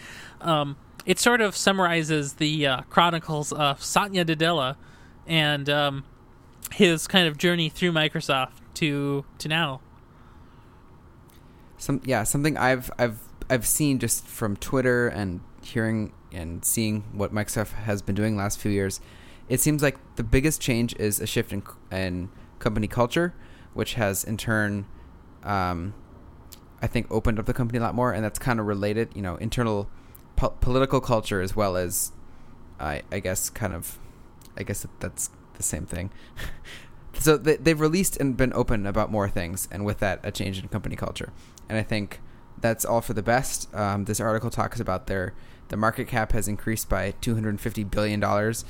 um, 0.41 0.75
it 1.05 1.17
sort 1.17 1.41
of 1.41 1.55
summarizes 1.57 2.33
the 2.33 2.67
uh, 2.67 2.81
chronicles 2.91 3.51
of 3.51 3.83
Satya 3.83 4.23
Nadella 4.23 4.75
and 5.28 5.69
um, 5.69 6.03
his 6.71 7.07
kind 7.07 7.28
of 7.28 7.38
journey 7.38 7.69
through 7.69 7.91
Microsoft 7.91 8.53
to 8.76 9.26
to 9.39 9.47
now. 9.47 9.82
Some 11.78 12.01
yeah, 12.05 12.23
something 12.23 12.57
I've 12.57 12.89
I've 12.97 13.19
I've 13.49 13.65
seen 13.65 13.99
just 13.99 14.26
from 14.26 14.57
Twitter 14.57 15.07
and 15.07 15.41
hearing 15.61 16.13
and 16.32 16.63
seeing 16.63 17.03
what 17.13 17.34
Microsoft 17.34 17.73
has 17.73 18.01
been 18.01 18.15
doing 18.15 18.36
last 18.36 18.59
few 18.59 18.71
years. 18.71 18.99
It 19.47 19.61
seems 19.61 19.84
like 19.84 19.97
the 20.15 20.23
biggest 20.23 20.61
change 20.61 20.95
is 20.95 21.19
a 21.19 21.28
shift 21.28 21.53
in 21.53 21.63
in 21.91 22.30
company 22.59 22.88
culture, 22.88 23.34
which 23.73 23.93
has 23.93 24.23
in 24.23 24.38
turn, 24.38 24.86
um, 25.43 25.93
I 26.82 26.88
think, 26.88 27.07
opened 27.11 27.39
up 27.39 27.45
the 27.45 27.53
company 27.53 27.80
a 27.80 27.82
lot 27.82 27.93
more, 27.93 28.11
and 28.11 28.23
that's 28.23 28.39
kind 28.39 28.59
of 28.59 28.65
related. 28.65 29.09
You 29.13 29.21
know, 29.21 29.36
internal 29.36 29.88
po- 30.36 30.55
political 30.61 30.99
culture 30.99 31.41
as 31.41 31.55
well 31.55 31.78
as, 31.78 32.11
I 32.80 33.03
I 33.11 33.19
guess, 33.19 33.49
kind 33.49 33.73
of, 33.73 33.99
I 34.57 34.63
guess 34.63 34.81
that 34.81 34.99
that's 34.99 35.29
the 35.55 35.63
same 35.63 35.85
thing. 35.85 36.11
so 37.19 37.37
they, 37.37 37.55
they've 37.57 37.79
released 37.79 38.17
and 38.17 38.35
been 38.37 38.53
open 38.53 38.85
about 38.85 39.11
more 39.11 39.29
things, 39.29 39.67
and 39.71 39.85
with 39.85 39.99
that, 39.99 40.19
a 40.23 40.31
change 40.31 40.59
in 40.59 40.67
company 40.69 40.95
culture. 40.95 41.31
And 41.69 41.77
I 41.77 41.83
think 41.83 42.21
that's 42.59 42.85
all 42.85 43.01
for 43.01 43.13
the 43.13 43.23
best. 43.23 43.73
Um, 43.75 44.05
this 44.05 44.19
article 44.19 44.49
talks 44.49 44.79
about 44.79 45.07
their 45.07 45.33
the 45.69 45.77
market 45.77 46.07
cap 46.07 46.31
has 46.33 46.47
increased 46.47 46.89
by 46.89 47.11
250 47.21 47.83
billion 47.85 48.19
dollars, 48.19 48.65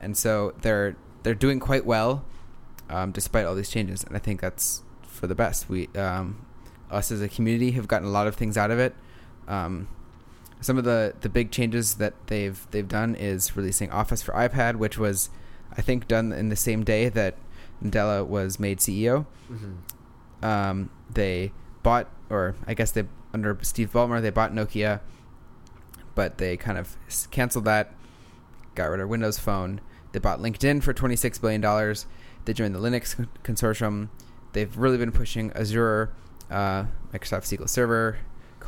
and 0.00 0.16
so 0.16 0.54
they're 0.62 0.96
they're 1.22 1.34
doing 1.34 1.60
quite 1.60 1.84
well. 1.86 2.24
um, 2.88 3.12
despite 3.12 3.46
all 3.46 3.54
these 3.54 3.70
changes, 3.70 4.02
and 4.04 4.16
I 4.16 4.18
think 4.18 4.40
that's 4.40 4.82
for 5.02 5.26
the 5.26 5.34
best. 5.34 5.68
We, 5.68 5.88
um, 5.96 6.44
us 6.90 7.12
as 7.12 7.20
a 7.22 7.28
community, 7.28 7.70
have 7.72 7.86
gotten 7.86 8.08
a 8.08 8.10
lot 8.10 8.26
of 8.26 8.34
things 8.34 8.56
out 8.56 8.70
of 8.70 8.78
it. 8.78 8.94
Some 10.60 10.76
of 10.78 10.84
the, 10.84 11.14
the 11.20 11.28
big 11.28 11.50
changes 11.50 11.94
that 11.94 12.14
they've 12.26 12.66
they've 12.70 12.86
done 12.88 13.14
is 13.14 13.56
releasing 13.56 13.90
Office 13.90 14.22
for 14.22 14.32
iPad, 14.32 14.76
which 14.76 14.98
was, 14.98 15.30
I 15.76 15.80
think, 15.82 16.06
done 16.08 16.32
in 16.32 16.48
the 16.50 16.56
same 16.56 16.84
day 16.84 17.08
that 17.08 17.36
Nadella 17.82 18.26
was 18.26 18.58
made 18.60 18.78
CEO. 18.78 19.26
Mhm. 19.50 20.44
Um, 20.44 20.90
they 21.12 21.52
bought, 21.82 22.08
or 22.28 22.54
I 22.66 22.74
guess 22.74 22.90
they 22.90 23.04
under 23.32 23.56
Steve 23.62 23.92
Ballmer, 23.92 24.20
they 24.20 24.30
bought 24.30 24.52
Nokia, 24.52 25.00
but 26.14 26.38
they 26.38 26.56
kind 26.56 26.76
of 26.78 26.96
canceled 27.30 27.64
that, 27.64 27.92
got 28.74 28.86
rid 28.86 29.00
of 29.00 29.08
Windows 29.08 29.38
Phone. 29.38 29.80
They 30.12 30.18
bought 30.18 30.40
LinkedIn 30.40 30.82
for 30.82 30.92
twenty 30.92 31.16
six 31.16 31.38
billion 31.38 31.60
dollars. 31.60 32.06
They 32.44 32.52
joined 32.52 32.74
the 32.74 32.80
Linux 32.80 33.26
consortium. 33.44 34.08
They've 34.52 34.76
really 34.76 34.98
been 34.98 35.12
pushing 35.12 35.52
Azure, 35.52 36.10
uh, 36.50 36.84
Microsoft 37.12 37.44
SQL 37.46 37.68
Server, 37.68 38.18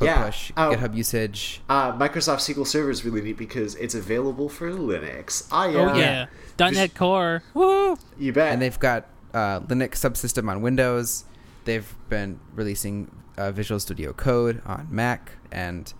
Code 0.03 0.17
Yeah. 0.17 0.25
Push, 0.25 0.51
Oh. 0.57 0.71
GitHub 0.75 0.95
usage. 0.95 1.61
Uh, 1.69 1.91
Microsoft 1.97 2.39
SQL 2.41 2.65
Server 2.67 2.89
is 2.89 3.03
really 3.05 3.21
neat 3.21 3.37
because 3.37 3.75
it's 3.75 3.95
available 3.95 4.49
for 4.49 4.69
Linux. 4.71 5.47
Ah, 5.51 5.65
yeah. 5.67 5.79
Oh 5.79 5.95
yeah, 5.97 6.25
.NET 6.59 6.73
Just- 6.73 6.95
Core. 6.95 7.43
Woo! 7.53 7.97
You 8.17 8.33
bet. 8.33 8.51
and 8.53 8.61
they've 8.61 8.79
got 8.79 9.05
uh, 9.33 9.59
Linux 9.61 9.95
subsystem 9.95 10.49
on 10.49 10.61
Windows. 10.61 11.25
They've 11.65 11.93
been 12.09 12.39
releasing 12.53 13.09
uh, 13.37 13.51
Visual 13.51 13.79
Studio 13.79 14.13
Code 14.13 14.61
on 14.65 14.87
Mac 14.91 15.33
and 15.51 15.91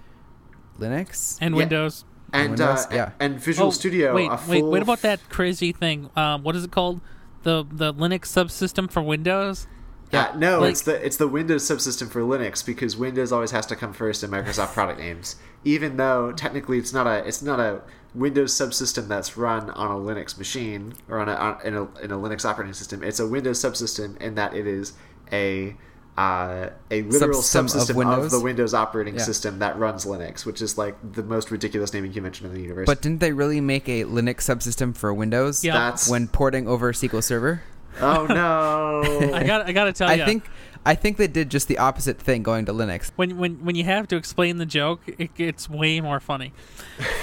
Linux. 0.79 1.37
And 1.41 1.53
Yeah. 1.55 1.57
Windows. 1.59 2.05
and 2.31 2.49
Windows, 2.51 2.85
uh, 2.87 2.89
yeah. 2.95 3.11
and 3.19 3.39
Visual 3.39 3.67
Oh, 3.67 3.71
Studio. 3.71 4.13
Wait, 4.15 4.27
a 4.27 4.39
wait, 4.47 4.59
full 4.61 4.71
wait 4.71 4.81
about 4.81 5.01
that 5.01 5.19
crazy 5.29 5.71
thing. 5.71 6.09
Um, 6.15 6.43
what 6.43 6.55
is 6.55 6.63
it 6.63 6.71
called? 6.71 6.99
The 7.43 7.65
the 7.71 7.93
Linux 7.93 8.21
subsystem 8.27 8.89
for 8.89 9.01
Windows. 9.03 9.67
Yeah, 10.13 10.29
Uh, 10.33 10.37
no, 10.37 10.59
like- 10.61 10.71
it's 10.71 10.81
the 10.81 11.05
it's 11.05 11.17
the 11.17 11.27
Windows 11.27 11.63
subsystem 11.63 12.09
for 12.09 12.21
Linux 12.21 12.65
because 12.65 12.95
Windows 12.95 13.31
always 13.31 13.51
has 13.51 13.65
to 13.67 13.75
come 13.75 13.93
first 13.93 14.23
in 14.23 14.29
Microsoft 14.31 14.73
product 14.73 14.99
names. 14.99 15.35
Even 15.65 15.97
though 15.97 16.31
technically 16.31 16.77
it's 16.77 16.93
not 16.93 17.07
a 17.07 17.25
it's 17.27 17.41
not 17.41 17.59
a 17.59 17.81
Windows 18.13 18.53
subsystem 18.53 19.07
that's 19.07 19.35
run 19.37 19.69
on 19.71 19.89
a 19.89 19.95
Linux 19.95 20.37
machine 20.37 20.93
or 21.09 21.19
on 21.19 21.27
a, 21.29 21.33
on, 21.33 21.57
in 21.63 21.73
a 21.75 21.81
in 22.01 22.11
a 22.11 22.17
Linux 22.17 22.45
operating 22.45 22.73
system. 22.73 23.01
It's 23.03 23.19
a 23.19 23.27
Windows 23.27 23.59
subsystem 23.59 24.15
in 24.21 24.35
that 24.35 24.53
it 24.53 24.67
is 24.67 24.93
a 25.31 25.75
uh, 26.15 26.69
a 26.91 27.01
literal 27.01 27.41
Subsystem 27.41 27.59
of 27.61 27.65
subsystem 27.71 27.89
of, 27.89 27.95
Windows? 27.95 28.31
the 28.31 28.39
Windows 28.39 28.73
operating 28.75 29.15
Yeah. 29.15 29.21
system 29.23 29.57
that 29.59 29.79
runs 29.79 30.05
Linux, 30.05 30.45
which 30.45 30.61
is 30.61 30.77
like 30.77 30.95
the 31.13 31.23
most 31.23 31.49
ridiculous 31.49 31.91
naming 31.91 32.13
convention 32.13 32.45
in 32.45 32.53
the 32.53 32.61
universe. 32.61 32.85
But 32.85 33.01
didn't 33.01 33.19
they 33.19 33.31
really 33.31 33.61
make 33.61 33.89
a 33.89 34.03
Linux 34.03 34.41
subsystem 34.41 34.95
for 34.95 35.11
Windows? 35.11 35.63
Yeah. 35.65 35.73
that's 35.73 36.07
When 36.07 36.27
porting 36.27 36.67
over 36.67 36.93
SQL 36.93 37.23
Server, 37.23 37.63
oh 38.01 38.25
no. 38.29 39.33
I 39.33 39.43
got 39.43 39.67
I 39.67 39.71
got 39.71 39.85
to 39.85 39.93
tell 39.93 40.09
I 40.09 40.15
you. 40.15 40.23
I 40.23 40.25
think 40.25 40.43
I 40.85 40.95
think 40.95 41.17
they 41.17 41.27
did 41.27 41.49
just 41.49 41.67
the 41.67 41.77
opposite 41.77 42.19
thing, 42.19 42.43
going 42.43 42.65
to 42.65 42.73
Linux. 42.73 43.11
when 43.15 43.37
when 43.37 43.63
when 43.63 43.75
you 43.75 43.85
have 43.85 44.07
to 44.09 44.15
explain 44.15 44.57
the 44.57 44.65
joke, 44.65 45.01
it 45.07 45.33
gets 45.35 45.69
way 45.69 46.01
more 46.01 46.19
funny. 46.19 46.53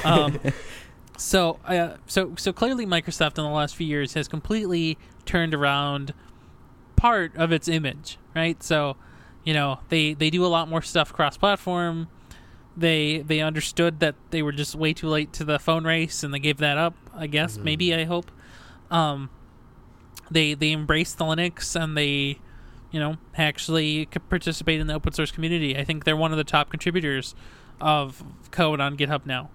Um, 0.04 0.40
so 1.18 1.58
uh, 1.66 1.96
so 2.06 2.34
so 2.36 2.52
clearly, 2.52 2.86
Microsoft 2.86 3.38
in 3.38 3.44
the 3.44 3.50
last 3.50 3.76
few 3.76 3.86
years 3.86 4.14
has 4.14 4.28
completely 4.28 4.98
turned 5.26 5.54
around 5.54 6.14
part 6.96 7.34
of 7.36 7.52
its 7.52 7.68
image, 7.68 8.18
right? 8.34 8.62
So, 8.62 8.96
you 9.44 9.52
know, 9.52 9.80
they 9.88 10.14
they 10.14 10.30
do 10.30 10.44
a 10.44 10.48
lot 10.48 10.68
more 10.68 10.82
stuff 10.82 11.12
cross-platform. 11.12 12.08
They 12.76 13.18
they 13.18 13.40
understood 13.40 14.00
that 14.00 14.14
they 14.30 14.42
were 14.42 14.52
just 14.52 14.74
way 14.74 14.94
too 14.94 15.08
late 15.08 15.32
to 15.34 15.44
the 15.44 15.58
phone 15.58 15.84
race, 15.84 16.22
and 16.22 16.32
they 16.32 16.38
gave 16.38 16.58
that 16.58 16.78
up. 16.78 16.94
I 17.14 17.26
guess 17.26 17.58
maybe 17.58 17.94
I 17.94 18.04
hope. 18.04 18.30
Um, 18.90 19.28
they 20.30 20.54
they 20.54 20.72
embrace 20.72 21.12
the 21.12 21.24
Linux 21.24 21.74
and 21.80 21.96
they 21.96 22.38
you 22.92 22.98
know, 22.98 23.16
actually 23.36 24.06
participate 24.28 24.80
in 24.80 24.88
the 24.88 24.94
open 24.94 25.12
source 25.12 25.30
community. 25.30 25.76
I 25.78 25.84
think 25.84 26.02
they're 26.04 26.16
one 26.16 26.32
of 26.32 26.38
the 26.38 26.42
top 26.44 26.70
contributors 26.70 27.36
of 27.80 28.24
code 28.50 28.80
on 28.80 28.96
GitHub 28.96 29.24
now, 29.26 29.48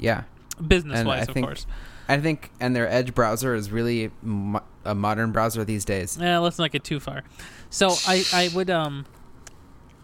Yeah, 0.00 0.24
business 0.66 1.04
wise, 1.04 1.28
of 1.28 1.34
think- 1.34 1.46
course. 1.46 1.64
I 2.08 2.18
think, 2.18 2.50
and 2.58 2.74
their 2.74 2.88
Edge 2.88 3.14
browser 3.14 3.54
is 3.54 3.70
really 3.70 4.10
mo- 4.20 4.64
a 4.84 4.96
modern 4.96 5.30
browser 5.30 5.64
these 5.64 5.84
days. 5.84 6.20
Eh, 6.20 6.38
let's 6.38 6.58
not 6.58 6.72
get 6.72 6.82
too 6.82 6.98
far. 6.98 7.22
So 7.70 7.94
I, 8.04 8.24
I 8.32 8.50
would 8.52 8.68
um, 8.68 9.06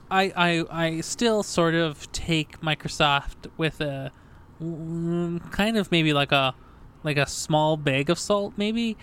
I, 0.09 0.33
I 0.37 0.65
I 0.87 1.01
still 1.01 1.43
sort 1.43 1.75
of 1.75 2.11
take 2.13 2.61
Microsoft 2.61 3.51
with 3.57 3.81
a 3.81 4.13
kind 4.61 5.77
of 5.77 5.91
maybe 5.91 6.13
like 6.13 6.31
a 6.31 6.55
like 7.07 7.17
a 7.17 7.27
small 7.27 7.77
bag 7.79 8.11
of 8.11 8.19
salt, 8.19 8.53
maybe. 8.57 8.99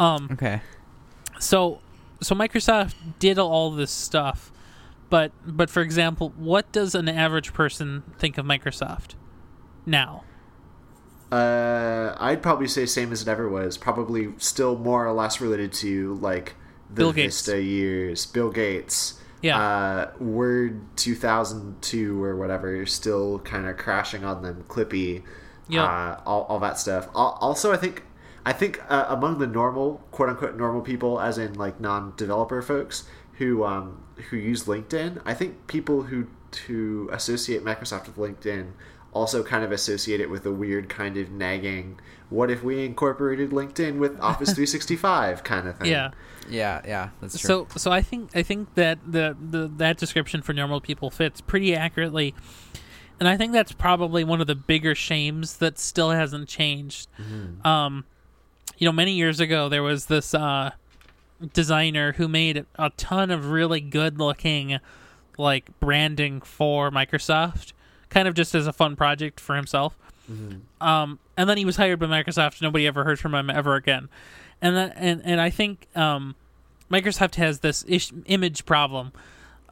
Um, 0.00 0.28
Okay, 0.32 0.62
so 1.38 1.80
so 2.22 2.34
Microsoft 2.34 2.94
did 3.18 3.38
all 3.38 3.70
this 3.70 3.90
stuff, 3.90 4.50
but 5.10 5.32
but 5.44 5.68
for 5.68 5.82
example, 5.82 6.32
what 6.36 6.70
does 6.72 6.94
an 6.94 7.08
average 7.08 7.52
person 7.52 8.02
think 8.18 8.38
of 8.38 8.46
Microsoft 8.46 9.14
now? 9.84 10.24
Uh, 11.30 12.16
I'd 12.18 12.42
probably 12.42 12.68
say 12.68 12.86
same 12.86 13.12
as 13.12 13.22
it 13.22 13.28
ever 13.28 13.48
was. 13.48 13.76
Probably 13.76 14.32
still 14.38 14.78
more 14.78 15.06
or 15.06 15.12
less 15.12 15.40
related 15.40 15.72
to 15.74 16.14
like 16.14 16.54
the 16.88 16.94
Bill 16.94 17.12
Gates. 17.12 17.46
Vista 17.46 17.62
years, 17.62 18.24
Bill 18.26 18.50
Gates. 18.50 19.20
Yeah. 19.42 19.58
Uh, 19.60 20.10
Word 20.18 20.80
2002 20.96 22.22
or 22.22 22.36
whatever, 22.36 22.84
still 22.86 23.38
kind 23.40 23.66
of 23.66 23.76
crashing 23.76 24.24
on 24.24 24.42
them. 24.42 24.64
Clippy. 24.68 25.22
Yeah. 25.68 25.84
Uh, 25.84 26.20
all, 26.26 26.42
all 26.44 26.58
that 26.60 26.78
stuff. 26.78 27.08
Also, 27.14 27.72
I 27.72 27.76
think 27.76 28.04
I 28.44 28.52
think 28.52 28.80
uh, 28.88 29.06
among 29.08 29.38
the 29.38 29.46
normal 29.46 30.02
quote 30.10 30.28
unquote 30.28 30.56
normal 30.56 30.80
people, 30.80 31.20
as 31.20 31.38
in 31.38 31.54
like 31.54 31.80
non 31.80 32.14
developer 32.16 32.62
folks 32.62 33.04
who 33.34 33.64
um, 33.64 34.02
who 34.30 34.36
use 34.36 34.64
LinkedIn, 34.64 35.20
I 35.24 35.34
think 35.34 35.66
people 35.66 36.04
who 36.04 36.28
to 36.50 37.10
associate 37.12 37.62
Microsoft 37.62 38.06
with 38.06 38.16
LinkedIn 38.16 38.72
also 39.12 39.42
kind 39.42 39.64
of 39.64 39.72
associate 39.72 40.20
it 40.20 40.30
with 40.30 40.44
a 40.46 40.52
weird 40.52 40.88
kind 40.88 41.16
of 41.16 41.30
nagging 41.30 41.98
what 42.28 42.50
if 42.50 42.62
we 42.62 42.84
incorporated 42.84 43.50
linkedin 43.50 43.98
with 43.98 44.12
office 44.20 44.50
365 44.50 45.42
kind 45.44 45.66
of 45.66 45.78
thing 45.78 45.90
Yeah. 45.90 46.10
yeah, 46.48 46.82
yeah, 46.86 47.08
that's 47.20 47.38
true. 47.38 47.66
So 47.70 47.78
so 47.78 47.90
I 47.90 48.02
think 48.02 48.30
I 48.34 48.42
think 48.42 48.74
that 48.74 48.98
the, 49.06 49.36
the 49.40 49.68
that 49.76 49.96
description 49.98 50.42
for 50.42 50.52
normal 50.52 50.80
people 50.80 51.10
fits 51.10 51.40
pretty 51.40 51.74
accurately. 51.74 52.34
And 53.20 53.28
I 53.28 53.36
think 53.36 53.52
that's 53.52 53.72
probably 53.72 54.22
one 54.24 54.40
of 54.40 54.46
the 54.46 54.54
bigger 54.54 54.94
shames 54.94 55.56
that 55.58 55.78
still 55.78 56.10
hasn't 56.10 56.48
changed. 56.48 57.08
Um 57.64 58.04
you 58.76 58.86
know, 58.86 58.92
many 58.92 59.12
years 59.12 59.40
ago 59.40 59.68
there 59.68 59.82
was 59.82 60.06
this 60.06 60.34
uh 60.34 60.70
designer 61.52 62.12
who 62.12 62.26
made 62.28 62.64
a 62.76 62.90
ton 62.96 63.30
of 63.30 63.50
really 63.50 63.80
good 63.80 64.18
looking 64.18 64.78
like 65.36 65.70
branding 65.78 66.40
for 66.40 66.90
Microsoft, 66.90 67.72
kind 68.08 68.26
of 68.26 68.34
just 68.34 68.54
as 68.54 68.66
a 68.66 68.72
fun 68.72 68.96
project 68.96 69.38
for 69.38 69.54
himself. 69.56 69.96
Um, 70.80 71.18
and 71.36 71.48
then 71.48 71.56
he 71.56 71.64
was 71.64 71.76
hired 71.76 71.98
by 72.00 72.06
Microsoft. 72.06 72.60
Nobody 72.60 72.86
ever 72.86 73.04
heard 73.04 73.18
from 73.18 73.34
him 73.34 73.48
ever 73.48 73.76
again. 73.76 74.08
And 74.60 74.76
that, 74.76 74.92
and 74.96 75.22
and 75.24 75.40
I 75.40 75.48
think 75.50 75.86
um, 75.94 76.34
Microsoft 76.90 77.36
has 77.36 77.60
this 77.60 77.84
ish, 77.88 78.12
image 78.26 78.66
problem, 78.66 79.12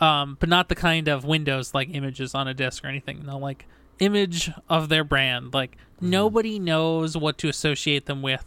um, 0.00 0.36
but 0.40 0.48
not 0.48 0.68
the 0.68 0.74
kind 0.74 1.08
of 1.08 1.24
Windows 1.24 1.74
like 1.74 1.88
images 1.92 2.34
on 2.34 2.48
a 2.48 2.54
disk 2.54 2.84
or 2.84 2.88
anything. 2.88 3.24
No, 3.24 3.38
like 3.38 3.66
image 3.98 4.50
of 4.68 4.88
their 4.88 5.04
brand. 5.04 5.54
Like 5.54 5.76
nobody 6.00 6.58
knows 6.58 7.16
what 7.16 7.38
to 7.38 7.48
associate 7.48 8.06
them 8.06 8.22
with, 8.22 8.44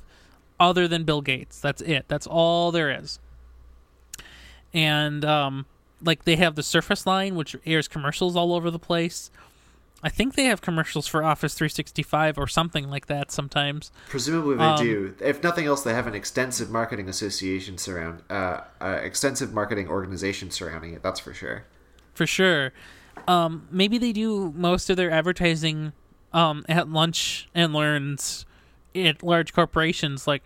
other 0.60 0.88
than 0.88 1.04
Bill 1.04 1.22
Gates. 1.22 1.60
That's 1.60 1.82
it. 1.82 2.06
That's 2.08 2.28
all 2.28 2.72
there 2.72 2.92
is. 2.92 3.20
And 4.74 5.26
um, 5.26 5.66
like 6.04 6.26
they 6.26 6.36
have 6.36 6.56
the 6.56 6.64
Surface 6.64 7.06
line, 7.06 7.36
which 7.36 7.56
airs 7.66 7.88
commercials 7.88 8.36
all 8.36 8.54
over 8.54 8.70
the 8.70 8.80
place. 8.80 9.32
I 10.02 10.10
think 10.10 10.36
they 10.36 10.46
have 10.46 10.62
commercials 10.62 11.08
for 11.08 11.24
Office 11.24 11.54
365 11.56 12.38
or 12.38 12.48
something 12.48 12.90
like 12.90 13.08
that 13.08 13.32
sometimes. 13.32 13.92
presumably 14.08 14.56
they 14.56 14.64
Um, 14.64 14.78
do 14.84 15.16
if 15.20 15.44
nothing 15.44 15.66
else 15.66 15.84
they 15.84 15.94
have 15.94 16.08
an 16.08 16.16
extensive 16.16 16.70
marketing 16.70 17.10
association 17.10 17.78
surround 17.78 18.24
uh, 18.30 18.62
uh, 18.82 19.00
extensive 19.04 19.54
marketing 19.54 19.88
organization 19.90 20.52
surrounding 20.52 20.94
it 20.94 21.04
that's 21.04 21.20
for 21.20 21.34
sure 21.34 21.66
for 22.14 22.26
sure. 22.28 22.74
Um, 23.28 23.68
maybe 23.72 23.98
they 23.98 24.12
do 24.12 24.52
most 24.56 24.90
of 24.90 24.98
their 24.98 25.10
advertising 25.12 25.94
um, 26.34 26.66
at 26.68 26.90
lunch 26.90 27.48
and 27.56 27.72
learns 27.74 28.46
at 28.96 29.24
large 29.24 29.54
corporations. 29.54 30.28
Like, 30.28 30.44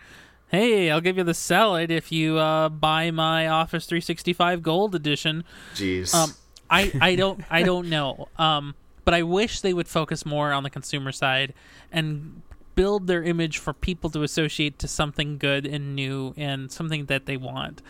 hey, 0.48 0.90
I'll 0.90 1.00
give 1.00 1.16
you 1.16 1.24
the 1.24 1.34
salad 1.34 1.90
if 1.90 2.12
you 2.12 2.38
uh, 2.38 2.68
buy 2.68 3.10
my 3.10 3.48
Office 3.48 3.86
365 3.86 4.62
Gold 4.62 4.94
Edition. 4.94 5.42
jeez 5.74 6.14
Um, 6.14 6.34
I, 6.70 6.92
I 7.00 7.14
don't 7.16 7.40
I 7.50 7.62
don't 7.62 7.88
know. 7.88 8.28
Um, 8.38 8.74
but 9.04 9.14
I 9.14 9.22
wish 9.22 9.60
they 9.60 9.72
would 9.74 9.88
focus 9.88 10.24
more 10.26 10.52
on 10.52 10.62
the 10.62 10.70
consumer 10.70 11.12
side 11.12 11.54
and 11.92 12.42
build 12.74 13.06
their 13.06 13.22
image 13.22 13.58
for 13.58 13.72
people 13.72 14.10
to 14.10 14.22
associate 14.22 14.78
to 14.80 14.88
something 14.88 15.38
good 15.38 15.66
and 15.66 15.94
new 15.94 16.34
and 16.36 16.72
something 16.72 17.06
that 17.06 17.26
they 17.26 17.36
want. 17.36 17.82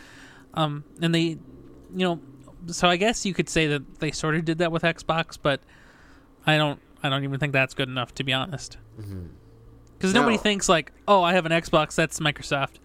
Um, 0.53 0.83
and 1.01 1.13
they, 1.15 1.21
you 1.21 1.39
know, 1.93 2.19
so 2.67 2.87
I 2.87 2.95
guess 2.97 3.25
you 3.25 3.33
could 3.33 3.49
say 3.49 3.67
that 3.67 3.99
they 3.99 4.11
sort 4.11 4.35
of 4.35 4.45
did 4.45 4.59
that 4.59 4.71
with 4.71 4.83
Xbox, 4.83 5.37
but 5.41 5.61
I 6.45 6.57
don't 6.57 6.79
I 7.03 7.09
don't 7.09 7.23
even 7.23 7.39
think 7.39 7.53
that's 7.53 7.73
good 7.73 7.89
enough 7.89 8.13
to 8.15 8.23
be 8.23 8.33
honest. 8.33 8.77
Because 9.97 10.13
nobody 10.13 10.35
No. 10.37 10.41
thinks 10.41 10.67
like, 10.69 10.91
oh, 11.07 11.21
I 11.23 11.33
have 11.33 11.45
an 11.45 11.51
Xbox, 11.51 11.95
that's 11.95 12.19
Microsoft. 12.19 12.75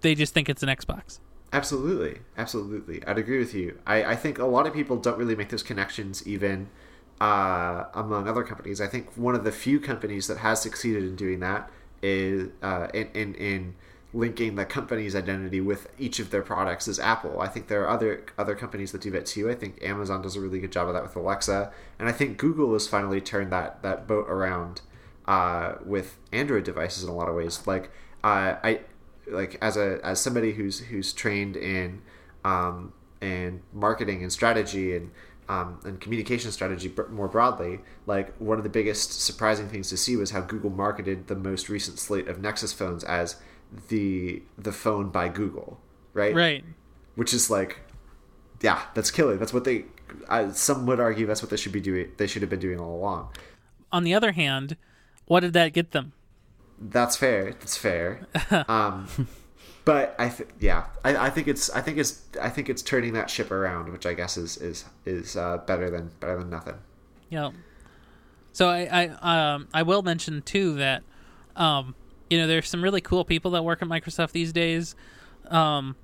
they 0.00 0.14
just 0.16 0.34
think 0.34 0.48
it's 0.48 0.62
an 0.64 0.68
Xbox. 0.68 1.20
Absolutely, 1.52 2.20
absolutely. 2.36 3.04
I'd 3.06 3.18
agree 3.18 3.38
with 3.38 3.54
you. 3.54 3.78
I, 3.86 4.04
I 4.04 4.16
think 4.16 4.38
a 4.38 4.46
lot 4.46 4.66
of 4.66 4.72
people 4.72 4.96
don't 4.96 5.18
really 5.18 5.36
make 5.36 5.50
those 5.50 5.62
connections 5.62 6.26
even 6.26 6.68
uh, 7.22 7.86
among 7.94 8.26
other 8.26 8.42
companies. 8.42 8.80
I 8.80 8.88
think 8.88 9.16
one 9.16 9.36
of 9.36 9.44
the 9.44 9.52
few 9.52 9.78
companies 9.78 10.26
that 10.26 10.38
has 10.38 10.60
succeeded 10.60 11.04
in 11.04 11.14
doing 11.14 11.38
that 11.38 11.70
is 12.02 12.48
uh, 12.62 12.88
in, 12.92 13.06
in 13.14 13.34
in 13.36 13.74
linking 14.12 14.56
the 14.56 14.64
company's 14.64 15.14
identity 15.14 15.60
with 15.60 15.88
each 15.98 16.18
of 16.18 16.30
their 16.30 16.42
products 16.42 16.88
is 16.88 16.98
Apple. 16.98 17.40
I 17.40 17.46
think 17.46 17.68
there 17.68 17.82
are 17.84 17.88
other 17.88 18.24
other 18.36 18.56
companies 18.56 18.90
that 18.90 19.02
do 19.02 19.12
that 19.12 19.26
too. 19.26 19.48
I 19.48 19.54
think 19.54 19.78
Amazon 19.84 20.20
does 20.20 20.34
a 20.34 20.40
really 20.40 20.58
good 20.58 20.72
job 20.72 20.88
of 20.88 20.94
that 20.94 21.04
with 21.04 21.14
Alexa, 21.14 21.70
and 21.96 22.08
I 22.08 22.12
think 22.12 22.38
Google 22.38 22.72
has 22.72 22.88
finally 22.88 23.20
turned 23.20 23.52
that 23.52 23.84
that 23.84 24.08
boat 24.08 24.26
around 24.28 24.80
uh, 25.28 25.74
with 25.84 26.18
Android 26.32 26.64
devices 26.64 27.04
in 27.04 27.08
a 27.08 27.14
lot 27.14 27.28
of 27.28 27.36
ways. 27.36 27.64
Like 27.68 27.92
uh, 28.24 28.56
I 28.64 28.80
like 29.28 29.58
as 29.62 29.76
a 29.76 30.00
as 30.02 30.20
somebody 30.20 30.54
who's 30.54 30.80
who's 30.80 31.12
trained 31.12 31.56
in 31.56 32.02
um, 32.44 32.92
in 33.20 33.62
marketing 33.72 34.22
and 34.22 34.32
strategy 34.32 34.96
and 34.96 35.12
um, 35.52 35.78
and 35.84 36.00
communication 36.00 36.50
strategy 36.50 36.92
more 37.10 37.28
broadly, 37.28 37.80
like 38.06 38.34
one 38.38 38.56
of 38.56 38.64
the 38.64 38.70
biggest 38.70 39.20
surprising 39.22 39.68
things 39.68 39.90
to 39.90 39.98
see 39.98 40.16
was 40.16 40.30
how 40.30 40.40
Google 40.40 40.70
marketed 40.70 41.26
the 41.26 41.34
most 41.34 41.68
recent 41.68 41.98
slate 41.98 42.26
of 42.26 42.40
Nexus 42.40 42.72
phones 42.72 43.04
as 43.04 43.36
the 43.88 44.42
the 44.56 44.72
phone 44.72 45.10
by 45.10 45.28
Google, 45.28 45.78
right? 46.14 46.34
Right. 46.34 46.64
Which 47.16 47.34
is 47.34 47.50
like, 47.50 47.80
yeah, 48.62 48.82
that's 48.94 49.10
killer. 49.10 49.36
That's 49.36 49.52
what 49.52 49.64
they. 49.64 49.84
I, 50.28 50.50
some 50.50 50.86
would 50.86 51.00
argue 51.00 51.26
that's 51.26 51.42
what 51.42 51.50
they 51.50 51.56
should 51.56 51.72
be 51.72 51.80
doing. 51.80 52.12
They 52.16 52.26
should 52.26 52.42
have 52.42 52.50
been 52.50 52.60
doing 52.60 52.80
all 52.80 52.96
along. 52.96 53.28
On 53.90 54.04
the 54.04 54.14
other 54.14 54.32
hand, 54.32 54.76
what 55.26 55.40
did 55.40 55.52
that 55.52 55.74
get 55.74 55.90
them? 55.90 56.12
That's 56.80 57.16
fair. 57.16 57.52
That's 57.52 57.76
fair. 57.76 58.26
um, 58.68 59.28
but 59.84 60.14
I 60.18 60.28
think 60.28 60.50
yeah, 60.60 60.84
I, 61.04 61.16
I 61.26 61.30
think 61.30 61.48
it's 61.48 61.70
I 61.70 61.80
think 61.80 61.98
it's 61.98 62.22
I 62.40 62.48
think 62.48 62.68
it's 62.68 62.82
turning 62.82 63.12
that 63.14 63.28
ship 63.30 63.50
around, 63.50 63.90
which 63.92 64.06
I 64.06 64.14
guess 64.14 64.36
is 64.36 64.56
is 64.58 64.84
is 65.04 65.36
uh, 65.36 65.58
better 65.58 65.90
than 65.90 66.10
better 66.20 66.38
than 66.38 66.50
nothing. 66.50 66.74
Yeah. 67.28 67.50
So 68.52 68.68
I 68.68 69.08
I 69.22 69.54
um 69.54 69.68
I 69.72 69.82
will 69.82 70.02
mention 70.02 70.42
too 70.42 70.74
that 70.74 71.02
um 71.56 71.94
you 72.30 72.38
know 72.38 72.46
there's 72.46 72.68
some 72.68 72.82
really 72.82 73.00
cool 73.00 73.24
people 73.24 73.50
that 73.52 73.64
work 73.64 73.82
at 73.82 73.88
Microsoft 73.88 74.32
these 74.32 74.52
days, 74.52 74.94
um 75.48 75.96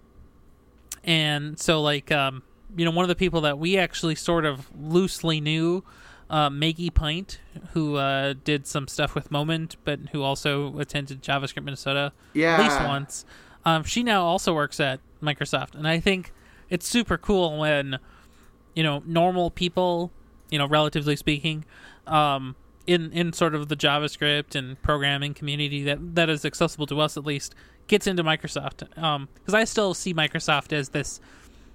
and 1.04 1.58
so 1.58 1.80
like 1.80 2.10
um 2.10 2.42
you 2.76 2.84
know 2.84 2.90
one 2.90 3.04
of 3.04 3.08
the 3.08 3.14
people 3.14 3.42
that 3.42 3.58
we 3.58 3.76
actually 3.78 4.14
sort 4.14 4.44
of 4.44 4.66
loosely 4.78 5.40
knew 5.40 5.84
uh, 6.30 6.50
Maggie 6.50 6.90
Pint, 6.90 7.40
who 7.72 7.96
uh, 7.96 8.34
did 8.44 8.66
some 8.66 8.86
stuff 8.86 9.14
with 9.14 9.30
Moment, 9.30 9.76
but 9.84 9.98
who 10.12 10.22
also 10.22 10.78
attended 10.78 11.22
JavaScript 11.22 11.64
Minnesota 11.64 12.12
Yeah. 12.34 12.56
at 12.56 12.60
least 12.60 12.80
once. 12.82 13.24
Um, 13.68 13.84
she 13.84 14.02
now 14.02 14.24
also 14.24 14.54
works 14.54 14.80
at 14.80 15.00
Microsoft, 15.22 15.74
and 15.74 15.86
I 15.86 16.00
think 16.00 16.32
it's 16.70 16.88
super 16.88 17.18
cool 17.18 17.58
when 17.58 17.98
you 18.74 18.82
know 18.82 19.02
normal 19.06 19.50
people, 19.50 20.10
you 20.50 20.58
know, 20.58 20.66
relatively 20.66 21.16
speaking, 21.16 21.64
um, 22.06 22.56
in 22.86 23.12
in 23.12 23.32
sort 23.32 23.54
of 23.54 23.68
the 23.68 23.76
JavaScript 23.76 24.54
and 24.54 24.80
programming 24.80 25.34
community 25.34 25.82
that 25.84 26.14
that 26.14 26.30
is 26.30 26.44
accessible 26.44 26.86
to 26.86 27.00
us 27.00 27.16
at 27.16 27.24
least 27.26 27.54
gets 27.88 28.06
into 28.06 28.24
Microsoft. 28.24 28.88
Because 29.34 29.54
I 29.54 29.64
still 29.64 29.92
see 29.92 30.14
Microsoft 30.14 30.72
as 30.72 30.90
this, 30.90 31.20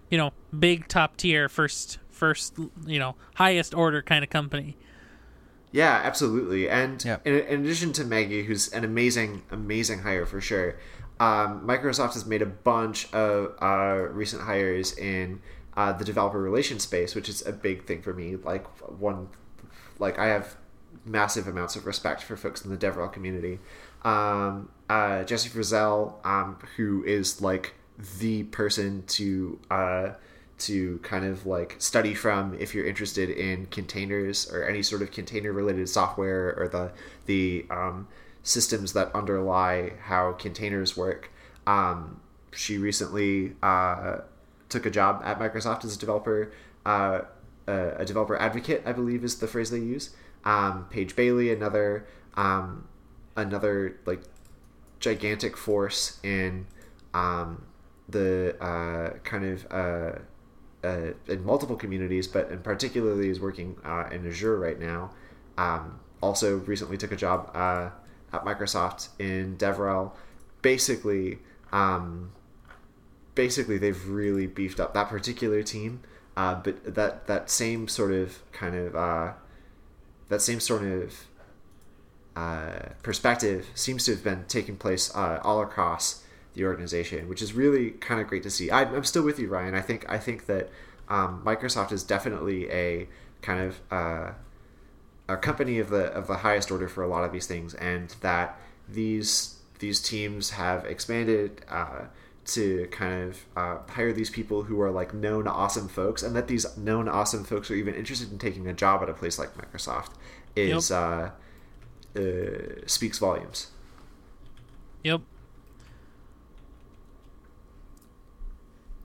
you 0.09 0.17
know, 0.17 0.31
big 0.57 0.87
top 0.87 1.17
tier 1.17 1.47
first 1.47 1.99
first 2.09 2.57
you 2.87 2.97
know 2.97 3.15
highest 3.35 3.75
order 3.75 4.01
kind 4.01 4.23
of 4.23 4.29
company. 4.31 4.77
Yeah, 5.71 6.01
absolutely. 6.03 6.69
And 6.69 7.03
Yep. 7.03 7.25
in, 7.27 7.33
in 7.33 7.61
addition 7.61 7.93
to 7.93 8.03
Maggie, 8.05 8.43
who's 8.43 8.71
an 8.73 8.85
amazing, 8.85 9.41
amazing 9.49 9.99
hire 10.03 10.27
for 10.27 10.39
sure, 10.39 10.77
um, 11.19 11.65
Microsoft 11.65 12.13
has 12.13 12.25
made 12.25 12.41
a 12.41 12.47
bunch 12.47 13.11
of 13.13 13.55
uh, 13.61 14.07
recent 14.11 14.41
hires 14.41 14.97
in 14.97 15.41
uh, 15.75 15.93
the 15.93 16.03
developer 16.03 16.41
relations 16.41 16.83
space, 16.83 17.15
which 17.15 17.29
is 17.29 17.45
a 17.45 17.51
big 17.51 17.85
thing 17.85 18.01
for 18.01 18.13
me. 18.13 18.35
Like 18.35 18.65
one, 18.99 19.29
like 19.99 20.19
I 20.19 20.27
have 20.27 20.55
massive 21.05 21.47
amounts 21.47 21.75
of 21.75 21.85
respect 21.85 22.23
for 22.23 22.35
folks 22.35 22.63
in 22.63 22.71
the 22.71 22.77
DevRel 22.77 23.11
community. 23.11 23.59
Um, 24.03 24.69
uh, 24.89 25.23
Jessie 25.23 25.49
Frazelle, 25.49 26.25
um, 26.25 26.57
who 26.77 27.03
is 27.03 27.41
like 27.41 27.73
the 28.19 28.43
person 28.43 29.03
to 29.07 29.59
uh, 29.71 30.09
to 30.59 30.99
kind 30.99 31.25
of 31.25 31.45
like 31.45 31.75
study 31.79 32.13
from 32.13 32.53
if 32.59 32.73
you're 32.73 32.85
interested 32.85 33.29
in 33.29 33.65
containers 33.67 34.51
or 34.51 34.63
any 34.63 34.83
sort 34.83 35.01
of 35.01 35.11
container 35.11 35.51
related 35.51 35.87
software 35.89 36.55
or 36.57 36.67
the 36.67 36.91
the 37.25 37.65
um, 37.69 38.07
systems 38.43 38.93
that 38.93 39.13
underlie 39.15 39.93
how 40.03 40.33
containers 40.33 40.95
work. 40.95 41.31
Um, 41.65 42.19
she 42.51 42.77
recently 42.77 43.53
uh, 43.63 44.17
took 44.69 44.85
a 44.85 44.91
job 44.91 45.21
at 45.25 45.39
Microsoft 45.39 45.85
as 45.85 45.95
a 45.95 45.99
developer, 45.99 46.51
uh, 46.85 47.21
a, 47.67 48.05
developer 48.05 48.35
advocate, 48.35 48.83
I 48.85 48.91
believe 48.91 49.23
is 49.23 49.39
the 49.39 49.47
phrase 49.47 49.71
they 49.71 49.79
use. 49.79 50.15
Um, 50.43 50.87
Paige 50.89 51.15
Bailey, 51.15 51.51
another 51.51 52.05
um, 52.35 52.87
another 53.35 53.97
like 54.05 54.21
gigantic 54.99 55.55
force 55.55 56.19
in 56.23 56.65
um, 57.13 57.63
the 58.09 58.55
uh, 58.61 59.17
kind 59.23 59.45
of 59.45 59.67
uh, 59.71 60.19
uh, 60.83 61.13
in 61.27 61.45
multiple 61.45 61.75
communities, 61.75 62.27
but 62.27 62.51
in 62.51 62.59
particularly 62.59 63.29
is 63.29 63.39
working 63.39 63.77
uh, 63.85 64.09
in 64.11 64.27
Azure 64.27 64.59
right 64.59 64.79
now. 64.79 65.11
Um, 65.57 65.99
also, 66.21 66.57
recently 66.57 66.97
took 66.97 67.11
a 67.11 67.15
job 67.15 67.51
uh, 67.53 67.89
at 68.33 68.43
Microsoft 68.43 69.09
in 69.19 69.55
DevRel. 69.57 70.11
Basically, 70.61 71.39
um, 71.71 72.31
basically 73.35 73.77
they've 73.77 74.07
really 74.07 74.47
beefed 74.47 74.79
up 74.79 74.93
that 74.93 75.09
particular 75.09 75.63
team. 75.63 76.01
Uh, 76.35 76.55
but 76.55 76.95
that 76.95 77.27
that 77.27 77.49
same 77.49 77.87
sort 77.87 78.11
of 78.11 78.39
kind 78.51 78.75
of 78.75 78.95
uh, 78.95 79.33
that 80.29 80.41
same 80.41 80.59
sort 80.59 80.83
of 80.83 81.27
uh, 82.35 82.79
perspective 83.03 83.67
seems 83.75 84.05
to 84.05 84.11
have 84.11 84.23
been 84.23 84.45
taking 84.47 84.75
place 84.75 85.15
uh, 85.15 85.39
all 85.43 85.61
across 85.61 86.23
the 86.55 86.65
organization, 86.65 87.29
which 87.29 87.41
is 87.41 87.53
really 87.53 87.91
kind 87.91 88.19
of 88.19 88.27
great 88.27 88.41
to 88.43 88.49
see. 88.49 88.71
I, 88.71 88.81
I'm 88.81 89.03
still 89.03 89.23
with 89.23 89.37
you, 89.37 89.47
Ryan. 89.47 89.75
I 89.75 89.81
think 89.81 90.09
I 90.09 90.17
think 90.17 90.47
that 90.47 90.69
um, 91.07 91.43
Microsoft 91.45 91.91
is 91.91 92.03
definitely 92.03 92.69
a 92.71 93.07
kind 93.43 93.59
of 93.59 93.79
uh, 93.91 94.31
a 95.27 95.37
company 95.37 95.79
of 95.79 95.89
the 95.89 96.05
of 96.05 96.27
the 96.27 96.37
highest 96.37 96.71
order 96.71 96.87
for 96.87 97.03
a 97.03 97.07
lot 97.07 97.23
of 97.23 97.31
these 97.31 97.47
things, 97.47 97.73
and 97.75 98.15
that 98.21 98.59
these 98.87 99.59
these 99.79 100.01
teams 100.01 100.51
have 100.51 100.85
expanded 100.85 101.65
uh, 101.69 102.05
to 102.45 102.87
kind 102.91 103.29
of 103.29 103.45
uh, 103.55 103.77
hire 103.89 104.13
these 104.13 104.29
people 104.29 104.63
who 104.63 104.79
are 104.81 104.91
like 104.91 105.13
known 105.13 105.47
awesome 105.47 105.87
folks, 105.87 106.23
and 106.23 106.35
that 106.35 106.47
these 106.47 106.77
known 106.77 107.07
awesome 107.07 107.43
folks 107.43 107.71
are 107.71 107.75
even 107.75 107.93
interested 107.95 108.31
in 108.31 108.37
taking 108.37 108.67
a 108.67 108.73
job 108.73 109.01
at 109.01 109.09
a 109.09 109.13
place 109.13 109.39
like 109.39 109.55
Microsoft 109.57 110.11
is 110.55 110.91
uh, 110.91 111.31
uh, 112.15 112.21
speaks 112.85 113.17
volumes. 113.19 113.67
Yep. 115.03 115.21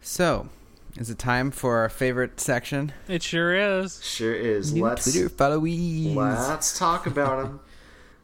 So, 0.00 0.48
is 0.98 1.10
it 1.10 1.18
time 1.18 1.50
for 1.50 1.78
our 1.78 1.88
favorite 1.88 2.40
section? 2.40 2.92
It 3.06 3.22
sure 3.22 3.54
is. 3.54 4.02
Sure 4.04 4.34
is. 4.34 4.72
New 4.72 4.82
let's 4.82 5.10
Twitter 5.10 5.28
followees. 5.28 6.14
let's 6.14 6.78
talk 6.78 7.06
about 7.06 7.42
them. 7.42 7.60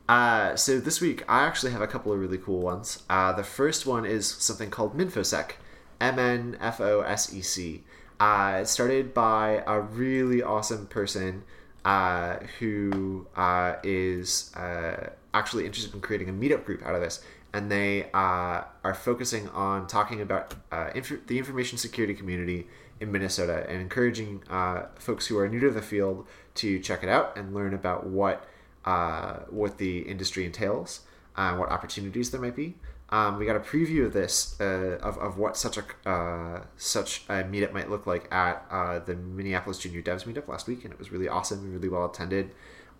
Uh, 0.06 0.54
so 0.54 0.78
this 0.80 1.00
week 1.00 1.24
I 1.30 1.44
actually 1.46 1.72
have 1.72 1.80
a 1.80 1.86
couple 1.86 2.12
of 2.12 2.18
really 2.18 2.36
cool 2.36 2.60
ones. 2.60 3.02
Uh, 3.08 3.32
the 3.32 3.42
first 3.42 3.86
one 3.86 4.04
is 4.04 4.26
something 4.28 4.68
called 4.68 4.94
Minfosec, 4.94 5.52
M 5.98 6.18
N 6.18 6.58
F 6.60 6.78
O 6.78 7.00
S 7.00 7.32
E 7.32 7.40
C. 7.40 7.84
Uh, 8.20 8.58
it's 8.60 8.70
started 8.70 9.14
by 9.14 9.64
a 9.66 9.80
really 9.80 10.42
awesome 10.42 10.86
person 10.88 11.42
uh, 11.86 12.36
who 12.58 13.26
uh, 13.34 13.76
is 13.82 14.54
uh, 14.56 15.08
actually 15.32 15.64
interested 15.64 15.94
in 15.94 16.02
creating 16.02 16.28
a 16.28 16.32
meetup 16.32 16.66
group 16.66 16.84
out 16.84 16.94
of 16.94 17.00
this, 17.00 17.24
and 17.54 17.70
they 17.70 18.10
uh, 18.12 18.64
are 18.82 18.94
focusing 18.94 19.48
on 19.50 19.86
talking 19.86 20.20
about 20.20 20.54
uh, 20.72 20.90
inf- 20.92 21.24
the 21.28 21.38
information 21.38 21.78
security 21.78 22.12
community 22.12 22.66
in 22.98 23.12
Minnesota 23.12 23.64
and 23.68 23.80
encouraging 23.80 24.42
uh, 24.50 24.86
folks 24.96 25.28
who 25.28 25.38
are 25.38 25.48
new 25.48 25.60
to 25.60 25.70
the 25.70 25.80
field 25.80 26.26
to 26.56 26.80
check 26.80 27.04
it 27.04 27.08
out 27.08 27.36
and 27.36 27.54
learn 27.54 27.72
about 27.72 28.06
what 28.06 28.44
uh, 28.84 29.34
what 29.48 29.78
the 29.78 30.00
industry 30.00 30.44
entails, 30.44 31.02
uh, 31.36 31.54
what 31.54 31.70
opportunities 31.70 32.32
there 32.32 32.40
might 32.40 32.56
be. 32.56 32.74
Um, 33.10 33.38
we 33.38 33.46
got 33.46 33.54
a 33.54 33.60
preview 33.60 34.04
of 34.04 34.12
this 34.12 34.60
uh, 34.60 34.98
of, 35.00 35.16
of 35.18 35.38
what 35.38 35.56
such 35.56 35.78
a 35.78 36.62
such 36.76 37.24
a 37.28 37.44
meetup 37.44 37.72
might 37.72 37.88
look 37.88 38.04
like 38.04 38.30
at 38.34 39.06
the 39.06 39.14
Minneapolis 39.14 39.78
Junior 39.78 40.02
Devs 40.02 40.24
meetup 40.24 40.48
last 40.48 40.66
week, 40.66 40.82
and 40.82 40.92
it 40.92 40.98
was 40.98 41.12
really 41.12 41.28
awesome 41.28 41.60
and 41.60 41.72
really 41.72 41.88
well 41.88 42.04
attended. 42.04 42.50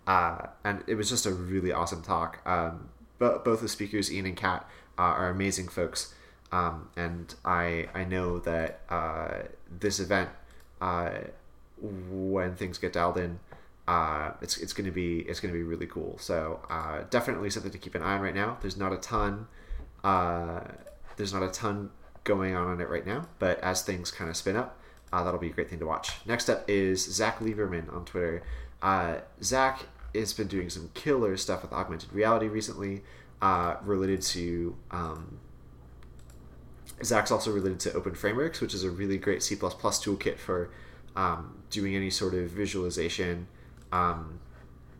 And 0.07 0.81
it 0.87 0.95
was 0.95 1.09
just 1.09 1.25
a 1.25 1.33
really 1.33 1.73
awesome 1.73 2.01
talk. 2.01 2.39
Um, 2.45 2.89
but 3.17 3.45
both 3.45 3.61
the 3.61 3.67
speakers, 3.67 4.11
Ian 4.11 4.25
and 4.25 4.37
Kat, 4.37 4.69
uh, 4.97 5.01
are 5.01 5.29
amazing 5.29 5.67
folks, 5.67 6.13
um, 6.51 6.89
and 6.95 7.33
I 7.43 7.87
I 7.93 8.03
know 8.03 8.39
that 8.39 8.81
uh, 8.89 9.43
this 9.69 9.99
event, 9.99 10.29
uh, 10.81 11.11
when 11.77 12.55
things 12.55 12.77
get 12.77 12.93
dialed 12.93 13.17
in, 13.17 13.39
uh, 13.87 14.31
it's 14.41 14.57
it's 14.57 14.73
gonna 14.73 14.91
be 14.91 15.19
it's 15.19 15.39
gonna 15.39 15.53
be 15.53 15.63
really 15.63 15.87
cool. 15.87 16.17
So 16.19 16.61
uh, 16.69 17.03
definitely 17.09 17.49
something 17.49 17.71
to 17.71 17.77
keep 17.77 17.95
an 17.95 18.01
eye 18.01 18.15
on 18.15 18.21
right 18.21 18.35
now. 18.35 18.57
There's 18.61 18.77
not 18.77 18.93
a 18.93 18.97
ton, 18.97 19.47
uh, 20.03 20.61
there's 21.17 21.33
not 21.33 21.43
a 21.43 21.49
ton 21.49 21.91
going 22.23 22.55
on 22.55 22.67
on 22.67 22.81
it 22.81 22.89
right 22.89 23.05
now, 23.05 23.27
but 23.39 23.59
as 23.59 23.83
things 23.83 24.11
kind 24.11 24.29
of 24.29 24.35
spin 24.35 24.55
up, 24.55 24.79
uh, 25.13 25.23
that'll 25.23 25.39
be 25.39 25.49
a 25.49 25.53
great 25.53 25.69
thing 25.69 25.79
to 25.79 25.85
watch. 25.85 26.13
Next 26.25 26.49
up 26.49 26.69
is 26.69 27.03
Zach 27.03 27.39
Lieberman 27.39 27.93
on 27.93 28.05
Twitter. 28.05 28.43
Uh, 28.81 29.17
Zach 29.41 29.85
has 30.19 30.33
been 30.33 30.47
doing 30.47 30.69
some 30.69 30.89
killer 30.93 31.37
stuff 31.37 31.61
with 31.61 31.73
augmented 31.73 32.11
reality 32.13 32.47
recently, 32.47 33.03
uh, 33.41 33.75
related 33.83 34.21
to. 34.21 34.75
Um, 34.91 35.39
Zach's 37.03 37.31
also 37.31 37.51
related 37.51 37.79
to 37.81 37.93
Open 37.93 38.15
Frameworks, 38.15 38.61
which 38.61 38.73
is 38.73 38.83
a 38.83 38.89
really 38.89 39.17
great 39.17 39.43
C 39.43 39.55
toolkit 39.55 40.37
for 40.37 40.69
um, 41.15 41.63
doing 41.69 41.95
any 41.95 42.09
sort 42.09 42.33
of 42.33 42.49
visualization, 42.49 43.47
um, 43.91 44.39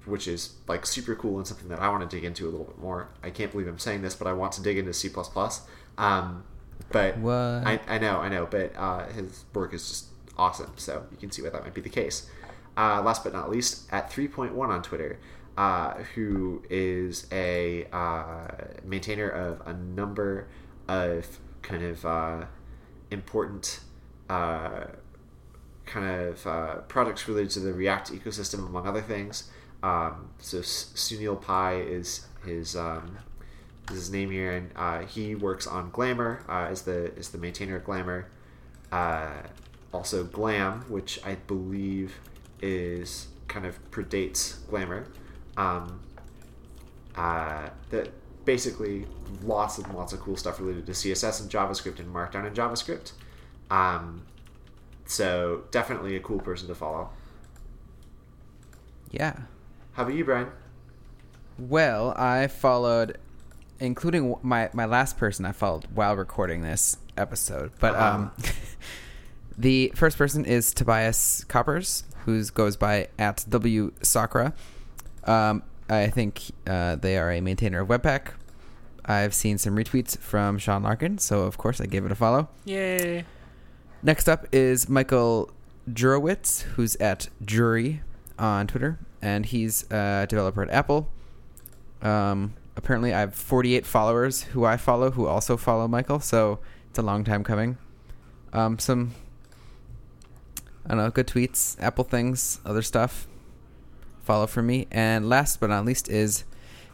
which 0.06 0.28
is 0.28 0.56
like 0.68 0.86
super 0.86 1.16
cool 1.16 1.38
and 1.38 1.48
something 1.48 1.70
that 1.70 1.80
I 1.80 1.90
want 1.90 2.10
to 2.10 2.16
dig 2.16 2.26
into 2.26 2.46
a 2.46 2.50
little 2.50 2.66
bit 2.66 2.80
more. 2.80 3.10
I 3.24 3.30
can't 3.30 3.52
believe 3.52 3.68
I'm 3.68 3.80
saying 3.80 4.02
this, 4.02 4.16
but 4.16 4.28
I 4.28 4.34
want 4.34 4.52
to 4.54 4.62
dig 4.62 4.78
into 4.78 4.94
C. 4.94 5.10
Um, 5.98 6.44
but 6.92 7.18
What? 7.18 7.34
I, 7.34 7.80
I 7.88 7.98
know, 7.98 8.20
I 8.20 8.30
know, 8.30 8.46
but 8.46 8.76
uh, 8.76 9.08
his 9.08 9.46
work 9.54 9.74
is 9.74 9.88
just 9.88 10.06
awesome, 10.38 10.74
so 10.76 11.06
you 11.12 11.18
can 11.18 11.32
see 11.32 11.42
why 11.42 11.50
that 11.50 11.64
might 11.64 11.74
be 11.74 11.82
the 11.82 11.90
case. 11.90 12.30
Uh, 12.78 13.02
last 13.02 13.24
but 13.24 13.34
not 13.34 13.50
least, 13.50 13.92
at 13.92 14.12
3.1 14.12 14.58
on 14.68 14.82
Twitter, 14.84 15.20
uh, 15.58 15.94
who 16.16 16.62
is 16.70 17.28
a 17.32 17.86
uh, 17.94 18.48
maintainer 18.84 19.30
of 19.30 19.62
a 19.66 19.74
number 19.74 20.48
of 20.88 21.40
kind 21.62 21.84
of 21.84 22.06
uh, 22.06 22.46
important 23.12 23.80
uh, 24.30 24.86
kind 25.86 26.06
of 26.06 26.48
uh, 26.48 26.76
projects 26.88 27.28
related 27.28 27.52
to 27.52 27.60
the 27.60 27.74
React 27.74 28.12
ecosystem, 28.14 28.68
among 28.68 28.88
other 28.88 29.02
things. 29.02 29.50
Um, 29.84 30.30
so 30.40 30.60
Sunil 30.60 31.42
Pai 31.42 31.80
is 31.80 32.28
his 32.44 32.76
um, 32.76 33.20
is 33.90 33.98
his 33.98 34.12
name 34.12 34.32
here, 34.32 34.52
and 34.52 34.72
uh, 34.76 35.00
he 35.02 35.36
works 35.36 35.68
on 35.68 35.92
Glamor 35.92 36.44
uh, 36.50 36.72
as 36.72 36.84
the 36.84 37.14
is 37.16 37.30
the 37.30 37.38
maintainer 37.38 37.78
of 37.78 37.86
Glamor. 37.86 38.26
Uh, 38.92 39.44
also 39.94 40.24
Glam, 40.24 40.82
which 40.90 41.20
I 41.26 41.36
believe 41.36 42.16
is 42.62 43.28
kind 43.48 43.66
of 43.66 43.78
predates 43.92 44.58
Glamor. 44.70 45.06
Um, 45.58 46.00
uh, 47.16 47.70
that 47.92 48.10
basically 48.46 49.06
lots 49.44 49.78
and 49.78 49.94
lots 49.94 50.14
of 50.14 50.20
cool 50.20 50.36
stuff 50.38 50.60
related 50.60 50.86
to 50.86 50.92
CSS 50.92 51.42
and 51.42 51.50
JavaScript 51.50 52.00
and 52.00 52.14
Markdown 52.14 52.46
and 52.46 52.56
JavaScript. 52.56 53.14
Um, 53.72 54.24
so 55.06 55.64
definitely 55.72 56.16
a 56.16 56.20
cool 56.20 56.40
person 56.40 56.68
to 56.68 56.76
follow. 56.76 57.10
Yeah. 59.12 59.34
How 59.94 60.04
about 60.04 60.16
you, 60.16 60.26
Brian? 60.26 60.48
Well, 61.58 62.14
I 62.18 62.48
followed, 62.48 63.18
including 63.80 64.36
my 64.42 64.70
my 64.74 64.86
last 64.86 65.18
person 65.18 65.46
I 65.46 65.54
followed 65.54 65.86
while 65.94 66.16
recording 66.16 66.62
this 66.62 66.98
episode. 67.18 67.72
But 67.80 67.96
Uh-huh. 67.96 68.06
um, 68.18 68.32
the 69.58 69.92
first 69.96 70.18
person 70.18 70.46
is 70.46 70.74
Tobias 70.74 71.46
Koppers, 71.48 72.04
who 72.26 72.44
goes 72.46 72.76
by 72.78 73.08
at 73.18 73.46
W 73.50 73.92
Sokra. 74.02 74.54
Um, 75.24 75.64
I 75.90 76.08
think 76.08 76.42
uh, 76.68 76.96
they 76.96 77.18
are 77.18 77.32
a 77.32 77.42
maintainer 77.42 77.82
of 77.82 77.88
Webpack. 77.88 78.34
I've 79.06 79.34
seen 79.34 79.58
some 79.58 79.76
retweets 79.76 80.18
from 80.18 80.58
Sean 80.58 80.84
Larkin, 80.84 81.20
so 81.20 81.42
of 81.42 81.58
course 81.58 81.80
I 81.80 81.86
gave 81.86 82.06
it 82.06 82.12
a 82.12 82.16
follow. 82.16 82.50
Yay. 82.66 83.26
Next 84.02 84.28
up 84.28 84.48
is 84.52 84.90
Michael 84.90 85.52
Jurewitz, 85.92 86.64
who's 86.64 86.96
at 86.98 87.30
Jury 87.44 88.02
on 88.40 88.68
Twitter, 88.68 89.00
and 89.22 89.46
he's 89.46 89.90
a 89.92 90.26
developer 90.28 90.64
at 90.64 90.70
Apple. 90.72 91.12
Um, 92.02 92.56
apparently, 92.76 93.14
I 93.14 93.20
have 93.22 93.36
48 93.36 93.86
followers 93.86 94.44
who 94.44 94.66
I 94.66 94.78
follow 94.78 95.12
who 95.12 95.28
also 95.28 95.58
follow 95.58 95.88
Michael, 95.88 96.20
so 96.20 96.60
it's 96.90 97.00
a 97.00 97.04
long 97.04 97.24
time 97.24 97.44
coming. 97.44 97.78
Um, 98.54 98.80
some, 98.80 99.14
I 100.86 100.90
don't 100.90 100.98
know, 100.98 101.10
good 101.10 101.28
tweets, 101.28 101.76
Apple 101.82 102.04
things, 102.04 102.60
other 102.66 102.82
stuff. 102.82 103.28
Follow 104.24 104.48
for 104.48 104.62
me. 104.62 104.88
And 104.92 105.28
last 105.30 105.60
but 105.60 105.70
not 105.70 105.86
least 105.86 106.10
is 106.10 106.44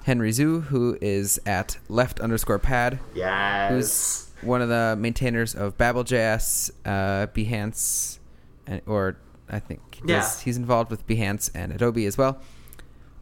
Henry 0.03 0.31
Zhu, 0.31 0.63
who 0.63 0.97
is 1.01 1.39
at 1.45 1.77
left 1.89 2.19
underscore 2.19 2.59
pad 2.59 2.99
Yes. 3.13 3.71
who's 3.71 4.27
one 4.47 4.61
of 4.61 4.69
the 4.69 4.95
maintainers 4.97 5.53
of 5.55 5.77
Babel.js, 5.77 6.71
uh, 6.85 7.27
Behance, 7.27 8.19
and, 8.65 8.81
or 8.85 9.17
I 9.49 9.59
think 9.59 9.81
he's, 9.95 10.09
Yeah. 10.09 10.29
he's 10.43 10.57
involved 10.57 10.89
with 10.89 11.05
Behance 11.05 11.51
and 11.53 11.71
Adobe 11.71 12.05
as 12.05 12.17
well. 12.17 12.41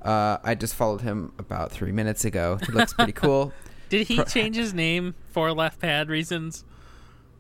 Uh, 0.02 0.38
I 0.44 0.56
just 0.56 0.76
followed 0.76 1.02
him 1.02 1.34
about 1.38 1.72
three 1.72 1.92
minutes 1.92 2.24
ago. 2.24 2.58
He 2.66 2.72
looks 2.72 2.94
pretty 2.94 3.12
cool. 3.26 3.52
Did 3.90 4.08
he 4.08 4.16
Pro- 4.18 4.26
change 4.26 4.56
his 4.56 4.74
name 4.74 5.16
for 5.32 5.52
left 5.52 5.80
pad 5.82 6.10
reasons? 6.10 6.64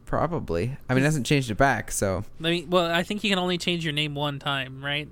Probably. 0.10 0.76
I 0.89 0.95
mean, 0.95 1.03
he 1.03 1.05
hasn't 1.05 1.28
changed 1.28 1.51
it 1.51 1.57
back, 1.57 1.91
so. 1.91 2.26
I 2.39 2.41
mean, 2.41 2.70
well, 2.72 2.91
I 2.91 3.03
think 3.03 3.24
you 3.24 3.30
can 3.30 3.38
only 3.38 3.60
change 3.60 3.84
your 3.84 3.93
name 3.93 4.16
one 4.16 4.39
time, 4.39 4.84
right? 4.84 5.07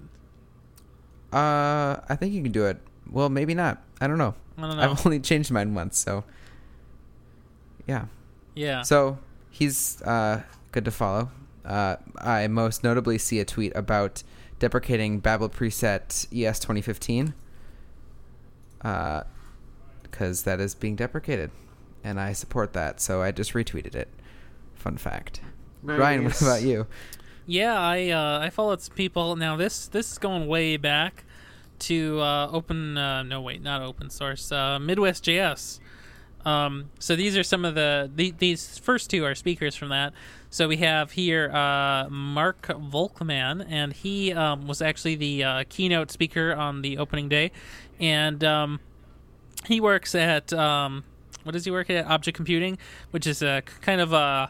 Uh, 1.32 2.02
I 2.10 2.16
think 2.16 2.34
you 2.34 2.42
can 2.42 2.52
do 2.52 2.66
it. 2.66 2.78
Well, 3.08 3.30
maybe 3.30 3.54
not. 3.54 3.80
I 4.02 4.08
don't 4.08 4.18
know. 4.18 4.34
I 4.58 4.62
don't 4.62 4.76
know. 4.76 4.82
I've 4.82 5.06
only 5.06 5.20
changed 5.20 5.52
mine 5.52 5.76
once, 5.76 6.00
so. 6.00 6.24
Yeah. 7.86 8.06
yeah. 8.56 8.82
So 8.82 9.20
he's 9.52 10.02
uh, 10.02 10.42
good 10.72 10.86
to 10.86 10.92
follow. 10.92 11.30
Uh, 11.64 11.98
I 12.18 12.48
most 12.48 12.84
notably 12.84 13.20
see 13.20 13.40
a 13.40 13.46
tweet 13.46 13.74
about 13.76 14.24
deprecating 14.58 15.20
Babel 15.20 15.48
preset 15.48 16.26
ES 16.36 16.58
2015 16.58 17.36
because 18.80 20.42
that 20.42 20.60
is 20.60 20.74
being 20.74 20.96
deprecated, 20.96 21.52
and 22.04 22.20
I 22.20 22.34
support 22.34 22.74
that. 22.74 23.00
So 23.00 23.22
I 23.22 23.32
just 23.32 23.54
retweeted 23.54 23.94
it. 23.94 24.08
Fun 24.78 24.98
fact. 24.98 25.42
Ryan, 25.84 26.26
what 26.26 26.42
about 26.42 26.62
you? 26.62 26.88
Yeah, 27.46 27.80
I 27.80 28.10
uh, 28.10 28.40
I 28.40 28.50
followed 28.50 28.82
some 28.82 28.96
people. 28.96 29.36
Now 29.36 29.56
this 29.56 29.88
this 29.88 30.12
is 30.12 30.18
going 30.18 30.48
way 30.48 30.78
back 30.78 31.24
to 31.80 32.20
uh, 32.20 32.50
open. 32.52 32.98
Uh, 32.98 33.24
no, 33.24 33.42
wait, 33.42 33.62
not 33.62 33.82
open 33.82 34.10
source. 34.10 34.52
Uh, 34.52 34.80
Midwest 34.80 35.24
JS. 35.24 35.80
Um, 36.46 36.92
so 37.00 37.16
these 37.16 37.36
are 37.36 37.44
some 37.44 37.66
of 37.66 37.76
the, 37.76 38.10
the 38.14 38.34
these 38.38 38.78
first 38.78 39.10
two 39.10 39.26
are 39.26 39.36
speakers 39.36 39.76
from 39.76 39.90
that. 39.90 40.14
So 40.50 40.68
we 40.68 40.78
have 40.78 41.12
here 41.12 41.50
uh, 41.52 42.08
Mark 42.10 42.68
Volkmann, 42.68 43.66
and 43.70 43.92
he 43.92 44.32
um, 44.34 44.68
was 44.68 44.82
actually 44.82 45.16
the 45.16 45.44
uh, 45.44 45.64
keynote 45.68 46.12
speaker 46.12 46.54
on 46.54 46.82
the 46.84 46.98
opening 47.00 47.28
day, 47.28 47.52
and 48.00 48.44
um, 48.44 48.80
he 49.66 49.82
works 49.82 50.16
at 50.16 50.54
um, 50.54 51.04
what 51.44 51.52
does 51.52 51.66
he 51.66 51.72
work 51.72 51.90
at? 51.90 52.06
Object 52.06 52.36
Computing, 52.36 52.78
which 53.12 53.28
is 53.28 53.42
a 53.42 53.64
k- 53.66 53.74
kind 53.82 54.00
of 54.00 54.14
a 54.14 54.50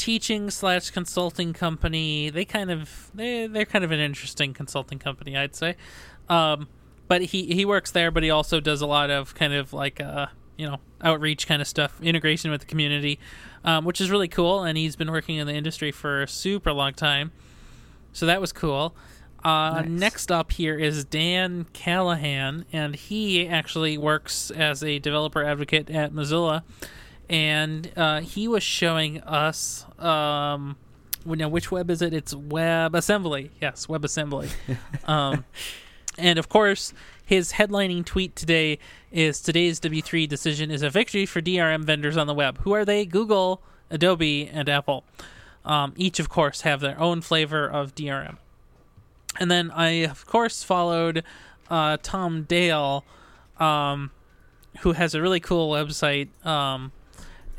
teaching 0.00 0.50
slash 0.50 0.88
consulting 0.88 1.52
company. 1.52 2.30
They 2.30 2.46
kind 2.46 2.70
of 2.70 3.10
they 3.14 3.46
they're 3.46 3.66
kind 3.66 3.84
of 3.84 3.90
an 3.90 4.00
interesting 4.00 4.54
consulting 4.54 4.98
company, 4.98 5.36
I'd 5.36 5.54
say. 5.54 5.76
Um, 6.30 6.68
but 7.06 7.20
he 7.20 7.54
he 7.54 7.66
works 7.66 7.90
there, 7.90 8.10
but 8.10 8.22
he 8.22 8.30
also 8.30 8.60
does 8.60 8.80
a 8.80 8.86
lot 8.86 9.10
of 9.10 9.34
kind 9.34 9.52
of 9.52 9.74
like 9.74 10.00
uh 10.00 10.28
you 10.56 10.66
know 10.66 10.78
outreach 11.02 11.46
kind 11.46 11.60
of 11.60 11.68
stuff, 11.68 12.00
integration 12.00 12.50
with 12.50 12.60
the 12.60 12.66
community, 12.66 13.18
um, 13.62 13.84
which 13.84 14.00
is 14.00 14.10
really 14.10 14.26
cool. 14.26 14.62
And 14.62 14.78
he's 14.78 14.96
been 14.96 15.10
working 15.10 15.36
in 15.36 15.46
the 15.46 15.54
industry 15.54 15.92
for 15.92 16.22
a 16.22 16.28
super 16.28 16.72
long 16.72 16.94
time, 16.94 17.32
so 18.14 18.24
that 18.24 18.40
was 18.40 18.52
cool. 18.52 18.94
Uh, 19.44 19.82
Nice. 19.82 19.88
Next 19.88 20.32
up 20.32 20.52
here 20.52 20.78
is 20.78 21.04
Dan 21.04 21.66
Callahan, 21.74 22.64
and 22.72 22.94
he 22.94 23.46
actually 23.46 23.98
works 23.98 24.50
as 24.50 24.82
a 24.82 24.98
developer 24.98 25.44
advocate 25.44 25.90
at 25.90 26.12
Mozilla 26.12 26.62
and 27.30 27.92
uh, 27.96 28.20
he 28.20 28.48
was 28.48 28.62
showing 28.62 29.20
us 29.22 29.86
um 29.98 30.76
now 31.24 31.48
which 31.48 31.70
web 31.70 31.90
is 31.90 32.02
it? 32.02 32.12
It's 32.12 32.34
webassembly 32.34 33.50
yes 33.60 33.86
webassembly 33.86 34.50
um 35.08 35.44
and 36.18 36.38
of 36.38 36.48
course 36.48 36.92
his 37.24 37.52
headlining 37.52 38.04
tweet 38.04 38.34
today 38.34 38.78
is 39.12 39.40
today's 39.40 39.78
w3 39.80 40.28
decision 40.28 40.70
is 40.70 40.82
a 40.82 40.90
victory 40.90 41.24
for 41.24 41.40
drm 41.40 41.84
vendors 41.84 42.16
on 42.16 42.26
the 42.26 42.34
web. 42.34 42.58
Who 42.62 42.72
are 42.72 42.84
they? 42.84 43.06
Google 43.06 43.62
adobe 43.90 44.48
and 44.52 44.68
apple. 44.68 45.04
Um, 45.64 45.92
each 45.96 46.18
of 46.18 46.28
course 46.28 46.62
have 46.62 46.80
their 46.80 46.98
own 46.98 47.20
flavor 47.20 47.68
of 47.68 47.94
drm 47.94 48.38
and 49.38 49.50
then 49.50 49.70
i 49.72 49.90
of 49.90 50.26
course 50.26 50.62
followed 50.62 51.22
uh, 51.68 51.98
tom 52.02 52.44
dale 52.44 53.04
um, 53.58 54.10
who 54.80 54.92
has 54.92 55.14
a 55.14 55.20
really 55.20 55.38
cool 55.38 55.70
website 55.70 56.28
um, 56.46 56.92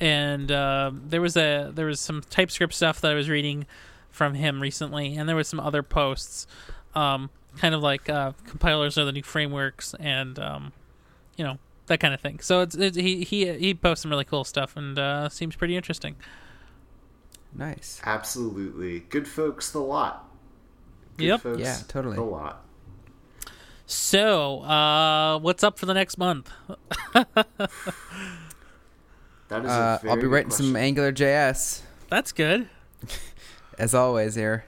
and 0.01 0.51
uh, 0.51 0.91
there 0.93 1.21
was 1.21 1.37
a 1.37 1.71
there 1.73 1.85
was 1.85 1.99
some 1.99 2.21
TypeScript 2.29 2.73
stuff 2.73 2.99
that 3.01 3.11
I 3.11 3.13
was 3.13 3.29
reading 3.29 3.67
from 4.09 4.33
him 4.33 4.59
recently, 4.59 5.15
and 5.15 5.29
there 5.29 5.35
was 5.35 5.47
some 5.47 5.59
other 5.59 5.83
posts, 5.83 6.47
um, 6.95 7.29
kind 7.57 7.75
of 7.75 7.81
like 7.81 8.09
uh, 8.09 8.33
compilers 8.47 8.97
are 8.97 9.05
the 9.05 9.11
new 9.11 9.21
frameworks, 9.21 9.93
and 9.99 10.39
um, 10.39 10.73
you 11.37 11.45
know 11.45 11.59
that 11.85 11.99
kind 11.99 12.15
of 12.15 12.19
thing. 12.19 12.39
So 12.39 12.61
it's, 12.61 12.75
it's 12.75 12.97
he 12.97 13.23
he 13.23 13.53
he 13.53 13.73
posts 13.75 14.01
some 14.01 14.09
really 14.09 14.25
cool 14.25 14.43
stuff, 14.43 14.75
and 14.75 14.97
uh, 14.97 15.29
seems 15.29 15.55
pretty 15.55 15.77
interesting. 15.77 16.15
Nice. 17.53 18.01
Absolutely. 18.03 19.01
Good 19.01 19.27
folks, 19.27 19.71
the 19.71 19.79
lot. 19.79 20.27
Good 21.17 21.25
Yep. 21.25 21.41
Folks, 21.41 21.59
Yeah, 21.59 21.77
totally. 21.87 22.15
The 22.15 22.23
lot. 22.23 22.65
So 23.85 24.61
uh, 24.61 25.37
what's 25.39 25.63
up 25.63 25.77
for 25.77 25.85
the 25.85 25.93
next 25.93 26.17
month? 26.17 26.49
That 29.51 29.65
is. 29.65 29.71
a 29.71 29.73
Uh, 29.73 29.97
very 30.01 30.09
I'll 30.09 30.15
be 30.15 30.21
good 30.23 30.31
writing 30.31 30.51
some. 30.51 30.75
Angular 30.75 31.11
JS 31.11 31.81
That's 32.09 32.31
good. 32.31 32.67
as 33.77 33.93
always 33.93 34.35
here. 34.35 34.65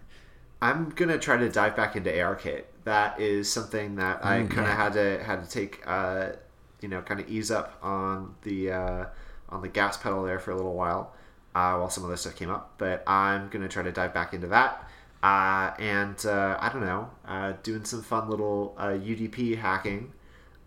I'm 0.61 0.89
gonna 0.91 1.17
try 1.19 1.37
to 1.37 1.49
dive 1.49 1.75
back 1.75 1.95
into 1.95 2.09
ARKit. 2.11 2.63
That 2.85 3.19
is 3.19 3.51
something 3.51 3.95
that 3.95 4.23
I 4.23 4.39
Mm, 4.41 4.49
kind 4.51 4.67
of 4.67 4.73
yeah. 4.73 4.75
had 4.75 4.93
to 4.93 5.23
had 5.23 5.43
to 5.43 5.49
take, 5.49 5.81
uh, 5.85 6.33
you 6.81 6.89
know, 6.89 7.01
kind 7.01 7.19
of 7.19 7.29
ease 7.29 7.51
up 7.51 7.77
on 7.81 8.35
the 8.43 8.71
uh, 8.71 9.05
on 9.49 9.61
the 9.61 9.67
gas 9.69 9.97
pedal 9.97 10.23
there 10.23 10.39
for 10.39 10.51
a 10.51 10.55
little 10.55 10.73
while 10.73 11.13
uh, 11.55 11.75
while 11.75 11.89
some 11.89 12.05
other 12.05 12.17
stuff 12.17 12.35
came 12.35 12.49
up. 12.49 12.73
But 12.77 13.03
I'm 13.07 13.49
gonna 13.49 13.67
try 13.69 13.83
to 13.83 13.91
dive 13.91 14.13
back 14.13 14.33
into 14.33 14.47
that. 14.47 14.89
Uh, 15.21 15.71
and 15.79 16.25
uh, 16.25 16.57
I 16.59 16.67
don't 16.69 16.81
know, 16.85 17.09
uh, 17.25 17.53
doing 17.63 17.85
some 17.85 18.01
fun 18.01 18.29
little 18.29 18.75
uh, 18.77 18.87
UDP 18.89 19.57
hacking 19.57 20.11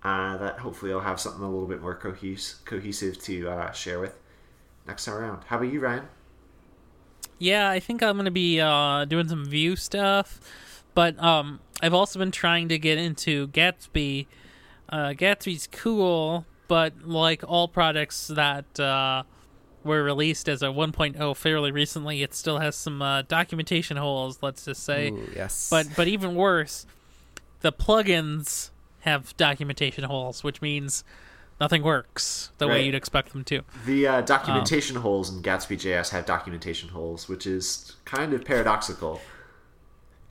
uh, 0.06 0.36
that 0.36 0.60
hopefully 0.60 0.92
I'll 0.92 1.00
have 1.00 1.18
something 1.18 1.42
a 1.42 1.50
little 1.50 1.66
bit 1.66 1.82
more 1.82 1.96
cohes- 1.96 2.60
cohesive 2.64 3.20
to 3.24 3.50
uh, 3.50 3.72
share 3.72 3.98
with 3.98 4.16
next 4.86 5.04
time 5.04 5.16
around. 5.16 5.42
How 5.48 5.56
about 5.56 5.72
you, 5.72 5.80
Ryan? 5.80 6.04
Yeah, 7.40 7.68
I 7.68 7.80
think 7.80 8.04
I'm 8.04 8.16
gonna 8.16 8.30
be 8.30 8.60
uh, 8.60 9.04
doing 9.06 9.28
some 9.28 9.44
Vue 9.44 9.74
stuff, 9.74 10.40
but 10.94 11.20
um, 11.20 11.58
I've 11.82 11.92
also 11.92 12.20
been 12.20 12.30
trying 12.30 12.68
to 12.68 12.78
get 12.78 12.98
into 12.98 13.48
Gatsby. 13.48 14.26
Uh, 14.88 15.08
Gatsby's 15.08 15.68
cool, 15.72 16.46
but 16.68 16.92
like 17.02 17.42
all 17.46 17.66
products 17.66 18.28
that 18.28 18.78
uh, 18.78 19.24
were 19.82 20.04
released 20.04 20.48
as 20.48 20.62
a 20.62 20.66
1.0 20.66 21.36
fairly 21.36 21.72
recently, 21.72 22.22
it 22.22 22.32
still 22.32 22.60
has 22.60 22.76
some 22.76 23.02
uh, 23.02 23.22
documentation 23.22 23.96
holes. 23.96 24.38
Let's 24.40 24.66
just 24.66 24.84
say, 24.84 25.10
Ooh, 25.10 25.28
yes. 25.34 25.68
but 25.68 25.88
but 25.96 26.06
even 26.06 26.36
worse, 26.36 26.86
the 27.60 27.72
plugins 27.72 28.70
have 29.06 29.36
documentation 29.36 30.04
holes, 30.04 30.42
which 30.44 30.60
means 30.60 31.04
nothing 31.60 31.82
works 31.82 32.50
the 32.58 32.68
way 32.68 32.84
you'd 32.84 32.94
expect 32.94 33.32
them 33.32 33.44
to. 33.44 33.62
The 33.86 34.06
uh, 34.06 34.20
documentation 34.22 34.96
holes 34.96 35.34
in 35.34 35.42
Gatsby 35.42 35.76
JS 35.76 36.10
have 36.10 36.26
documentation 36.26 36.90
holes, 36.90 37.28
which 37.28 37.46
is 37.46 37.94
kind 38.04 38.34
of 38.34 38.44
paradoxical. 38.44 39.20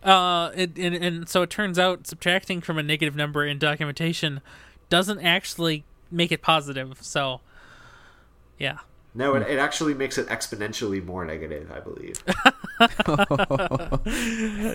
Uh, 0.03 0.51
it, 0.55 0.77
and, 0.77 0.95
and 0.95 1.29
so 1.29 1.41
it 1.41 1.49
turns 1.49 1.79
out 1.79 2.05
subtracting 2.05 2.61
from 2.61 2.77
a 2.77 2.83
negative 2.83 3.15
number 3.15 3.45
in 3.45 3.57
documentation 3.57 4.41
doesn't 4.89 5.19
actually 5.19 5.83
make 6.11 6.31
it 6.31 6.43
positive. 6.43 6.97
So, 7.01 7.41
yeah. 8.59 8.79
No, 9.15 9.33
it, 9.35 9.49
it 9.49 9.57
actually 9.57 9.93
makes 9.93 10.17
it 10.17 10.27
exponentially 10.27 11.03
more 11.03 11.25
negative, 11.25 11.71
I 11.71 11.79
believe. 11.79 12.21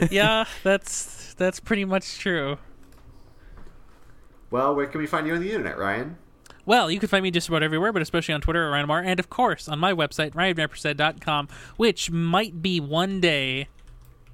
yeah, 0.10 0.46
that's 0.64 1.34
that's 1.34 1.60
pretty 1.60 1.84
much 1.84 2.18
true. 2.18 2.56
Well, 4.50 4.74
where 4.74 4.86
can 4.86 5.00
we 5.00 5.06
find 5.06 5.26
you 5.26 5.34
on 5.34 5.40
the 5.40 5.50
internet, 5.50 5.78
Ryan? 5.78 6.16
Well, 6.66 6.90
you 6.90 6.98
can 7.00 7.08
find 7.08 7.22
me 7.22 7.30
just 7.30 7.48
about 7.48 7.62
everywhere, 7.62 7.92
but 7.92 8.02
especially 8.02 8.34
on 8.34 8.40
Twitter 8.40 8.64
at 8.66 8.70
Ryan 8.70 8.86
Moore, 8.86 9.00
and 9.00 9.18
of 9.18 9.30
course 9.30 9.68
on 9.68 9.78
my 9.78 9.92
website, 9.92 10.32
ryanmappersaid.com, 10.34 11.48
which 11.76 12.10
might 12.10 12.60
be 12.62 12.78
one 12.80 13.20
day 13.20 13.68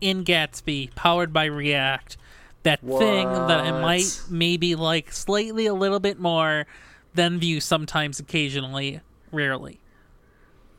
in 0.00 0.24
Gatsby, 0.24 0.94
powered 0.94 1.32
by 1.32 1.44
React. 1.46 2.16
That 2.64 2.80
thing 2.80 3.28
that 3.28 3.60
I 3.60 3.70
might 3.80 4.22
maybe 4.28 4.74
like 4.74 5.12
slightly 5.12 5.66
a 5.66 5.72
little 5.74 6.00
bit 6.00 6.18
more 6.18 6.66
than 7.14 7.38
Vue 7.38 7.60
sometimes, 7.60 8.18
occasionally, 8.18 9.00
rarely. 9.30 9.78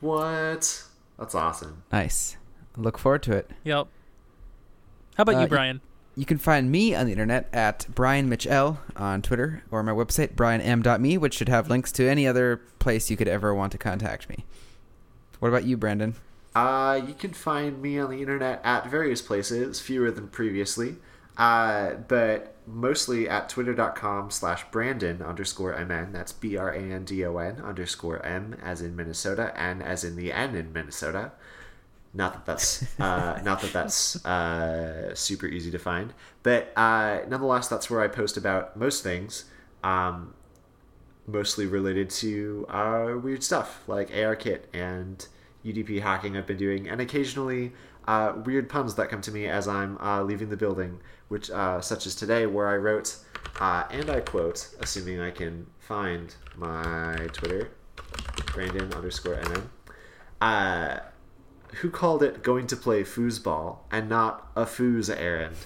What? 0.00 0.84
That's 1.18 1.34
awesome. 1.34 1.82
nice. 1.90 2.36
Look 2.76 2.98
forward 2.98 3.22
to 3.24 3.32
it. 3.32 3.50
Yep. 3.64 3.88
How 5.16 5.22
about 5.22 5.34
Uh, 5.34 5.38
you, 5.38 5.44
y- 5.44 5.48
Brian? 5.48 5.80
You 6.18 6.26
can 6.26 6.38
find 6.38 6.68
me 6.68 6.96
on 6.96 7.06
the 7.06 7.12
internet 7.12 7.48
at 7.52 7.86
Brian 7.94 8.28
Mitchell 8.28 8.80
on 8.96 9.22
Twitter 9.22 9.62
or 9.70 9.84
my 9.84 9.92
website, 9.92 10.34
brianm.me, 10.34 11.16
which 11.16 11.34
should 11.34 11.48
have 11.48 11.70
links 11.70 11.92
to 11.92 12.10
any 12.10 12.26
other 12.26 12.56
place 12.80 13.08
you 13.08 13.16
could 13.16 13.28
ever 13.28 13.54
want 13.54 13.70
to 13.70 13.78
contact 13.78 14.28
me. 14.28 14.44
What 15.38 15.46
about 15.46 15.62
you, 15.62 15.76
Brandon? 15.76 16.16
Uh, 16.56 17.00
you 17.06 17.14
can 17.14 17.32
find 17.32 17.80
me 17.80 18.00
on 18.00 18.10
the 18.10 18.20
internet 18.20 18.60
at 18.64 18.90
various 18.90 19.22
places, 19.22 19.78
fewer 19.78 20.10
than 20.10 20.26
previously, 20.26 20.96
uh, 21.36 21.92
but 22.08 22.56
mostly 22.66 23.28
at 23.28 23.48
twitter.com 23.48 24.32
slash 24.32 24.68
Brandon 24.72 25.22
underscore 25.22 25.72
MN. 25.84 26.10
That's 26.10 26.32
B 26.32 26.56
R 26.56 26.70
A 26.70 26.80
N 26.80 27.04
D 27.04 27.24
O 27.24 27.38
N 27.38 27.62
underscore 27.64 28.26
M 28.26 28.56
as 28.60 28.82
in 28.82 28.96
Minnesota 28.96 29.52
and 29.54 29.80
as 29.84 30.02
in 30.02 30.16
the 30.16 30.32
N 30.32 30.56
in 30.56 30.72
Minnesota. 30.72 31.30
Not 32.18 32.34
that 32.34 32.44
that's 32.44 32.84
uh, 33.00 33.40
not 33.44 33.62
that 33.62 33.72
that's 33.72 34.22
uh, 34.26 35.14
super 35.14 35.46
easy 35.46 35.70
to 35.70 35.78
find, 35.78 36.12
but 36.42 36.72
uh, 36.76 37.20
nonetheless, 37.28 37.68
that's 37.68 37.88
where 37.88 38.02
I 38.02 38.08
post 38.08 38.36
about 38.36 38.76
most 38.76 39.02
things. 39.02 39.44
Um, 39.84 40.34
mostly 41.28 41.66
related 41.66 42.10
to 42.10 42.66
uh, 42.68 43.14
weird 43.22 43.44
stuff 43.44 43.84
like 43.86 44.10
ARKit 44.10 44.62
and 44.72 45.28
UDP 45.64 46.00
hacking 46.02 46.36
I've 46.36 46.46
been 46.46 46.56
doing, 46.56 46.88
and 46.88 47.00
occasionally 47.00 47.72
uh, 48.08 48.32
weird 48.44 48.68
puns 48.68 48.96
that 48.96 49.10
come 49.10 49.20
to 49.20 49.30
me 49.30 49.46
as 49.46 49.68
I'm 49.68 49.96
uh, 49.98 50.22
leaving 50.22 50.48
the 50.48 50.56
building, 50.56 50.98
which 51.28 51.50
uh, 51.50 51.80
such 51.80 52.06
as 52.06 52.16
today 52.16 52.46
where 52.46 52.66
I 52.66 52.76
wrote, 52.76 53.16
uh, 53.60 53.84
and 53.92 54.10
I 54.10 54.20
quote, 54.20 54.70
assuming 54.80 55.20
I 55.20 55.30
can 55.30 55.68
find 55.78 56.34
my 56.56 57.28
Twitter, 57.32 57.70
Brandon 58.46 58.92
underscore 58.92 59.36
NN, 59.36 59.62
uh, 60.40 61.00
who 61.76 61.90
called 61.90 62.22
it 62.22 62.42
going 62.42 62.66
to 62.68 62.76
play 62.76 63.02
foosball 63.02 63.78
and 63.90 64.08
not 64.08 64.50
a 64.56 64.64
foos 64.64 65.14
errand. 65.14 65.56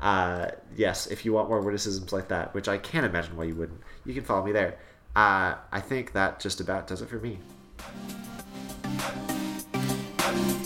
Uh, 0.00 0.48
yes, 0.76 1.06
if 1.06 1.24
you 1.24 1.32
want 1.32 1.48
more 1.48 1.60
witticisms 1.60 2.12
like 2.12 2.28
that, 2.28 2.54
which 2.54 2.68
I 2.68 2.78
can't 2.78 3.04
imagine 3.04 3.36
why 3.36 3.44
you 3.44 3.54
wouldn't, 3.54 3.80
you 4.04 4.14
can 4.14 4.24
follow 4.24 4.44
me 4.44 4.52
there. 4.52 4.78
Uh, 5.16 5.54
I 5.72 5.80
think 5.80 6.12
that 6.12 6.38
just 6.38 6.60
about 6.60 6.86
does 6.86 7.02
it 7.02 7.08
for 7.08 7.18
me. 7.18 7.38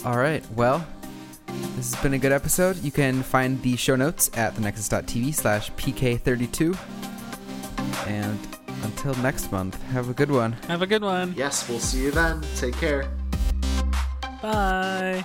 All 0.05 0.19
right. 0.19 0.45
Well, 0.53 0.87
this 1.77 1.95
has 1.95 2.03
been 2.03 2.15
a 2.15 2.19
good 2.19 2.33
episode. 2.33 2.77
You 2.79 2.91
can 2.91 3.23
find 3.23 3.63
the 3.63 3.77
show 3.77 3.97
notes 3.97 4.31
at 4.35 4.55
thenexus.tv 4.55 5.35
slash 5.35 5.71
pk32. 5.73 6.77
And 8.07 8.39
until 8.83 9.15
next 9.23 9.51
month, 9.53 9.81
have 9.91 10.09
a 10.09 10.15
good 10.15 10.31
one. 10.31 10.53
Have 10.69 10.83
a 10.83 10.87
good 10.87 11.03
one. 11.03 11.35
Yes, 11.37 11.69
we'll 11.69 11.81
see 11.81 12.03
you 12.03 12.11
then. 12.11 12.43
Take 12.57 12.77
care. 12.77 13.09
Bye. 14.43 15.25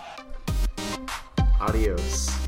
Adios. 1.60 2.47